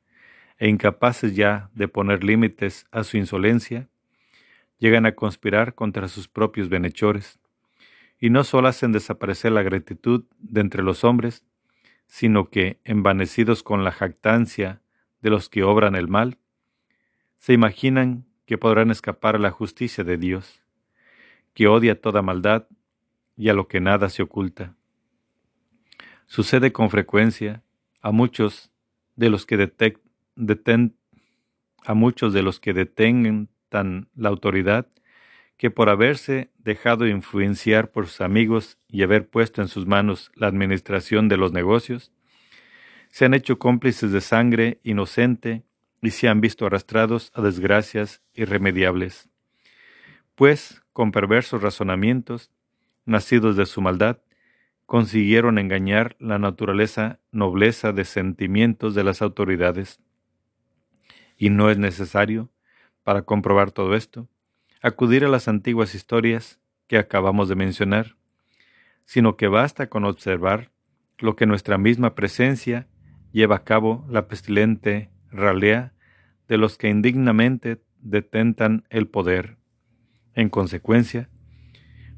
e 0.57 0.66
incapaces 0.66 1.37
ya 1.37 1.68
de 1.74 1.89
poner 1.89 2.24
límites 2.24 2.87
a 2.91 3.05
su 3.05 3.18
insolencia, 3.18 3.91
llegan 4.78 5.05
a 5.05 5.14
conspirar 5.14 5.74
contra 5.74 6.09
sus 6.09 6.26
propios 6.26 6.70
bienhechores, 6.70 7.39
y 8.18 8.31
no 8.31 8.45
solo 8.45 8.68
hacen 8.68 8.93
desaparecer 8.93 9.53
la 9.53 9.62
gratitud 9.62 10.24
de 10.39 10.62
entre 10.62 10.83
los 10.83 11.05
hombres, 11.05 11.45
sino 12.07 12.49
que, 12.49 12.81
envanecidos 12.85 13.62
con 13.62 13.85
la 13.85 13.93
jactancia 13.93 14.81
de 15.20 15.28
los 15.28 15.51
que 15.51 15.64
obran 15.64 15.97
el 15.97 16.09
mal, 16.09 16.39
se 17.37 17.53
imaginan 17.53 18.24
que 18.47 18.57
podrán 18.57 18.91
escapar 18.91 19.37
a 19.37 19.39
la 19.39 19.51
justicia 19.51 20.03
de 20.03 20.16
Dios, 20.16 20.62
que 21.55 21.66
odia 21.68 22.01
toda 22.01 22.22
maldad 22.22 22.66
y 23.36 23.48
a 23.48 23.55
lo 23.55 23.68
que 23.68 23.80
nada 23.80 24.09
se 24.09 24.22
oculta. 24.22 24.74
Sucede 26.26 26.72
con 26.72 26.90
frecuencia 26.90 27.62
a 28.01 28.12
muchos 28.12 28.70
de 29.16 29.30
los 29.30 29.46
que 29.46 29.57
deten, 30.36 30.96
a 31.84 31.94
muchos 31.94 32.32
de 32.32 32.42
los 32.42 32.61
que 32.61 32.72
detengan 32.72 33.48
la 34.14 34.28
autoridad 34.28 34.88
que 35.61 35.70
por 35.70 35.90
haberse 35.90 36.51
dejado 36.57 37.07
influenciar 37.07 37.90
por 37.90 38.07
sus 38.07 38.22
amigos 38.22 38.78
y 38.88 39.03
haber 39.03 39.28
puesto 39.28 39.61
en 39.61 39.68
sus 39.68 39.86
manos 39.86 40.32
la 40.34 40.46
administración 40.46 41.28
de 41.28 41.36
los 41.36 41.53
negocios, 41.53 42.12
se 43.11 43.26
han 43.26 43.34
hecho 43.34 43.59
cómplices 43.59 44.11
de 44.11 44.22
sangre 44.22 44.80
inocente 44.84 45.64
y 46.01 46.12
se 46.12 46.28
han 46.28 46.40
visto 46.40 46.64
arrastrados 46.64 47.30
a 47.34 47.42
desgracias 47.42 48.22
irremediables. 48.32 49.28
Pues, 50.34 50.80
con 50.93 51.12
perversos 51.12 51.62
razonamientos, 51.62 52.51
nacidos 53.05 53.57
de 53.57 53.66
su 53.66 53.80
maldad, 53.80 54.18
consiguieron 54.86 55.59
engañar 55.59 56.16
la 56.18 56.38
naturaleza 56.38 57.20
nobleza 57.30 57.93
de 57.93 58.05
sentimientos 58.05 58.95
de 58.95 59.05
las 59.05 59.22
autoridades. 59.22 60.01
Y 61.36 61.51
no 61.51 61.70
es 61.70 61.78
necesario, 61.78 62.51
para 63.05 63.22
comprobar 63.22 63.70
todo 63.70 63.95
esto, 63.95 64.28
acudir 64.82 65.24
a 65.24 65.28
las 65.28 65.49
antiguas 65.49 65.95
historias 65.95 66.61
que 66.86 66.99
acabamos 66.99 67.49
de 67.49 67.55
mencionar, 67.55 68.16
sino 69.05 69.36
que 69.36 69.47
basta 69.47 69.88
con 69.88 70.05
observar 70.05 70.72
lo 71.18 71.36
que 71.36 71.47
nuestra 71.47 71.78
misma 71.78 72.14
presencia 72.14 72.88
lleva 73.32 73.57
a 73.57 73.64
cabo 73.64 74.05
la 74.09 74.26
pestilente 74.26 75.11
ralea 75.30 75.93
de 76.49 76.59
los 76.59 76.78
que 76.78 76.88
indignamente 76.88 77.80
detentan 78.01 78.84
el 78.91 79.07
poder. 79.07 79.60
En 80.35 80.49
consecuencia, 80.49 81.28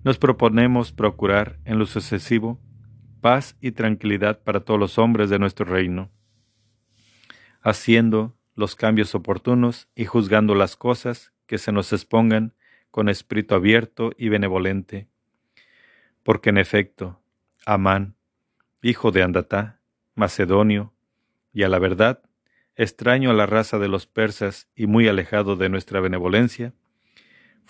nos 0.05 0.19
proponemos 0.19 0.93
procurar 0.93 1.59
en 1.65 1.79
lo 1.79 1.87
sucesivo 1.87 2.61
paz 3.21 3.57
y 3.61 3.71
tranquilidad 3.71 4.43
para 4.43 4.61
todos 4.61 4.79
los 4.79 4.99
hombres 4.99 5.31
de 5.31 5.39
nuestro 5.39 5.65
reino, 5.65 6.11
haciendo 7.63 8.37
los 8.55 8.77
cambios 8.77 9.15
oportunos 9.15 9.89
y 9.95 10.05
juzgando 10.05 10.55
las 10.55 10.77
cosas 10.77 11.33
que 11.47 11.57
se 11.57 11.73
nos 11.73 11.93
expongan 11.93 12.53
con 12.91 13.09
espíritu 13.09 13.55
abierto 13.55 14.13
y 14.19 14.29
benevolente. 14.29 15.09
Porque 16.23 16.51
en 16.51 16.59
efecto, 16.59 17.21
Amán, 17.65 18.17
hijo 18.83 19.13
de 19.13 19.23
Andatá, 19.23 19.81
macedonio, 20.15 20.93
y 21.53 21.63
a 21.63 21.69
la 21.69 21.79
verdad, 21.79 22.23
extraño 22.75 23.31
a 23.31 23.35
la 23.35 23.47
raza 23.47 23.79
de 23.79 23.89
los 23.89 24.07
persas 24.07 24.69
y 24.75 24.87
muy 24.87 25.07
alejado 25.09 25.57
de 25.57 25.69
nuestra 25.69 26.01
benevolencia, 26.01 26.75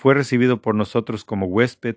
fue 0.02 0.14
recibido 0.14 0.60
por 0.60 0.74
nosotros 0.74 1.24
como 1.24 1.46
huésped 1.46 1.94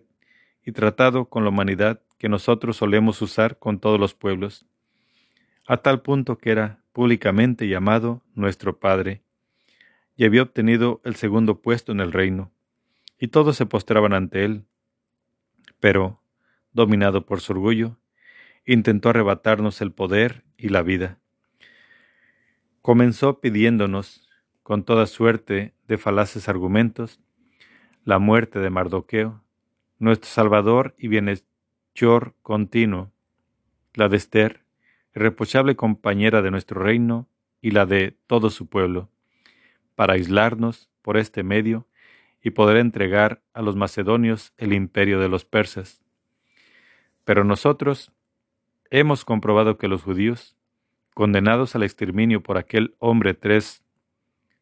y 0.64 0.74
tratado 0.74 1.26
con 1.26 1.44
la 1.44 1.50
humanidad 1.50 2.04
que 2.20 2.30
nosotros 2.30 2.78
solemos 2.78 3.20
usar 3.24 3.58
con 3.58 3.80
todos 3.80 4.00
los 4.00 4.14
pueblos, 4.14 4.68
a 5.66 5.78
tal 5.78 6.04
punto 6.04 6.38
que 6.38 6.52
era 6.52 6.84
públicamente 6.94 7.68
llamado 7.68 8.22
nuestro 8.36 8.78
Padre, 8.80 9.24
y 10.16 10.26
había 10.26 10.44
obtenido 10.44 11.02
el 11.04 11.16
segundo 11.16 11.64
puesto 11.64 11.94
en 11.94 12.00
el 12.00 12.12
reino, 12.12 12.52
y 13.18 13.30
todos 13.30 13.58
se 13.58 13.66
postraban 13.66 14.14
ante 14.14 14.46
él. 14.46 14.66
Pero, 15.80 16.22
dominado 16.74 17.26
por 17.26 17.42
su 17.42 17.54
orgullo, 17.54 17.98
intentó 18.68 19.10
arrebatarnos 19.10 19.82
el 19.82 19.92
poder 19.92 20.44
y 20.58 20.70
la 20.70 20.84
vida. 20.84 21.18
Comenzó 22.84 23.42
pidiéndonos, 23.42 24.30
con 24.62 24.84
toda 24.84 25.08
suerte 25.08 25.74
de 25.88 25.98
falaces 25.98 26.48
argumentos, 26.48 27.20
la 28.06 28.20
muerte 28.20 28.60
de 28.60 28.70
Mardoqueo, 28.70 29.42
nuestro 29.98 30.30
Salvador 30.30 30.94
y 31.00 31.08
bienhechor 31.08 32.36
continuo, 32.44 33.12
la 33.96 34.10
de 34.10 34.18
Esther, 34.18 34.64
irreprochable 35.16 35.76
compañera 35.76 36.44
de 36.44 36.52
nuestro 36.52 36.80
reino 36.80 37.28
y 37.62 37.72
la 37.72 37.88
de 37.88 38.16
todo 38.28 38.52
su 38.52 38.68
pueblo, 38.68 39.10
para 39.96 40.14
aislarnos 40.14 40.88
por 41.02 41.18
este 41.18 41.42
medio 41.42 41.88
y 42.44 42.52
poder 42.52 42.78
entregar 42.78 43.42
a 43.54 43.64
los 43.64 43.76
macedonios 43.76 44.54
el 44.58 44.74
imperio 44.74 45.20
de 45.20 45.28
los 45.28 45.44
persas. 45.44 46.04
Pero 47.24 47.44
nosotros 47.44 48.12
hemos 48.92 49.26
comprobado 49.26 49.80
que 49.80 49.88
los 49.88 50.04
judíos, 50.04 50.56
condenados 51.16 51.76
al 51.76 51.82
exterminio 51.82 52.44
por 52.44 52.60
aquel 52.60 52.94
hombre 53.00 53.34
tres 53.34 53.84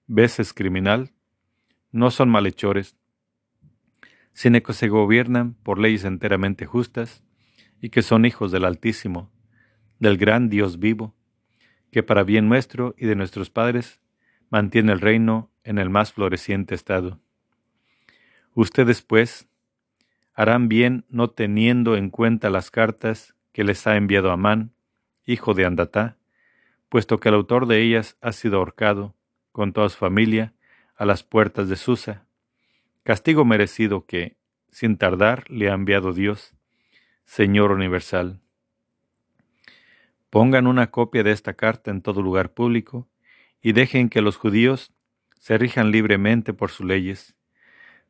veces 0.07 0.53
criminal, 0.53 1.11
no 1.91 2.09
son 2.09 2.29
malhechores, 2.29 2.95
sino 4.33 4.61
que 4.61 4.73
se 4.73 4.89
gobiernan 4.89 5.53
por 5.63 5.79
leyes 5.79 6.05
enteramente 6.05 6.65
justas 6.65 7.23
y 7.79 7.89
que 7.89 8.01
son 8.01 8.25
hijos 8.25 8.51
del 8.51 8.65
Altísimo, 8.65 9.31
del 9.99 10.17
gran 10.17 10.49
Dios 10.49 10.79
vivo, 10.79 11.15
que 11.91 12.03
para 12.03 12.23
bien 12.23 12.49
nuestro 12.49 12.95
y 12.97 13.05
de 13.05 13.15
nuestros 13.15 13.49
padres 13.49 14.01
mantiene 14.49 14.91
el 14.91 15.01
reino 15.01 15.51
en 15.63 15.77
el 15.77 15.89
más 15.89 16.13
floreciente 16.13 16.75
estado. 16.75 17.19
Ustedes, 18.55 19.01
pues, 19.01 19.47
harán 20.33 20.67
bien 20.67 21.05
no 21.09 21.29
teniendo 21.29 21.95
en 21.95 22.09
cuenta 22.09 22.49
las 22.49 22.71
cartas 22.71 23.35
que 23.51 23.63
les 23.63 23.85
ha 23.87 23.95
enviado 23.95 24.31
Amán, 24.31 24.73
hijo 25.25 25.53
de 25.53 25.65
Andatá, 25.65 26.17
puesto 26.89 27.19
que 27.19 27.29
el 27.29 27.35
autor 27.35 27.67
de 27.67 27.81
ellas 27.81 28.17
ha 28.21 28.31
sido 28.31 28.57
ahorcado, 28.57 29.15
con 29.51 29.73
toda 29.73 29.89
su 29.89 29.97
familia, 29.97 30.53
a 30.95 31.05
las 31.05 31.23
puertas 31.23 31.69
de 31.69 31.75
Susa, 31.75 32.25
castigo 33.03 33.45
merecido 33.45 34.05
que, 34.05 34.37
sin 34.71 34.97
tardar, 34.97 35.49
le 35.49 35.69
ha 35.69 35.73
enviado 35.73 36.13
Dios, 36.13 36.55
Señor 37.25 37.71
universal. 37.71 38.41
Pongan 40.29 40.67
una 40.67 40.89
copia 40.89 41.23
de 41.23 41.31
esta 41.31 41.53
carta 41.53 41.91
en 41.91 42.01
todo 42.01 42.21
lugar 42.21 42.53
público 42.53 43.07
y 43.61 43.73
dejen 43.73 44.09
que 44.09 44.21
los 44.21 44.37
judíos 44.37 44.93
se 45.39 45.57
rijan 45.57 45.91
libremente 45.91 46.53
por 46.53 46.71
sus 46.71 46.85
leyes. 46.85 47.35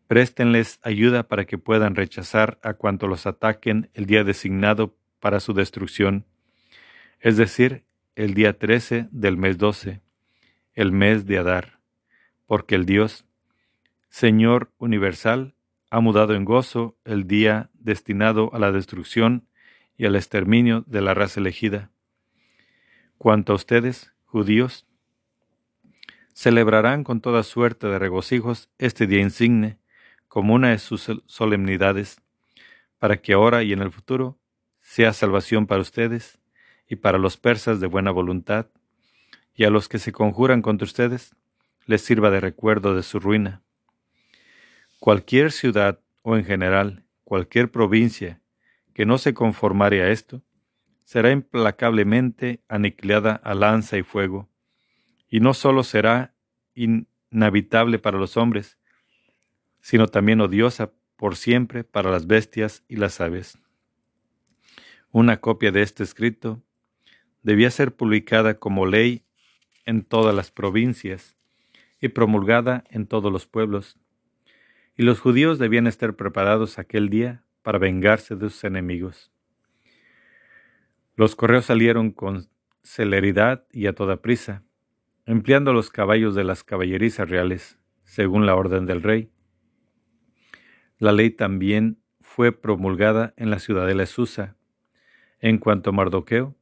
Préstenles 0.08 0.80
ayuda 0.84 1.28
para 1.28 1.46
que 1.46 1.58
puedan 1.58 1.96
rechazar 1.96 2.60
a 2.62 2.76
cuanto 2.76 3.08
los 3.08 3.26
ataquen 3.26 3.90
el 3.94 4.06
día 4.06 4.24
designado 4.24 4.96
para 5.20 5.40
su 5.40 5.54
destrucción, 5.54 6.26
es 7.20 7.38
decir, 7.38 7.86
el 8.16 8.34
día 8.34 8.60
13 8.60 9.08
del 9.12 9.38
mes 9.38 9.58
12, 9.58 10.02
el 10.74 10.92
mes 10.92 11.26
de 11.26 11.38
Adar, 11.38 11.80
porque 12.46 12.76
el 12.76 12.86
Dios, 12.86 13.26
Señor 14.14 14.72
universal, 14.78 15.56
ha 15.90 16.00
mudado 16.00 16.36
en 16.36 16.46
gozo 16.46 16.96
el 17.04 17.26
día 17.26 17.72
destinado 17.74 18.54
a 18.54 18.60
la 18.60 18.72
destrucción 18.72 19.48
y 19.98 20.06
al 20.06 20.16
exterminio 20.16 20.84
de 20.86 21.02
la 21.02 21.16
raza 21.16 21.40
elegida. 21.40 21.90
Cuanto 23.18 23.54
a 23.54 23.56
ustedes, 23.56 24.14
judíos, 24.26 24.86
celebrarán 26.36 27.04
con 27.04 27.22
toda 27.22 27.42
suerte 27.42 27.88
de 27.88 27.98
regocijos 27.98 28.70
este 28.78 29.08
día 29.08 29.20
insigne 29.20 29.80
como 30.28 30.54
una 30.54 30.70
de 30.70 30.78
sus 30.78 31.10
solemnidades, 31.26 32.22
para 33.00 33.20
que 33.20 33.34
ahora 33.34 33.64
y 33.64 33.74
en 33.74 33.82
el 33.82 33.92
futuro 33.92 34.38
sea 34.80 35.12
salvación 35.14 35.66
para 35.66 35.82
ustedes 35.82 36.38
y 36.88 36.98
para 36.98 37.18
los 37.18 37.38
persas 37.38 37.80
de 37.80 37.88
buena 37.88 38.12
voluntad, 38.12 38.68
y 39.56 39.64
a 39.64 39.72
los 39.72 39.90
que 39.90 39.98
se 39.98 40.12
conjuran 40.12 40.62
contra 40.62 40.86
ustedes 40.86 41.36
les 41.88 42.04
sirva 42.04 42.30
de 42.30 42.42
recuerdo 42.42 42.94
de 42.94 43.02
su 43.02 43.20
ruina. 43.20 43.64
Cualquier 45.04 45.52
ciudad 45.52 46.00
o 46.22 46.38
en 46.38 46.46
general 46.46 47.04
cualquier 47.26 47.70
provincia 47.70 48.42
que 48.94 49.06
no 49.06 49.18
se 49.18 49.34
conformare 49.34 50.02
a 50.02 50.12
esto, 50.12 50.42
será 51.04 51.30
implacablemente 51.32 52.64
aniquilada 52.70 53.34
a 53.36 53.54
lanza 53.54 53.98
y 53.98 54.04
fuego, 54.04 54.48
y 55.28 55.42
no 55.42 55.54
sólo 55.54 55.84
será 55.84 56.36
inhabitable 56.74 58.00
para 58.00 58.18
los 58.18 58.38
hombres, 58.38 58.78
sino 59.82 60.08
también 60.08 60.40
odiosa 60.40 60.94
por 61.18 61.36
siempre 61.36 61.84
para 61.84 62.10
las 62.10 62.26
bestias 62.26 62.86
y 62.88 62.96
las 62.96 63.20
aves. 63.20 63.58
Una 65.12 65.42
copia 65.42 65.74
de 65.74 65.82
este 65.82 66.04
escrito 66.04 66.64
debía 67.42 67.72
ser 67.72 67.94
publicada 67.94 68.54
como 68.54 68.86
ley 68.86 69.26
en 69.84 70.06
todas 70.06 70.34
las 70.34 70.50
provincias 70.50 71.36
y 72.00 72.08
promulgada 72.08 72.86
en 72.90 73.06
todos 73.06 73.34
los 73.34 73.46
pueblos, 73.48 73.98
y 74.96 75.04
los 75.04 75.20
judíos 75.20 75.60
debían 75.60 75.88
estar 75.88 76.16
preparados 76.16 76.78
aquel 76.78 77.10
día 77.10 77.44
para 77.62 77.80
vengarse 77.80 78.36
de 78.36 78.50
sus 78.50 78.64
enemigos. 78.64 79.32
Los 81.16 81.36
correos 81.36 81.66
salieron 81.66 82.12
con 82.12 82.48
celeridad 82.84 83.66
y 83.72 83.88
a 83.88 83.94
toda 83.94 84.22
prisa, 84.22 84.64
empleando 85.26 85.74
los 85.74 85.90
caballos 85.90 86.36
de 86.36 86.44
las 86.44 86.64
caballerizas 86.64 87.30
reales, 87.30 87.80
según 88.04 88.46
la 88.46 88.56
orden 88.56 88.86
del 88.86 89.02
rey. 89.02 89.32
La 90.98 91.12
ley 91.12 91.30
también 91.32 92.00
fue 92.22 92.52
promulgada 92.52 93.34
en 93.38 93.50
la 93.50 93.60
ciudadela 93.60 94.04
de 94.04 94.08
Susa. 94.08 94.56
En 95.40 95.58
cuanto 95.58 95.90
a 95.90 95.94
Mardoqueo, 95.94 96.56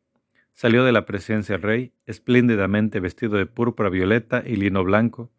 salió 0.53 0.83
de 0.83 0.91
la 0.91 1.05
presencia 1.05 1.55
del 1.55 1.63
rey, 1.63 1.93
espléndidamente 2.05 2.99
vestido 2.99 3.37
de 3.37 3.45
púrpura 3.45 3.89
violeta 3.89 4.43
y 4.45 4.55
lino 4.55 4.83
blanco, 4.83 5.31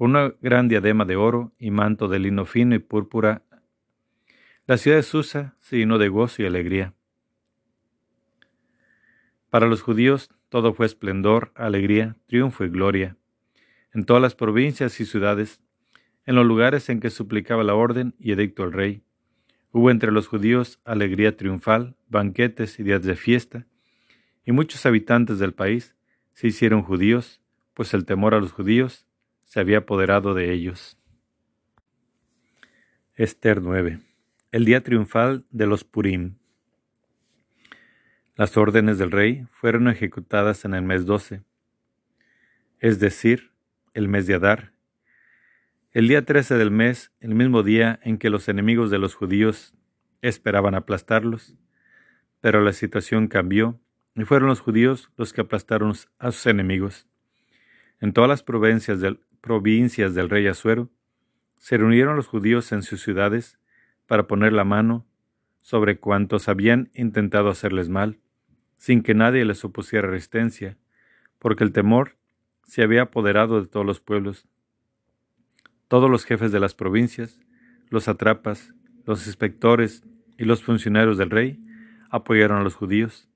con 0.00 0.12
una 0.12 0.32
gran 0.40 0.66
diadema 0.68 1.04
de 1.04 1.16
oro 1.16 1.52
y 1.58 1.70
manto 1.70 2.08
de 2.08 2.18
lino 2.18 2.46
fino 2.46 2.74
y 2.74 2.78
púrpura. 2.78 3.42
La 4.66 4.78
ciudad 4.78 4.96
de 4.96 5.02
Susa 5.02 5.56
se 5.60 5.76
llenó 5.76 5.98
de 5.98 6.08
gozo 6.08 6.40
y 6.40 6.46
alegría. 6.46 6.94
Para 9.50 9.66
los 9.66 9.82
judíos 9.82 10.30
todo 10.48 10.72
fue 10.72 10.86
esplendor, 10.86 11.52
alegría, 11.54 12.16
triunfo 12.28 12.64
y 12.64 12.70
gloria. 12.70 13.18
En 13.92 14.06
todas 14.06 14.22
las 14.22 14.34
provincias 14.34 14.98
y 15.00 15.04
ciudades, 15.04 15.60
en 16.24 16.34
los 16.34 16.46
lugares 16.46 16.88
en 16.88 16.98
que 17.00 17.10
suplicaba 17.10 17.62
la 17.62 17.74
orden 17.74 18.14
y 18.18 18.32
edicto 18.32 18.64
el 18.64 18.72
rey, 18.72 19.02
hubo 19.70 19.90
entre 19.90 20.12
los 20.12 20.28
judíos 20.28 20.80
alegría 20.82 21.36
triunfal, 21.36 21.94
banquetes 22.08 22.80
y 22.80 22.84
días 22.84 23.02
de 23.02 23.16
fiesta, 23.16 23.66
y 24.46 24.52
muchos 24.52 24.86
habitantes 24.86 25.38
del 25.38 25.52
país 25.52 25.94
se 26.32 26.46
hicieron 26.46 26.84
judíos, 26.84 27.42
pues 27.74 27.92
el 27.92 28.06
temor 28.06 28.32
a 28.32 28.40
los 28.40 28.52
judíos 28.52 29.06
se 29.50 29.58
había 29.58 29.78
apoderado 29.78 30.32
de 30.32 30.52
ellos. 30.52 30.96
Esther 33.16 33.60
9. 33.60 33.98
El 34.52 34.64
día 34.64 34.80
triunfal 34.84 35.44
de 35.50 35.66
los 35.66 35.82
Purim. 35.82 36.36
Las 38.36 38.56
órdenes 38.56 38.98
del 38.98 39.10
rey 39.10 39.48
fueron 39.50 39.88
ejecutadas 39.88 40.64
en 40.64 40.74
el 40.74 40.82
mes 40.82 41.04
doce, 41.04 41.42
es 42.78 43.00
decir, 43.00 43.50
el 43.92 44.06
mes 44.06 44.28
de 44.28 44.34
Adar. 44.34 44.72
El 45.90 46.06
día 46.06 46.24
trece 46.24 46.54
del 46.54 46.70
mes, 46.70 47.10
el 47.18 47.34
mismo 47.34 47.64
día 47.64 47.98
en 48.04 48.18
que 48.18 48.30
los 48.30 48.48
enemigos 48.48 48.88
de 48.92 48.98
los 49.00 49.16
judíos 49.16 49.74
esperaban 50.22 50.76
aplastarlos, 50.76 51.56
pero 52.40 52.60
la 52.60 52.72
situación 52.72 53.26
cambió 53.26 53.80
y 54.14 54.22
fueron 54.22 54.48
los 54.48 54.60
judíos 54.60 55.10
los 55.16 55.32
que 55.32 55.40
aplastaron 55.40 55.92
a 56.20 56.30
sus 56.30 56.46
enemigos. 56.46 57.08
En 57.98 58.12
todas 58.12 58.30
las 58.30 58.44
provincias 58.44 59.00
del, 59.00 59.20
provincias 59.40 60.14
del 60.14 60.28
rey 60.28 60.46
Asuero, 60.46 60.90
se 61.58 61.76
reunieron 61.76 62.16
los 62.16 62.26
judíos 62.26 62.72
en 62.72 62.82
sus 62.82 63.02
ciudades 63.02 63.58
para 64.06 64.26
poner 64.26 64.52
la 64.52 64.64
mano 64.64 65.06
sobre 65.62 65.98
cuantos 65.98 66.48
habían 66.48 66.90
intentado 66.94 67.48
hacerles 67.48 67.88
mal 67.88 68.18
sin 68.80 69.02
que 69.02 69.14
nadie 69.14 69.44
les 69.44 69.62
opusiera 69.62 70.08
resistencia, 70.08 70.78
porque 71.38 71.64
el 71.64 71.72
temor 71.72 72.16
se 72.62 72.82
había 72.82 73.02
apoderado 73.02 73.60
de 73.60 73.68
todos 73.68 73.84
los 73.84 74.00
pueblos. 74.00 74.48
Todos 75.86 76.10
los 76.10 76.24
jefes 76.24 76.50
de 76.50 76.60
las 76.60 76.74
provincias, 76.74 77.40
los 77.90 78.08
atrapas, 78.08 78.72
los 79.04 79.26
inspectores 79.26 80.02
y 80.38 80.44
los 80.44 80.62
funcionarios 80.62 81.18
del 81.18 81.28
rey 81.28 81.62
apoyaron 82.08 82.58
a 82.58 82.62
los 82.62 82.74
judíos, 82.74 83.28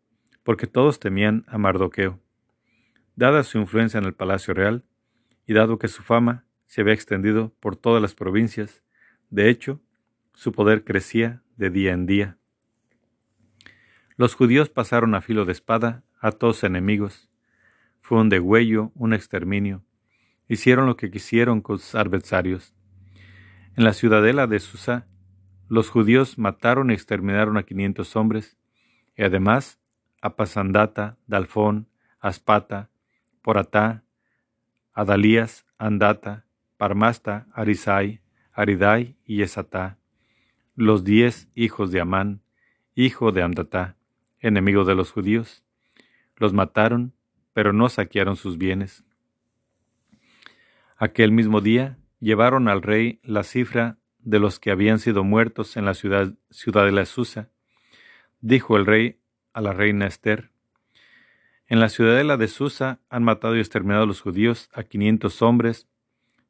porque 0.45 0.67
todos 0.67 0.99
temían 0.99 1.45
a 1.47 1.59
Mardoqueo. 1.59 2.19
Dada 3.15 3.43
su 3.43 3.59
influencia 3.59 3.99
en 3.99 4.05
el 4.05 4.15
palacio 4.15 4.55
real, 4.55 4.83
y 5.47 5.55
dado 5.55 5.79
que 5.79 5.89
su 5.89 6.03
fama 6.03 6.45
se 6.67 6.81
había 6.81 6.95
extendido 6.95 7.55
por 7.61 7.77
todas 7.77 8.01
las 8.01 8.15
provincias, 8.15 8.83
de 9.31 9.51
hecho, 9.51 9.81
su 10.33 10.53
poder 10.53 10.85
crecía 10.85 11.43
de 11.57 11.71
día 11.71 11.93
en 11.93 12.07
día. 12.07 12.39
Los 14.17 14.35
judíos 14.35 14.69
pasaron 14.69 15.15
a 15.15 15.21
filo 15.21 15.45
de 15.45 15.53
espada 15.53 16.05
a 16.21 16.33
todos 16.33 16.63
enemigos. 16.63 17.31
Fue 18.01 18.21
un 18.21 18.29
degüello, 18.29 18.93
un 18.95 19.13
exterminio. 19.13 19.85
Hicieron 20.49 20.87
lo 20.87 20.97
que 20.97 21.11
quisieron 21.11 21.61
con 21.61 21.79
sus 21.79 21.95
adversarios. 21.95 22.75
En 23.77 23.85
la 23.85 23.93
ciudadela 23.93 24.47
de 24.47 24.61
Susa, 24.61 25.09
los 25.69 25.91
judíos 25.91 26.39
mataron 26.39 26.91
y 26.91 26.95
exterminaron 26.95 27.57
a 27.57 27.65
quinientos 27.65 28.15
hombres, 28.15 28.57
y 29.17 29.25
además 29.25 29.81
a 30.21 30.37
Pasandata, 30.37 31.19
Dalfón, 31.27 31.89
Aspata, 32.21 32.91
Poratá, 33.43 34.04
Adalías, 34.95 35.67
Andata, 35.77 36.47
Parmasta, 36.77 37.49
Arisai, 37.53 38.21
Aridai 38.53 39.17
y 39.27 39.43
Esatá, 39.43 39.99
los 40.77 41.03
diez 41.03 41.49
hijos 41.55 41.91
de 41.91 42.01
Amán, 42.01 42.43
hijo 42.95 43.33
de 43.33 43.43
Andatá, 43.43 43.97
enemigos 44.39 44.87
de 44.87 44.95
los 44.95 45.11
judíos. 45.11 45.65
Los 46.37 46.53
mataron, 46.53 47.13
pero 47.53 47.73
no 47.73 47.89
saquearon 47.89 48.37
sus 48.37 48.57
bienes. 48.57 49.05
Aquel 50.97 51.33
mismo 51.33 51.61
día 51.61 51.99
llevaron 52.21 52.69
al 52.69 52.83
rey 52.83 53.21
la 53.25 53.43
cifra 53.43 53.99
de 54.21 54.39
los 54.39 54.61
que 54.61 54.71
habían 54.71 55.01
sido 55.01 55.25
muertos 55.25 55.77
en 55.77 55.85
la 55.85 55.95
ciudad, 55.95 56.35
ciudad 56.51 56.85
de 56.85 56.93
la 56.93 57.05
Susa. 57.05 57.51
Dijo 58.41 58.77
el 58.77 58.87
rey 58.87 59.19
a 59.53 59.61
la 59.61 59.73
reina 59.73 60.07
Esther, 60.07 60.51
En 61.67 61.81
la 61.81 61.89
ciudadela 61.89 62.37
de 62.37 62.49
Susa 62.49 63.01
han 63.09 63.25
matado 63.25 63.57
y 63.57 63.61
exterminado 63.61 64.07
los 64.07 64.21
judíos 64.21 64.69
a 64.73 64.85
quinientos 64.85 65.43
hombres 65.43 65.89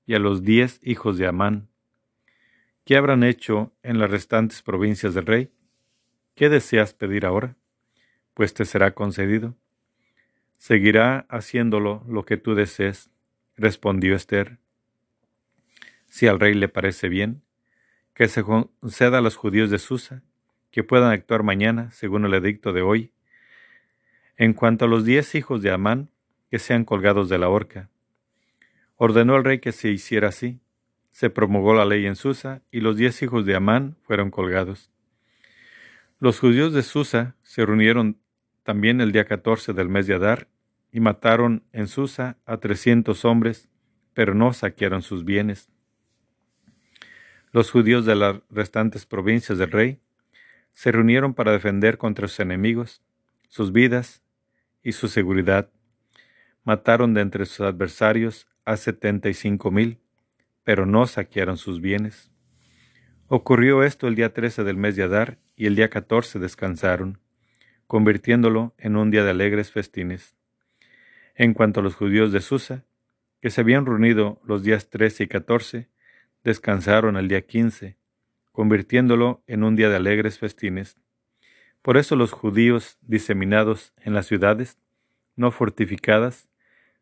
y 0.07 0.15
a 0.15 0.19
los 0.19 0.43
diez 0.43 0.81
hijos 0.83 1.19
de 1.19 1.27
Amán. 1.27 1.69
¿Qué 2.85 2.97
habrán 2.97 3.23
hecho 3.23 3.73
en 3.83 3.99
las 3.99 4.11
restantes 4.11 4.63
provincias 4.63 5.15
del 5.15 5.27
rey? 5.27 5.51
¿Qué 6.35 6.49
deseas 6.49 6.95
pedir 6.95 7.27
ahora? 7.27 7.57
pues 8.35 8.53
te 8.53 8.65
será 8.65 8.93
concedido. 8.93 9.57
Seguirá 10.59 11.27
haciéndolo 11.29 12.05
lo 12.09 12.25
que 12.25 12.37
tú 12.37 12.55
desees, 12.55 13.11
respondió 13.57 14.15
Esther. 14.15 14.59
Si 16.07 16.27
al 16.27 16.41
rey 16.41 16.55
le 16.55 16.69
parece 16.69 17.09
bien, 17.09 17.43
que 18.13 18.29
se 18.29 18.43
conceda 18.43 19.19
a 19.19 19.21
los 19.21 19.37
judíos 19.37 19.71
de 19.71 19.79
Susa, 19.79 20.23
que 20.71 20.85
puedan 20.85 21.11
actuar 21.11 21.43
mañana 21.43 21.91
según 21.93 22.25
el 22.25 22.35
edicto 22.35 22.73
de 22.73 22.83
hoy. 22.83 23.13
En 24.37 24.53
cuanto 24.53 24.87
a 24.87 24.89
los 24.89 25.05
diez 25.05 25.35
hijos 25.37 25.63
de 25.63 25.71
Amán, 25.71 26.11
que 26.51 26.59
sean 26.59 26.85
colgados 26.85 27.29
de 27.29 27.39
la 27.39 27.49
horca. 27.49 27.89
Ordenó 28.97 29.37
el 29.37 29.45
rey 29.45 29.61
que 29.61 29.73
se 29.73 29.91
hiciera 29.91 30.29
así. 30.29 30.61
Se 31.11 31.31
promulgó 31.31 31.75
la 31.75 31.85
ley 31.85 32.07
en 32.07 32.17
Susa, 32.17 32.63
y 32.73 32.81
los 32.81 32.97
diez 32.97 33.23
hijos 33.23 33.47
de 33.47 33.55
Amán 33.55 33.97
fueron 34.03 34.31
colgados. 34.31 34.91
Los 36.19 36.41
judíos 36.41 36.73
de 36.73 36.83
Susa 36.83 37.37
se 37.43 37.65
reunieron 37.65 38.19
también 38.65 39.01
el 39.01 39.13
día 39.13 39.25
14 39.25 39.73
del 39.73 39.89
mes 39.89 40.09
de 40.09 40.15
Adar, 40.15 40.49
y 40.91 40.99
mataron 40.99 41.63
en 41.73 41.87
Susa 41.87 42.39
a 42.45 42.57
trescientos 42.57 43.25
hombres, 43.25 43.69
pero 44.15 44.35
no 44.35 44.53
saquearon 44.53 45.03
sus 45.03 45.25
bienes. 45.25 45.69
Los 47.53 47.71
judíos 47.71 48.05
de 48.05 48.17
las 48.17 48.41
restantes 48.51 49.07
provincias 49.07 49.59
del 49.59 49.71
rey 49.71 50.01
se 50.73 50.91
reunieron 50.91 51.35
para 51.35 51.53
defender 51.53 51.99
contra 51.99 52.27
sus 52.27 52.41
enemigos, 52.41 53.01
sus 53.49 53.71
vidas 53.71 54.24
y 54.85 54.93
su 54.93 55.09
seguridad. 55.09 55.71
Mataron 56.63 57.13
de 57.15 57.23
entre 57.23 57.47
sus 57.47 57.63
adversarios 57.63 58.47
a 58.65 58.77
setenta 58.77 59.29
y 59.29 59.35
cinco 59.35 59.73
mil, 59.73 59.99
pero 60.63 60.87
no 60.87 61.07
saquearon 61.07 61.57
sus 61.57 61.81
bienes. 61.81 62.31
Ocurrió 63.27 63.83
esto 63.83 64.07
el 64.07 64.15
día 64.15 64.33
13 64.33 64.63
del 64.63 64.77
mes 64.77 64.95
de 64.95 65.03
Adar, 65.03 65.39
y 65.57 65.67
el 65.67 65.75
día 65.75 65.89
14 65.91 66.39
descansaron 66.39 67.19
convirtiéndolo 67.87 68.75
en 68.79 68.97
un 68.97 69.11
día 69.11 69.25
de 69.25 69.31
alegres 69.31 69.71
festines. 69.71 70.35
En 71.35 71.55
cuanto 71.55 71.81
a 71.81 71.83
los 71.83 71.95
judíos 71.95 72.33
de 72.33 72.41
Susa, 72.41 72.85
que 73.41 73.51
se 73.51 73.61
habían 73.61 73.87
reunido 73.87 74.41
los 74.45 74.63
días 74.63 74.89
13 74.89 75.25
y 75.25 75.27
14, 75.29 75.89
descansaron 76.43 77.17
el 77.17 77.29
día 77.29 77.43
15, 77.43 77.97
convirtiéndolo 78.53 79.43
en 79.47 79.65
un 79.65 79.77
día 79.77 79.91
de 79.91 79.97
alegres 79.97 80.39
festines. 80.39 80.97
Por 81.85 81.99
eso 81.99 82.17
los 82.17 82.33
judíos 82.33 82.97
diseminados 83.03 83.93
en 84.01 84.15
las 84.15 84.25
ciudades, 84.25 84.79
no 85.37 85.51
fortificadas, 85.51 86.49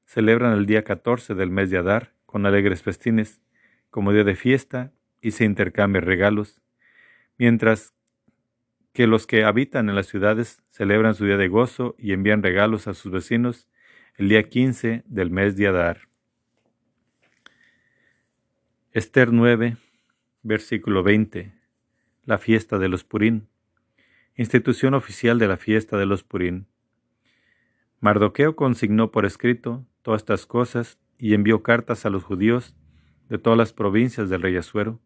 celebran 0.07 0.59
el 0.59 0.67
día 0.67 0.83
14 0.83 1.37
del 1.37 1.51
mes 1.51 1.71
de 1.71 1.79
Adar 1.79 2.15
con 2.27 2.47
alegres 2.47 2.83
festines, 2.83 3.41
como 3.91 4.13
día 4.13 4.25
de 4.25 4.35
fiesta, 4.35 4.91
y 5.21 5.31
se 5.31 5.45
intercambian 5.45 6.05
regalos, 6.05 6.63
mientras 7.39 7.95
que 8.93 9.07
los 9.07 9.29
que 9.29 9.45
habitan 9.45 9.89
en 9.89 9.95
las 9.95 10.09
ciudades 10.09 10.65
celebran 10.71 11.15
su 11.15 11.27
día 11.27 11.37
de 11.37 11.47
gozo 11.47 11.95
y 11.97 12.13
envían 12.13 12.43
regalos 12.43 12.89
a 12.89 12.95
sus 12.95 13.13
vecinos 13.13 13.69
el 14.17 14.29
día 14.31 14.43
15 14.49 15.05
del 15.07 15.31
mes 15.31 15.57
de 15.57 15.69
Adar. 15.69 16.09
Esther 18.91 19.33
9, 19.33 19.77
versículo 20.43 21.05
20. 21.05 21.53
La 22.25 22.39
fiesta 22.39 22.81
de 22.81 22.89
los 22.89 23.05
Purín. 23.05 23.52
Institución 24.35 24.95
oficial 24.95 25.39
de 25.39 25.47
la 25.47 25.59
fiesta 25.59 25.99
de 25.99 26.07
los 26.07 26.23
Purín. 26.23 26.67
Mardoqueo 28.01 28.57
consignó 28.57 29.11
por 29.11 29.27
escrito 29.27 29.87
todas 30.01 30.23
estas 30.23 30.47
cosas 30.47 30.99
y 31.19 31.35
envió 31.35 31.63
cartas 31.63 32.07
a 32.07 32.11
los 32.11 32.25
judíos 32.25 32.75
de 33.29 33.37
todas 33.37 33.59
las 33.59 33.75
provincias 33.75 34.31
del 34.31 34.41
rey 34.41 34.57
Asuero, 34.57 35.01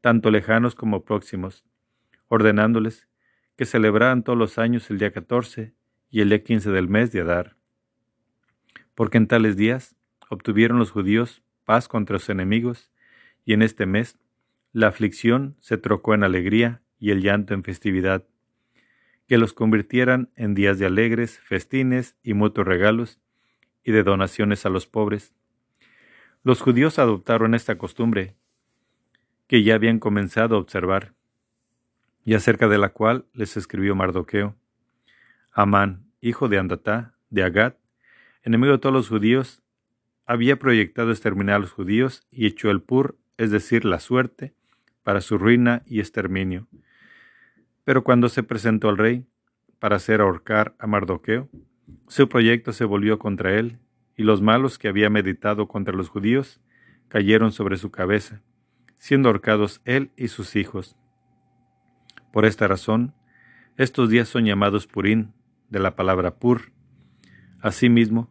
tanto 0.00 0.32
lejanos 0.32 0.74
como 0.74 1.04
próximos, 1.04 1.64
ordenándoles 2.26 3.08
que 3.54 3.66
celebraran 3.66 4.24
todos 4.24 4.38
los 4.38 4.58
años 4.58 4.90
el 4.90 4.98
día 4.98 5.12
14 5.12 5.72
y 6.10 6.20
el 6.20 6.30
día 6.30 6.42
15 6.42 6.70
del 6.72 6.88
mes 6.88 7.12
de 7.12 7.20
Adar. 7.20 7.56
Porque 8.96 9.18
en 9.18 9.28
tales 9.28 9.56
días 9.56 9.94
obtuvieron 10.28 10.80
los 10.80 10.90
judíos 10.90 11.42
paz 11.64 11.86
contra 11.86 12.18
sus 12.18 12.30
enemigos, 12.30 12.90
y 13.44 13.52
en 13.52 13.62
este 13.62 13.86
mes 13.86 14.18
la 14.72 14.88
aflicción 14.88 15.56
se 15.60 15.78
trocó 15.78 16.14
en 16.14 16.24
alegría 16.24 16.82
y 16.98 17.12
el 17.12 17.22
llanto 17.22 17.54
en 17.54 17.62
festividad, 17.62 18.26
que 19.30 19.38
los 19.38 19.52
convirtieran 19.52 20.28
en 20.34 20.56
días 20.56 20.80
de 20.80 20.86
alegres, 20.86 21.38
festines 21.38 22.16
y 22.20 22.34
mutuos 22.34 22.66
regalos, 22.66 23.20
y 23.84 23.92
de 23.92 24.02
donaciones 24.02 24.66
a 24.66 24.70
los 24.70 24.88
pobres. 24.88 25.36
Los 26.42 26.60
judíos 26.60 26.98
adoptaron 26.98 27.54
esta 27.54 27.78
costumbre 27.78 28.34
que 29.46 29.62
ya 29.62 29.76
habían 29.76 30.00
comenzado 30.00 30.56
a 30.56 30.58
observar, 30.58 31.14
y 32.24 32.34
acerca 32.34 32.66
de 32.66 32.78
la 32.78 32.88
cual 32.88 33.24
les 33.32 33.56
escribió 33.56 33.94
Mardoqueo. 33.94 34.56
Amán, 35.52 36.10
hijo 36.20 36.48
de 36.48 36.58
Andatá, 36.58 37.14
de 37.28 37.44
Agat, 37.44 37.76
enemigo 38.42 38.72
de 38.72 38.78
todos 38.78 38.92
los 38.92 39.08
judíos, 39.08 39.62
había 40.26 40.58
proyectado 40.58 41.12
exterminar 41.12 41.54
a 41.54 41.60
los 41.60 41.70
judíos 41.70 42.26
y 42.32 42.46
echó 42.46 42.72
el 42.72 42.82
pur, 42.82 43.16
es 43.36 43.52
decir, 43.52 43.84
la 43.84 44.00
suerte, 44.00 44.54
para 45.04 45.20
su 45.20 45.38
ruina 45.38 45.84
y 45.86 46.00
exterminio. 46.00 46.66
Pero 47.84 48.04
cuando 48.04 48.28
se 48.28 48.42
presentó 48.42 48.88
al 48.88 48.98
rey 48.98 49.26
para 49.78 49.96
hacer 49.96 50.20
ahorcar 50.20 50.74
a 50.78 50.86
Mardoqueo, 50.86 51.48
su 52.08 52.28
proyecto 52.28 52.72
se 52.72 52.84
volvió 52.84 53.18
contra 53.18 53.58
él, 53.58 53.78
y 54.16 54.22
los 54.22 54.42
malos 54.42 54.78
que 54.78 54.88
había 54.88 55.08
meditado 55.08 55.66
contra 55.66 55.94
los 55.94 56.08
judíos 56.08 56.60
cayeron 57.08 57.52
sobre 57.52 57.76
su 57.76 57.90
cabeza, 57.90 58.42
siendo 58.96 59.28
ahorcados 59.28 59.80
él 59.84 60.10
y 60.16 60.28
sus 60.28 60.56
hijos. 60.56 60.96
Por 62.32 62.44
esta 62.44 62.68
razón, 62.68 63.14
estos 63.76 64.10
días 64.10 64.28
son 64.28 64.44
llamados 64.44 64.86
Purín, 64.86 65.32
de 65.70 65.78
la 65.78 65.96
palabra 65.96 66.38
Pur. 66.38 66.72
Asimismo, 67.60 68.30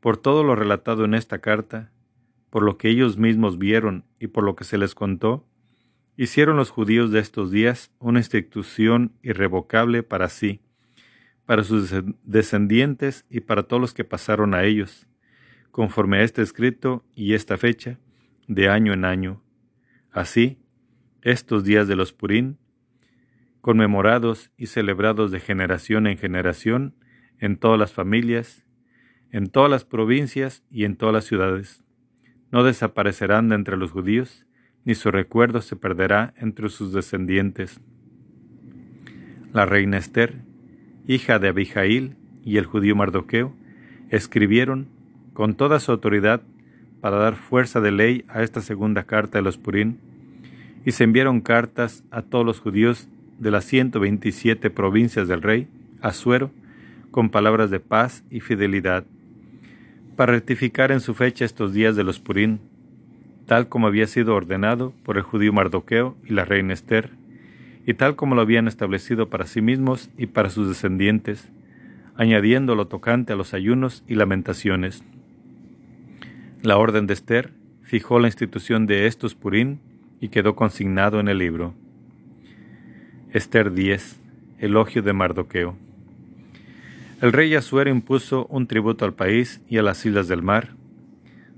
por 0.00 0.16
todo 0.16 0.42
lo 0.42 0.56
relatado 0.56 1.04
en 1.04 1.14
esta 1.14 1.40
carta, 1.40 1.92
por 2.50 2.62
lo 2.62 2.78
que 2.78 2.88
ellos 2.88 3.18
mismos 3.18 3.58
vieron 3.58 4.04
y 4.18 4.28
por 4.28 4.44
lo 4.44 4.54
que 4.54 4.64
se 4.64 4.78
les 4.78 4.94
contó, 4.94 5.46
hicieron 6.16 6.56
los 6.56 6.70
judíos 6.70 7.10
de 7.10 7.20
estos 7.20 7.50
días 7.50 7.92
una 7.98 8.20
institución 8.20 9.12
irrevocable 9.22 10.02
para 10.02 10.28
sí, 10.28 10.60
para 11.46 11.64
sus 11.64 11.92
descendientes 12.22 13.26
y 13.28 13.40
para 13.40 13.64
todos 13.64 13.80
los 13.80 13.94
que 13.94 14.04
pasaron 14.04 14.54
a 14.54 14.64
ellos, 14.64 15.06
conforme 15.70 16.18
a 16.18 16.22
este 16.22 16.42
escrito 16.42 17.04
y 17.14 17.34
esta 17.34 17.56
fecha, 17.56 17.98
de 18.46 18.68
año 18.68 18.92
en 18.92 19.04
año. 19.04 19.42
Así, 20.10 20.58
estos 21.22 21.64
días 21.64 21.88
de 21.88 21.96
los 21.96 22.12
Purín, 22.12 22.58
conmemorados 23.60 24.50
y 24.56 24.66
celebrados 24.66 25.30
de 25.30 25.40
generación 25.40 26.06
en 26.06 26.18
generación 26.18 26.94
en 27.38 27.56
todas 27.56 27.78
las 27.78 27.92
familias, 27.92 28.64
en 29.30 29.48
todas 29.48 29.70
las 29.70 29.84
provincias 29.84 30.62
y 30.70 30.84
en 30.84 30.96
todas 30.96 31.14
las 31.14 31.24
ciudades, 31.24 31.82
no 32.52 32.62
desaparecerán 32.62 33.48
de 33.48 33.56
entre 33.56 33.76
los 33.76 33.90
judíos, 33.90 34.46
ni 34.84 34.94
su 34.94 35.10
recuerdo 35.10 35.60
se 35.60 35.76
perderá 35.76 36.34
entre 36.36 36.68
sus 36.68 36.92
descendientes. 36.92 37.80
La 39.52 39.66
reina 39.66 39.98
Esther, 39.98 40.42
hija 41.06 41.38
de 41.38 41.48
Abijail, 41.48 42.16
y 42.44 42.58
el 42.58 42.66
judío 42.66 42.94
Mardoqueo, 42.94 43.54
escribieron 44.10 44.88
con 45.32 45.54
toda 45.54 45.80
su 45.80 45.92
autoridad 45.92 46.42
para 47.00 47.16
dar 47.16 47.36
fuerza 47.36 47.80
de 47.80 47.90
ley 47.90 48.24
a 48.28 48.42
esta 48.42 48.60
segunda 48.60 49.04
carta 49.04 49.38
de 49.38 49.42
los 49.42 49.58
Purín, 49.58 49.98
y 50.84 50.92
se 50.92 51.04
enviaron 51.04 51.40
cartas 51.40 52.04
a 52.10 52.22
todos 52.22 52.44
los 52.44 52.60
judíos 52.60 53.08
de 53.38 53.50
las 53.50 53.64
127 53.64 54.70
provincias 54.70 55.28
del 55.28 55.42
rey, 55.42 55.68
Asuero, 56.00 56.50
con 57.10 57.30
palabras 57.30 57.70
de 57.70 57.80
paz 57.80 58.24
y 58.30 58.40
fidelidad, 58.40 59.04
para 60.16 60.32
rectificar 60.32 60.92
en 60.92 61.00
su 61.00 61.14
fecha 61.14 61.44
estos 61.44 61.72
días 61.72 61.96
de 61.96 62.04
los 62.04 62.20
Purín, 62.20 62.60
tal 63.46 63.68
como 63.68 63.86
había 63.86 64.06
sido 64.06 64.34
ordenado 64.34 64.92
por 65.02 65.16
el 65.16 65.22
judío 65.22 65.52
Mardoqueo 65.52 66.16
y 66.24 66.32
la 66.32 66.44
reina 66.44 66.72
Esther, 66.72 67.10
y 67.86 67.94
tal 67.94 68.16
como 68.16 68.34
lo 68.34 68.40
habían 68.40 68.68
establecido 68.68 69.28
para 69.28 69.46
sí 69.46 69.60
mismos 69.60 70.10
y 70.16 70.26
para 70.26 70.50
sus 70.50 70.68
descendientes, 70.68 71.50
añadiendo 72.16 72.74
lo 72.74 72.86
tocante 72.86 73.32
a 73.32 73.36
los 73.36 73.54
ayunos 73.54 74.04
y 74.08 74.14
lamentaciones. 74.14 75.04
La 76.62 76.78
orden 76.78 77.06
de 77.06 77.14
Esther 77.14 77.52
fijó 77.82 78.18
la 78.18 78.28
institución 78.28 78.86
de 78.86 79.06
estos 79.06 79.34
Purín 79.34 79.80
y 80.20 80.28
quedó 80.28 80.56
consignado 80.56 81.20
en 81.20 81.28
el 81.28 81.38
libro. 81.38 81.74
Esther 83.32 83.72
10. 83.72 84.20
Elogio 84.60 85.02
de 85.02 85.12
Mardoqueo. 85.12 85.76
El 87.20 87.32
rey 87.32 87.54
Asuero 87.54 87.90
impuso 87.90 88.46
un 88.46 88.66
tributo 88.66 89.04
al 89.04 89.12
país 89.12 89.60
y 89.68 89.78
a 89.78 89.82
las 89.82 90.04
islas 90.06 90.28
del 90.28 90.42
mar, 90.42 90.70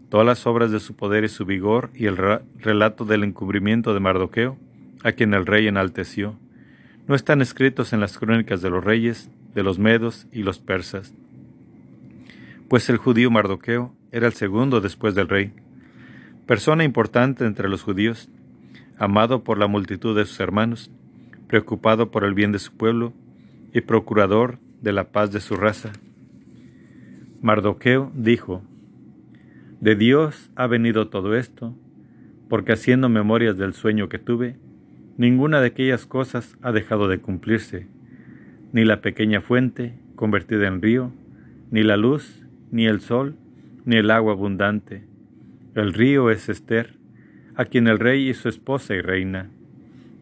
todas 0.09 0.27
las 0.27 0.47
obras 0.47 0.71
de 0.71 0.81
su 0.81 0.95
poder 0.95 1.25
y 1.25 1.29
su 1.29 1.45
vigor 1.45 1.91
y 1.95 2.07
el 2.07 2.17
relato 2.17 3.05
del 3.05 3.25
encubrimiento 3.25 3.95
de 3.95 4.01
Mardoqueo, 4.01 4.57
a 5.03 5.13
quien 5.13 5.35
el 5.35 5.47
rey 5.47 5.67
enalteció, 5.67 6.39
no 7.07 7.15
están 7.15 7.41
escritos 7.41 7.93
en 7.93 8.01
las 8.01 8.19
crónicas 8.19 8.63
de 8.63 8.71
los 8.71 8.85
reyes, 8.85 9.31
de 9.55 9.63
los 9.63 9.79
medos 9.79 10.27
y 10.33 10.43
los 10.43 10.59
persas. 10.59 11.15
Pues 12.69 12.89
el 12.89 12.97
judío 12.97 13.31
Mardoqueo 13.31 13.95
era 14.11 14.27
el 14.27 14.33
segundo 14.33 14.81
después 14.81 15.15
del 15.15 15.29
rey, 15.29 15.53
persona 16.47 16.85
importante 16.85 17.45
entre 17.45 17.69
los 17.69 17.83
judíos, 17.83 18.29
amado 18.99 19.45
por 19.45 19.59
la 19.59 19.67
multitud 19.67 20.17
de 20.17 20.25
sus 20.25 20.41
hermanos, 20.41 20.91
preocupado 21.49 22.11
por 22.11 22.25
el 22.25 22.35
bien 22.35 22.53
de 22.53 22.59
su 22.59 22.73
pueblo 22.73 23.13
y 23.73 23.83
procurador 23.83 24.59
de 24.81 24.93
la 24.93 25.11
paz 25.11 25.33
de 25.33 25.41
su 25.41 25.57
raza. 25.57 25.93
Mardoqueo 27.43 28.11
dijo, 28.15 28.63
de 29.81 29.95
Dios 29.95 30.51
ha 30.57 30.67
venido 30.67 31.09
todo 31.09 31.35
esto, 31.35 31.75
porque 32.49 32.73
haciendo 32.73 33.09
memorias 33.09 33.59
del 33.59 33.75
sueño 33.75 34.09
que 34.09 34.19
tuve, 34.19 34.57
ninguna 35.17 35.61
de 35.61 35.69
aquellas 35.69 36.07
cosas 36.07 36.57
ha 36.63 36.73
dejado 36.73 37.09
de 37.09 37.19
cumplirse, 37.19 37.87
ni 38.73 38.85
la 38.85 39.01
pequeña 39.01 39.41
fuente 39.41 39.99
convertida 40.15 40.67
en 40.67 40.81
río, 40.81 41.13
ni 41.71 41.83
la 41.83 41.97
luz, 41.97 42.47
ni 42.71 42.87
el 42.87 43.01
sol, 43.01 43.37
ni 43.85 43.97
el 43.97 44.11
agua 44.11 44.33
abundante. 44.33 45.05
El 45.75 45.93
río 45.93 46.31
es 46.31 46.49
Esther, 46.49 46.97
a 47.55 47.65
quien 47.65 47.87
el 47.87 47.99
rey 47.99 48.29
y 48.29 48.35
su 48.35 48.49
esposa 48.49 48.95
y 48.95 49.01
reina. 49.01 49.51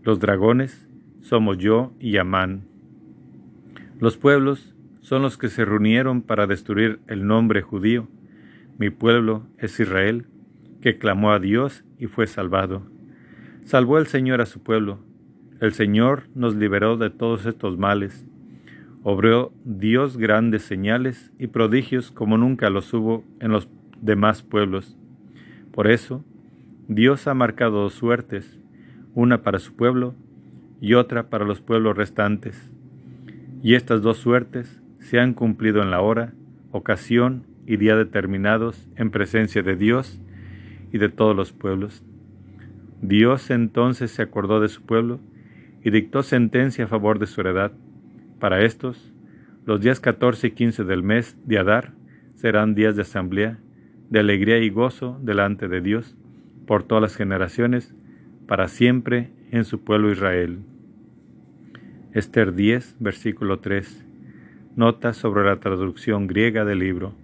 Los 0.03 0.21
dragones 0.21 0.89
somos 1.21 1.59
yo 1.59 1.93
y 2.01 2.17
Amán. 2.17 2.65
Los 4.01 4.17
pueblos 4.17 4.75
son 5.01 5.23
los 5.23 5.39
que 5.39 5.49
se 5.49 5.65
reunieron 5.65 6.23
para 6.23 6.47
destruir 6.47 7.01
el 7.07 7.27
nombre 7.27 7.63
judío, 7.63 8.09
mi 8.77 8.91
pueblo 8.91 9.47
es 9.59 9.79
Israel, 9.79 10.27
que 10.81 10.99
clamó 10.99 11.31
a 11.31 11.39
Dios 11.39 11.85
y 11.99 12.07
fue 12.07 12.27
salvado. 12.27 12.83
Salvó 13.65 13.99
el 13.99 14.09
Señor 14.09 14.41
a 14.41 14.47
su 14.47 14.63
pueblo. 14.63 14.99
El 15.61 15.73
Señor 15.73 16.25
nos 16.35 16.57
liberó 16.57 16.97
de 16.97 17.11
todos 17.11 17.47
estos 17.47 17.79
males. 17.79 18.27
Obró 19.05 19.53
Dios 19.65 20.17
grandes 20.17 20.63
señales 20.63 21.33
y 21.39 21.47
prodigios 21.47 22.11
como 22.11 22.37
nunca 22.37 22.69
los 22.69 22.93
hubo 22.93 23.25
en 23.39 23.53
los 23.53 23.69
demás 24.01 24.43
pueblos. 24.43 24.99
Por 25.71 25.87
eso, 25.87 26.25
Dios 26.89 27.29
ha 27.29 27.35
marcado 27.35 27.83
dos 27.83 27.95
suertes, 27.95 28.59
una 29.15 29.43
para 29.43 29.61
su 29.61 29.77
pueblo 29.77 30.15
y 30.81 30.95
otra 30.95 31.31
para 31.31 31.45
los 31.45 31.61
pueblos 31.61 31.97
restantes. 31.97 32.73
Y 33.63 33.75
estas 33.75 34.03
dos 34.03 34.19
suertes 34.19 34.83
se 34.99 35.21
han 35.21 35.33
cumplido 35.33 35.81
en 35.81 35.93
la 35.93 36.01
hora, 36.01 36.35
ocasión 36.73 37.54
y 37.67 37.77
día 37.77 37.97
determinados 37.97 38.89
en 38.97 39.11
presencia 39.11 39.63
de 39.63 39.77
Dios 39.77 40.21
y 40.93 40.99
de 40.99 41.09
todos 41.09 41.35
los 41.35 41.53
pueblos. 41.53 42.05
Dios 43.01 43.51
entonces 43.51 44.11
se 44.11 44.23
acordó 44.23 44.61
de 44.61 44.69
su 44.69 44.83
pueblo 44.83 45.21
y 45.83 45.91
dictó 45.91 46.23
sentencia 46.23 46.85
a 46.85 46.89
favor 46.89 47.19
de 47.19 47.27
su 47.27 47.41
heredad. 47.41 47.73
Para 48.41 48.65
estos, 48.65 49.13
los 49.67 49.81
días 49.81 50.01
14 50.01 50.49
y 50.49 50.51
15 50.53 50.85
del 50.85 51.03
mes 51.03 51.37
de 51.45 51.59
Adar 51.59 51.93
serán 52.35 52.75
días 52.75 52.97
de 52.97 53.03
asamblea, 53.03 53.59
de 54.11 54.21
alegría 54.21 54.59
y 54.59 54.71
gozo 54.71 55.19
delante 55.23 55.69
de 55.69 55.81
Dios 55.81 56.17
por 56.67 56.83
todas 56.83 57.03
las 57.03 57.17
generaciones, 57.17 57.95
para 58.47 58.69
siempre 58.69 59.31
en 59.51 59.65
su 59.65 59.83
pueblo 59.85 60.11
Israel. 60.11 60.59
Esther 62.13 62.55
10, 62.55 62.97
versículo 63.01 63.61
3. 63.61 64.07
Nota 64.77 65.13
sobre 65.13 65.45
la 65.45 65.61
traducción 65.61 66.27
griega 66.27 66.65
del 66.65 66.79
libro. 66.79 67.24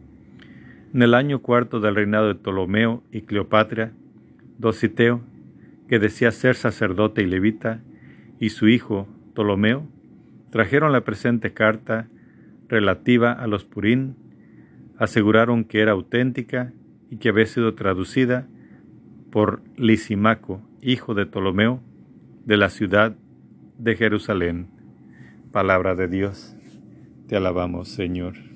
En 0.93 1.03
el 1.03 1.15
año 1.15 1.41
cuarto 1.41 1.79
del 1.79 1.95
reinado 1.95 2.27
de 2.29 2.35
Ptolomeo 2.35 3.05
y 3.13 3.23
Cleopatra, 3.23 3.93
Dositeo, 4.59 5.21
que 5.89 6.01
decía 6.01 6.33
ser 6.33 6.57
sacerdote 6.57 7.23
y 7.23 7.27
levita, 7.27 7.81
y 8.41 8.51
su 8.51 8.69
hijo 8.69 9.07
Ptolomeo, 9.33 9.87
trajeron 10.51 10.91
la 10.93 11.03
presente 11.03 11.53
carta 11.53 12.09
relativa 12.69 13.33
a 13.33 13.47
los 13.47 13.65
Purín, 13.65 14.17
aseguraron 14.99 15.65
que 15.65 15.81
era 15.81 15.93
auténtica 15.93 16.73
y 17.09 17.19
que 17.19 17.29
había 17.29 17.47
sido 17.47 17.75
traducida 17.75 18.49
por 19.31 19.63
Lisimaco, 19.77 20.61
hijo 20.83 21.15
de 21.15 21.27
Ptolomeo, 21.27 21.81
de 22.45 22.57
la 22.57 22.69
ciudad 22.69 23.17
de 23.79 23.95
Jerusalén. 23.95 24.67
Palabra 25.53 25.95
de 25.95 26.09
Dios. 26.09 26.57
Te 27.29 27.37
alabamos, 27.37 27.89
Señor. 27.89 28.50